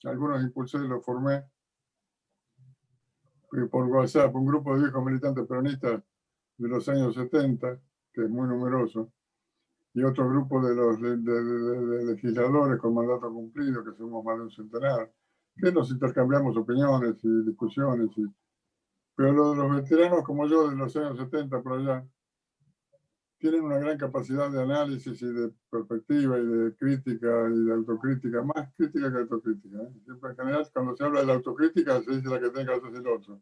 algunos 0.05 0.41
impulsé, 0.41 0.77
los 0.77 1.03
formé, 1.03 1.43
por 3.69 3.87
WhatsApp 3.87 4.35
un 4.35 4.45
grupo 4.45 4.75
de 4.75 4.83
viejos 4.83 5.03
militantes 5.03 5.47
peronistas 5.47 6.01
de 6.57 6.67
los 6.67 6.87
años 6.89 7.15
70, 7.15 7.79
que 8.13 8.23
es 8.23 8.29
muy 8.29 8.47
numeroso, 8.47 9.11
y 9.93 10.03
otro 10.03 10.29
grupo 10.29 10.61
de 10.61 10.75
los 10.75 10.99
legisladores 10.99 12.79
con 12.79 12.93
mandato 12.93 13.31
cumplido, 13.33 13.83
que 13.83 13.97
somos 13.97 14.23
más 14.23 14.37
de 14.37 14.43
un 14.43 14.51
centenar, 14.51 15.11
que 15.55 15.71
nos 15.71 15.89
intercambiamos 15.91 16.55
opiniones 16.57 17.15
y 17.23 17.45
discusiones. 17.45 18.09
Y, 18.17 18.25
pero 19.15 19.33
los, 19.33 19.57
los 19.57 19.75
veteranos 19.75 20.23
como 20.23 20.47
yo 20.47 20.69
de 20.69 20.75
los 20.75 20.95
años 20.95 21.17
70 21.17 21.61
por 21.61 21.79
allá, 21.79 22.07
tienen 23.39 23.63
una 23.63 23.79
gran 23.79 23.97
capacidad 23.97 24.51
de 24.51 24.61
análisis 24.61 25.21
y 25.21 25.33
de 25.33 25.51
perspectiva 25.69 26.37
y 26.37 26.45
de 26.45 26.75
crítica 26.75 27.49
y 27.49 27.65
de 27.65 27.73
autocrítica, 27.73 28.43
más 28.43 28.69
crítica 28.75 29.11
que 29.11 29.17
autocrítica. 29.19 29.77
¿eh? 29.81 29.93
Siempre 30.03 30.31
en 30.31 30.35
general, 30.35 30.69
cuando 30.73 30.95
se 30.95 31.03
habla 31.05 31.21
de 31.21 31.25
la 31.25 31.33
autocrítica, 31.35 32.01
se 32.01 32.11
dice 32.11 32.29
la 32.29 32.39
que 32.39 32.49
tenga 32.49 32.79
que 32.79 32.87
hacer 32.87 32.99
el 32.99 33.07
otro. 33.07 33.41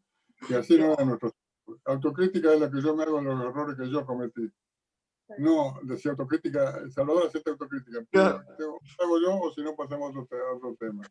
Y 0.49 0.53
así 0.53 0.77
no 0.77 0.93
es 0.93 1.05
nuestro. 1.05 1.35
Autocrítica 1.85 2.53
es 2.53 2.61
la 2.61 2.69
que 2.69 2.81
yo 2.81 2.95
me 2.95 3.03
hago 3.03 3.19
en 3.19 3.25
los 3.25 3.43
errores 3.43 3.75
que 3.75 3.89
yo 3.89 4.05
cometí. 4.05 4.49
No, 5.39 5.79
decía 5.83 6.11
autocrítica, 6.11 6.89
Salvador 6.91 7.27
hace 7.27 7.41
autocrítica. 7.45 7.99
hago 8.19 9.19
yo 9.19 9.39
o 9.39 9.51
si 9.51 9.63
no 9.63 9.75
pasamos 9.75 10.15
a 10.15 10.19
otro, 10.19 10.75
tema. 10.79 11.03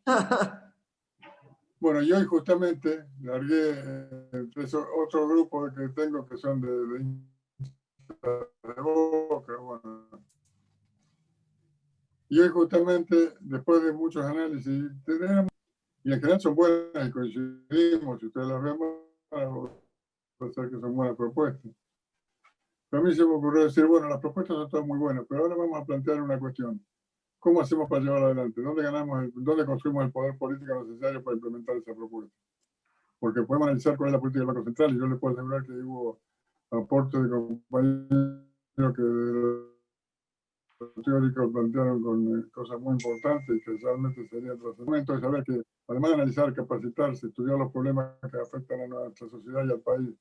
Bueno, 1.79 2.01
y 2.01 2.11
hoy 2.11 2.25
justamente 2.25 3.05
largué 3.21 3.75
eh, 3.77 4.49
otro 4.97 5.29
grupo 5.29 5.71
que 5.75 5.89
tengo 5.91 6.25
que 6.25 6.39
son 6.39 6.59
de, 6.63 6.71
de 6.71 7.05
y 12.29 12.41
hoy 12.41 12.49
justamente, 12.49 13.35
después 13.41 13.85
de 13.85 13.93
muchos 13.93 14.25
análisis, 14.25 14.85
tenemos, 15.05 15.51
y 16.03 16.13
en 16.13 16.21
general 16.21 16.41
son 16.41 16.55
buenas 16.55 17.09
y 17.09 17.11
coincidimos, 17.11 18.21
si 18.21 18.27
ustedes 18.27 18.49
las 18.49 18.63
ven, 18.63 18.79
puede 20.39 20.53
ser 20.53 20.71
que 20.71 20.81
son 20.81 20.95
buenas 20.95 21.17
propuestas. 21.17 21.73
Pero 22.89 23.03
a 23.03 23.07
mí 23.07 23.15
se 23.15 23.25
me 23.25 23.35
ocurrió 23.35 23.65
decir, 23.65 23.87
bueno, 23.87 24.09
las 24.09 24.21
propuestas 24.21 24.57
son 24.57 24.69
todas 24.69 24.87
muy 24.87 24.99
buenas, 24.99 25.25
pero 25.29 25.43
ahora 25.43 25.57
vamos 25.57 25.81
a 25.81 25.85
plantear 25.85 26.21
una 26.23 26.39
cuestión. 26.39 26.85
¿Cómo 27.39 27.61
hacemos 27.61 27.89
para 27.89 28.03
llevarla 28.03 28.27
adelante? 28.27 28.61
¿Dónde 28.61 28.83
ganamos, 28.83 29.27
dónde 29.35 29.65
construimos 29.65 30.05
el 30.05 30.13
poder 30.13 30.37
político 30.37 30.85
necesario 30.85 31.23
para 31.23 31.37
implementar 31.37 31.77
esa 31.77 31.95
propuesta? 31.95 32.35
Porque 33.19 33.43
podemos 33.43 33.69
analizar 33.69 33.97
cuál 33.97 34.09
es 34.09 34.13
la 34.15 34.21
política 34.21 34.41
del 34.41 34.47
Banco 34.49 34.65
Central 34.65 34.95
y 34.95 34.99
yo 34.99 35.07
les 35.07 35.19
puedo 35.19 35.35
asegurar 35.35 35.63
que 35.65 35.73
hubo 35.73 36.21
aporte 36.71 37.23
de 37.23 37.29
compañeros 37.29 38.95
que 38.95 39.03
los 40.79 41.05
teóricos 41.05 41.53
plantearon 41.53 42.03
con 42.03 42.39
eh, 42.39 42.45
cosas 42.53 42.81
muy 42.81 42.93
importantes 42.93 43.63
que 43.65 43.79
realmente 43.83 44.29
sería 44.29 44.57
trascendente 44.57 45.13
de 45.13 45.21
saber 45.21 45.45
que 45.45 45.63
además 45.89 46.11
de 46.11 46.15
analizar, 46.15 46.55
capacitarse, 46.55 47.29
estudiar 47.29 47.59
los 47.59 47.73
problemas 47.73 48.13
que 48.31 48.39
afectan 48.39 48.81
a 48.81 48.87
nuestra 48.87 49.29
sociedad 49.29 49.65
y 49.67 49.73
al 49.73 49.81
país 49.81 50.15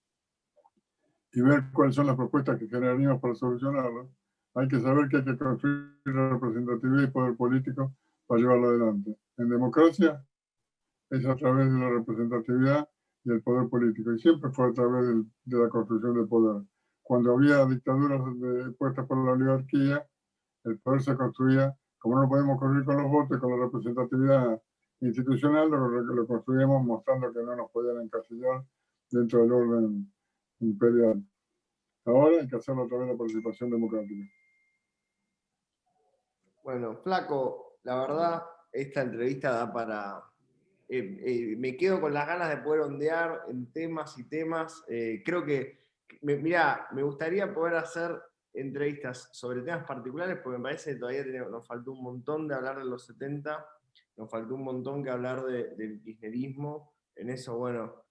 y 1.33 1.41
ver 1.41 1.65
cuáles 1.73 1.95
son 1.95 2.07
las 2.07 2.15
propuestas 2.15 2.57
que 2.57 2.67
generaríamos 2.67 3.19
para 3.19 3.35
solucionarlas, 3.35 4.07
hay 4.53 4.67
que 4.69 4.79
saber 4.79 5.09
que 5.09 5.17
hay 5.17 5.25
que 5.25 5.37
construir 5.37 5.91
representatividad 6.05 7.03
y 7.03 7.11
poder 7.11 7.35
político 7.35 7.93
para 8.25 8.39
llevarlo 8.39 8.69
adelante. 8.69 9.17
En 9.37 9.49
democracia 9.49 10.25
es 11.09 11.25
a 11.25 11.35
través 11.35 11.71
de 11.71 11.77
la 11.77 11.89
representatividad 11.89 12.89
y 13.25 13.31
el 13.31 13.41
poder 13.41 13.67
político, 13.69 14.13
y 14.13 14.19
siempre 14.19 14.51
fue 14.51 14.69
a 14.69 14.73
través 14.73 15.07
de 15.45 15.57
la 15.57 15.67
construcción 15.69 16.13
del 16.13 16.27
poder. 16.27 16.63
Cuando 17.01 17.33
había 17.33 17.65
dictaduras 17.65 18.21
puestas 18.77 19.05
por 19.07 19.17
la 19.25 19.31
oligarquía, 19.33 20.07
el 20.63 20.79
poder 20.79 21.01
se 21.01 21.15
construía, 21.15 21.75
como 21.97 22.21
no 22.21 22.29
podemos 22.29 22.59
construir 22.59 22.85
con 22.85 23.01
los 23.01 23.11
votos, 23.11 23.39
con 23.39 23.51
la 23.51 23.65
representatividad 23.65 24.61
institucional, 25.01 25.69
lo, 25.69 25.89
lo 25.89 26.27
construíamos 26.27 26.85
mostrando 26.85 27.33
que 27.33 27.43
no 27.43 27.55
nos 27.55 27.71
podían 27.71 28.01
encasillar 28.01 28.63
dentro 29.09 29.41
del 29.41 29.51
orden 29.51 30.13
imperial. 30.59 31.23
Ahora 32.05 32.41
hay 32.41 32.47
que 32.47 32.55
hacerlo 32.55 32.83
a 32.83 32.87
través 32.87 33.07
de 33.07 33.13
la 33.13 33.17
participación 33.17 33.71
democrática. 33.71 34.29
Bueno, 36.63 36.95
Flaco, 36.97 37.79
la 37.83 37.99
verdad, 37.99 38.43
esta 38.71 39.01
entrevista 39.01 39.51
da 39.51 39.73
para, 39.73 40.23
eh, 40.87 41.17
eh, 41.25 41.55
me 41.57 41.75
quedo 41.75 41.99
con 41.99 42.13
las 42.13 42.27
ganas 42.27 42.49
de 42.49 42.57
poder 42.57 42.81
ondear 42.81 43.41
en 43.47 43.71
temas 43.71 44.17
y 44.19 44.23
temas. 44.25 44.83
Eh, 44.87 45.23
creo 45.25 45.43
que, 45.43 45.79
mira, 46.21 46.87
me 46.93 47.01
gustaría 47.01 47.53
poder 47.53 47.75
hacer 47.75 48.11
entrevistas 48.53 49.29
sobre 49.31 49.61
temas 49.61 49.85
particulares, 49.85 50.37
porque 50.43 50.57
me 50.57 50.63
parece 50.63 50.93
que 50.93 50.99
todavía 50.99 51.23
nos 51.49 51.67
faltó 51.67 51.91
un 51.91 52.03
montón 52.03 52.47
de 52.47 52.55
hablar 52.55 52.77
de 52.77 52.85
los 52.85 53.05
70, 53.05 53.65
nos 54.17 54.29
faltó 54.29 54.55
un 54.55 54.63
montón 54.63 55.03
que 55.03 55.09
hablar 55.09 55.43
del 55.43 56.01
kirchnerismo. 56.01 56.93
En 57.15 57.29
eso, 57.29 57.57
bueno, 57.57 58.05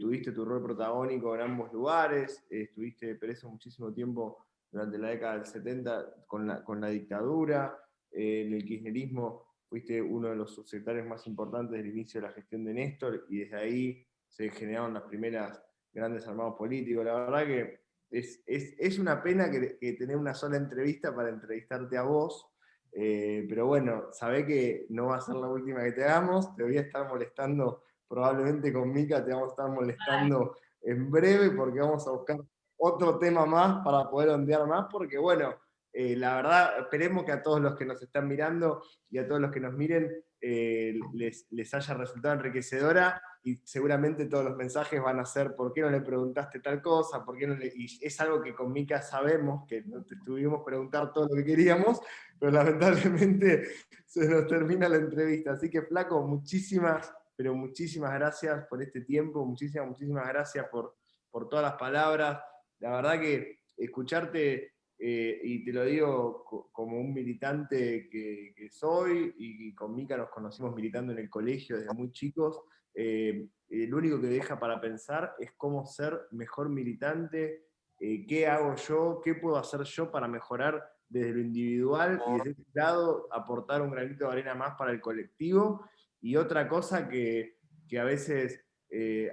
tuviste 0.00 0.32
tu 0.32 0.44
rol 0.44 0.62
protagónico 0.62 1.34
en 1.34 1.42
ambos 1.42 1.72
lugares, 1.72 2.44
estuviste 2.50 3.14
preso 3.14 3.48
muchísimo 3.48 3.92
tiempo 3.92 4.44
durante 4.72 4.98
la 4.98 5.10
década 5.10 5.34
del 5.34 5.46
70 5.46 6.24
con 6.26 6.48
la, 6.48 6.64
con 6.64 6.80
la 6.80 6.88
dictadura, 6.88 7.78
en 8.10 8.54
el 8.54 8.64
kirchnerismo 8.64 9.45
fuiste 9.68 10.00
uno 10.00 10.28
de 10.28 10.36
los 10.36 10.54
subsecretarios 10.54 11.06
más 11.06 11.26
importantes 11.26 11.76
del 11.76 11.88
inicio 11.88 12.20
de 12.20 12.28
la 12.28 12.32
gestión 12.32 12.64
de 12.64 12.74
Néstor 12.74 13.26
y 13.28 13.38
desde 13.40 13.56
ahí 13.56 14.06
se 14.28 14.50
generaron 14.50 14.94
las 14.94 15.04
primeras 15.04 15.62
grandes 15.92 16.26
armados 16.26 16.54
políticos. 16.56 17.04
La 17.04 17.14
verdad 17.14 17.46
que 17.46 17.80
es, 18.10 18.42
es, 18.46 18.74
es 18.78 18.98
una 18.98 19.22
pena 19.22 19.50
que, 19.50 19.92
tener 19.94 20.16
una 20.16 20.34
sola 20.34 20.56
entrevista 20.56 21.14
para 21.14 21.30
entrevistarte 21.30 21.96
a 21.96 22.02
vos, 22.02 22.46
eh, 22.92 23.44
pero 23.48 23.66
bueno, 23.66 24.12
sabé 24.12 24.46
que 24.46 24.86
no 24.90 25.06
va 25.06 25.16
a 25.16 25.20
ser 25.20 25.34
la 25.36 25.48
última 25.48 25.82
que 25.82 25.92
te 25.92 26.04
hagamos, 26.04 26.54
te 26.54 26.62
voy 26.62 26.78
a 26.78 26.82
estar 26.82 27.08
molestando 27.08 27.82
probablemente 28.08 28.72
con 28.72 28.92
Mica, 28.92 29.24
te 29.24 29.32
vamos 29.32 29.48
a 29.48 29.52
estar 29.52 29.70
molestando 29.70 30.56
en 30.82 31.10
breve 31.10 31.50
porque 31.50 31.80
vamos 31.80 32.06
a 32.06 32.12
buscar 32.12 32.38
otro 32.78 33.18
tema 33.18 33.44
más 33.46 33.84
para 33.84 34.08
poder 34.08 34.30
ondear 34.30 34.66
más, 34.66 34.86
porque 34.90 35.18
bueno, 35.18 35.54
eh, 35.98 36.14
la 36.14 36.36
verdad, 36.36 36.80
esperemos 36.80 37.24
que 37.24 37.32
a 37.32 37.42
todos 37.42 37.58
los 37.58 37.74
que 37.74 37.86
nos 37.86 38.02
están 38.02 38.28
mirando 38.28 38.82
y 39.08 39.16
a 39.16 39.26
todos 39.26 39.40
los 39.40 39.50
que 39.50 39.60
nos 39.60 39.72
miren 39.72 40.12
eh, 40.42 40.92
les, 41.14 41.46
les, 41.48 41.72
haya 41.72 41.94
resultado 41.94 42.34
enriquecedora 42.34 43.22
y 43.42 43.56
seguramente 43.64 44.26
todos 44.26 44.44
los 44.44 44.58
mensajes 44.58 45.00
van 45.02 45.20
a 45.20 45.24
ser 45.24 45.56
¿por 45.56 45.72
qué 45.72 45.80
no 45.80 45.88
le 45.88 46.02
preguntaste 46.02 46.60
tal 46.60 46.82
cosa? 46.82 47.24
¿Por 47.24 47.38
qué 47.38 47.46
no. 47.46 47.54
Y 47.54 47.98
es 48.02 48.20
algo 48.20 48.42
que 48.42 48.54
con 48.54 48.72
Mica 48.72 49.00
sabemos, 49.00 49.66
que 49.66 49.84
no 49.84 50.04
te 50.04 50.16
tuvimos 50.22 50.62
preguntar 50.66 51.14
todo 51.14 51.28
lo 51.28 51.34
que 51.34 51.46
queríamos, 51.46 51.98
pero 52.38 52.52
lamentablemente 52.52 53.66
se 54.04 54.28
nos 54.28 54.46
termina 54.46 54.90
la 54.90 54.96
entrevista. 54.96 55.52
Así 55.52 55.70
que 55.70 55.80
Flaco, 55.80 56.20
muchísimas, 56.26 57.10
pero 57.34 57.54
muchísimas 57.54 58.12
gracias 58.12 58.66
por 58.68 58.82
este 58.82 59.00
tiempo, 59.00 59.46
muchísimas, 59.46 59.88
muchísimas 59.88 60.28
gracias 60.28 60.66
por, 60.68 60.94
por 61.30 61.48
todas 61.48 61.64
las 61.64 61.76
palabras. 61.76 62.38
La 62.80 62.90
verdad 62.90 63.18
que 63.18 63.60
escucharte 63.78 64.75
eh, 64.98 65.40
y 65.42 65.62
te 65.62 65.72
lo 65.72 65.84
digo 65.84 66.70
como 66.72 66.98
un 66.98 67.12
militante 67.12 68.08
que, 68.08 68.68
soy, 68.70 69.34
y, 69.36 69.74
con 69.74 69.94
Mica 69.94 70.16
nos 70.16 70.30
conocimos 70.30 70.74
militando 70.74 71.12
en 71.12 71.18
el 71.18 71.28
colegio 71.28 71.76
desde 71.76 71.92
muy 71.92 72.10
chicos, 72.12 72.62
eh, 72.94 73.46
lo 73.68 73.98
único 73.98 74.20
que 74.20 74.28
deja 74.28 74.58
para 74.58 74.80
pensar 74.80 75.34
es 75.38 75.52
cómo 75.56 75.84
ser 75.84 76.18
mejor 76.30 76.70
militante, 76.70 77.66
eh, 78.00 78.26
qué 78.26 78.46
hago 78.46 78.74
yo, 78.76 79.20
qué 79.22 79.34
puedo 79.34 79.58
hacer 79.58 79.82
yo 79.82 80.10
para 80.10 80.28
mejorar 80.28 80.82
desde 81.08 81.32
lo 81.32 81.40
individual 81.40 82.22
y 82.26 82.38
desde 82.38 82.50
ese 82.52 82.70
lado 82.72 83.28
aportar 83.30 83.82
un 83.82 83.90
granito 83.90 84.26
de 84.26 84.32
arena 84.32 84.54
más 84.54 84.76
para 84.76 84.92
el 84.92 85.00
colectivo. 85.00 85.86
Y 86.22 86.36
otra 86.36 86.68
cosa 86.68 87.06
que, 87.08 87.58
que 87.86 87.98
a 87.98 88.04
veces 88.04 88.62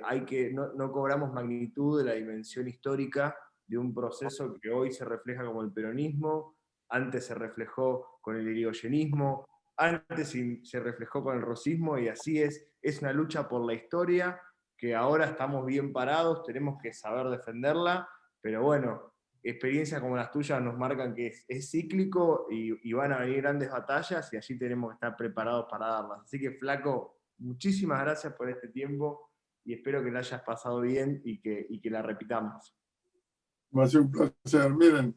hay 0.04 0.26
que, 0.26 0.52
no 0.52 0.92
cobramos 0.92 1.32
magnitud 1.32 2.00
de 2.00 2.06
la 2.06 2.14
dimensión 2.16 2.68
histórica 2.68 3.38
de 3.68 3.78
un 3.78 3.94
proceso 3.94 4.58
que 4.62 4.70
hoy 4.70 4.92
se 4.92 5.06
refleja 5.06 5.46
como 5.46 5.62
el 5.62 5.72
peronismo, 5.72 6.56
antes 6.90 7.26
se 7.26 7.36
reflejó 7.36 8.20
con 8.22 8.36
el 8.36 8.48
irigoyenismo, 8.48 9.46
antes 9.78 10.36
se 10.64 10.80
reflejó 10.80 11.24
con 11.24 11.36
el 11.36 11.42
rosismo 11.42 11.98
y 11.98 12.08
así 12.08 12.42
es, 12.42 12.68
es 12.82 13.02
una 13.02 13.14
lucha 13.14 13.48
por 13.48 13.66
la 13.66 13.74
historia 13.74 14.40
que 14.78 14.94
ahora 14.94 15.26
estamos 15.26 15.66
bien 15.66 15.94
parados, 15.94 16.44
tenemos 16.44 16.78
que 16.82 16.94
saber 16.94 17.28
defenderla, 17.30 18.08
pero 18.42 18.64
bueno, 18.64 19.14
experiencias 19.42 20.02
como 20.02 20.16
las 20.16 20.32
tuyas 20.32 20.62
nos 20.62 20.78
marcan 20.78 21.14
que 21.14 21.34
es, 21.48 21.72
cíclico 21.72 22.48
y, 22.50 22.90
y, 22.90 22.94
van 22.94 23.14
a 23.14 23.20
venir 23.20 23.42
grandes 23.42 23.72
batallas 23.72 24.32
y 24.34 24.38
allí 24.38 24.58
tenemos 24.58 24.92
que 24.92 24.96
estar 24.96 25.16
preparados 25.16 25.68
para 25.70 25.88
darlas. 25.88 26.22
Así 26.24 26.40
que 26.40 26.52
Flaco, 26.52 27.20
muchísimas 27.38 28.02
gracias 28.02 28.34
por 28.34 28.50
este 28.50 28.70
tiempo 28.70 29.32
y 29.66 29.74
espero 29.74 30.04
que 30.04 30.12
la 30.12 30.20
hayas 30.20 30.42
pasado 30.42 30.82
bien 30.82 31.22
y 31.24 31.42
que, 31.42 31.66
y 31.70 31.80
que 31.80 31.90
la 31.90 32.02
repitamos. 32.02 32.76
Va 33.76 33.86
a 33.86 33.88
ser 33.88 34.02
un 34.02 34.12
placer. 34.12 34.74
Miren, 34.76 35.16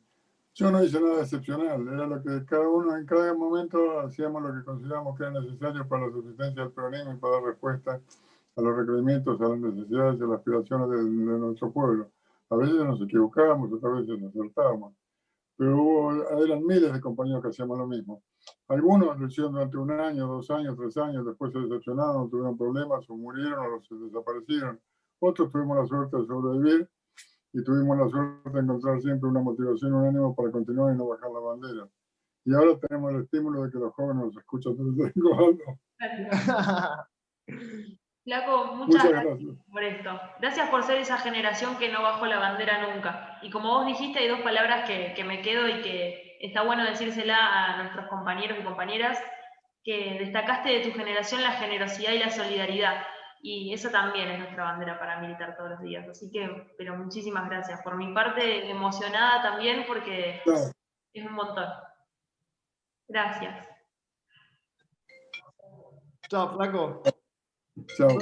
yo 0.54 0.70
no 0.70 0.82
hice 0.82 0.98
nada 0.98 1.20
excepcional, 1.20 1.86
era 1.86 2.06
lo 2.06 2.22
que 2.22 2.42
cada 2.46 2.66
uno 2.66 2.96
en 2.96 3.04
cada 3.04 3.34
momento 3.34 4.00
hacíamos 4.00 4.42
lo 4.42 4.54
que 4.54 4.64
consideramos 4.64 5.14
que 5.14 5.24
era 5.24 5.32
necesario 5.38 5.86
para 5.86 6.06
la 6.06 6.12
subsistencia 6.12 6.62
del 6.62 6.72
peronismo 6.72 7.12
y 7.12 7.16
para 7.16 7.34
dar 7.34 7.42
respuesta 7.42 8.00
a 8.56 8.60
los 8.62 8.74
requerimientos, 8.74 9.38
a 9.38 9.48
las 9.48 9.58
necesidades 9.58 10.18
y 10.18 10.22
a 10.22 10.26
las 10.26 10.38
aspiraciones 10.38 10.88
de, 10.88 11.02
nuestro 11.04 11.70
pueblo. 11.70 12.10
A 12.48 12.56
veces 12.56 12.74
nos 12.76 13.02
equivocábamos, 13.02 13.70
otras 13.70 14.00
veces 14.00 14.18
nos 14.18 14.34
acertábamos, 14.34 14.94
pero 15.58 15.76
hubo, 15.76 16.12
eran 16.42 16.64
miles 16.64 16.90
de 16.90 17.00
compañeros 17.02 17.42
que 17.42 17.48
hacíamos 17.48 17.76
lo 17.76 17.86
mismo. 17.86 18.22
Algunos 18.68 19.18
lo 19.20 19.26
hicieron 19.26 19.52
durante 19.52 19.76
un 19.76 19.90
año, 19.90 20.26
dos 20.26 20.50
años, 20.50 20.74
tres 20.78 20.96
años, 20.96 21.26
después 21.26 21.52
se 21.52 21.58
decepcionaron, 21.58 22.30
tuvieron 22.30 22.56
problemas, 22.56 23.04
o 23.10 23.14
murieron 23.14 23.74
o 23.74 23.82
se 23.82 23.94
desaparecieron. 23.94 24.80
otros 25.18 25.52
tuvimos 25.52 25.76
la 25.76 25.86
suerte 25.86 26.16
de 26.16 26.26
sobrevivir 26.26 26.88
y 27.52 27.64
tuvimos 27.64 27.98
la 27.98 28.08
suerte 28.08 28.50
de 28.50 28.60
encontrar 28.60 29.00
siempre 29.00 29.28
una 29.28 29.40
motivación, 29.40 29.94
un 29.94 30.06
ánimo 30.06 30.34
para 30.34 30.50
continuar 30.50 30.94
y 30.94 30.98
no 30.98 31.08
bajar 31.08 31.30
la 31.30 31.40
bandera. 31.40 31.88
Y 32.44 32.54
ahora 32.54 32.78
tenemos 32.80 33.12
el 33.12 33.22
estímulo 33.22 33.62
de 33.62 33.70
que 33.70 33.78
los 33.78 33.92
jóvenes 33.94 34.26
nos 34.26 34.36
escuchan 34.36 34.76
desde 34.76 35.12
Flaco, 38.24 38.74
muchas, 38.74 39.08
gracias, 39.08 39.38
por 39.70 39.84
esto. 39.84 40.20
Gracias 40.40 40.68
por 40.68 40.82
ser 40.82 40.98
esa 40.98 41.16
generación 41.18 41.78
que 41.78 41.92
no 41.92 42.02
bajó 42.02 42.26
la 42.26 42.40
bandera 42.40 42.92
nunca. 42.92 43.38
Y 43.40 43.50
como 43.50 43.68
vos 43.68 43.86
dijiste, 43.86 44.18
hay 44.18 44.28
dos 44.28 44.40
palabras 44.40 44.88
que, 44.88 45.14
que 45.14 45.22
me 45.22 45.42
quedo 45.42 45.68
y 45.68 45.80
que 45.80 46.26
está 46.40 46.62
bueno 46.62 46.84
decírsela 46.84 47.36
a 47.36 47.82
nuestros 47.82 48.08
compañeros 48.08 48.58
y 48.60 48.64
compañeras, 48.64 49.18
que 49.84 50.16
destacaste 50.18 50.70
de 50.70 50.80
tu 50.80 50.92
generación 50.92 51.42
la 51.42 51.52
generosidad 51.52 52.12
y 52.12 52.18
la 52.18 52.30
solidaridad. 52.30 53.02
Y 53.42 53.72
eso 53.72 53.90
también 53.90 54.28
es 54.28 54.38
nuestra 54.38 54.64
bandera 54.64 54.98
para 54.98 55.20
militar 55.20 55.56
todos 55.56 55.70
los 55.70 55.80
días. 55.80 56.08
Así 56.08 56.30
que, 56.30 56.74
pero 56.76 56.96
muchísimas 56.96 57.48
gracias. 57.48 57.80
Por 57.82 57.96
mi 57.96 58.12
parte, 58.12 58.68
emocionada 58.70 59.42
también 59.42 59.84
porque 59.86 60.42
es 61.12 61.24
un 61.24 61.32
montón. 61.32 61.68
Gracias. 63.08 63.68
Chao, 66.28 66.56
flaco. 66.56 67.02
Chao. 67.96 68.18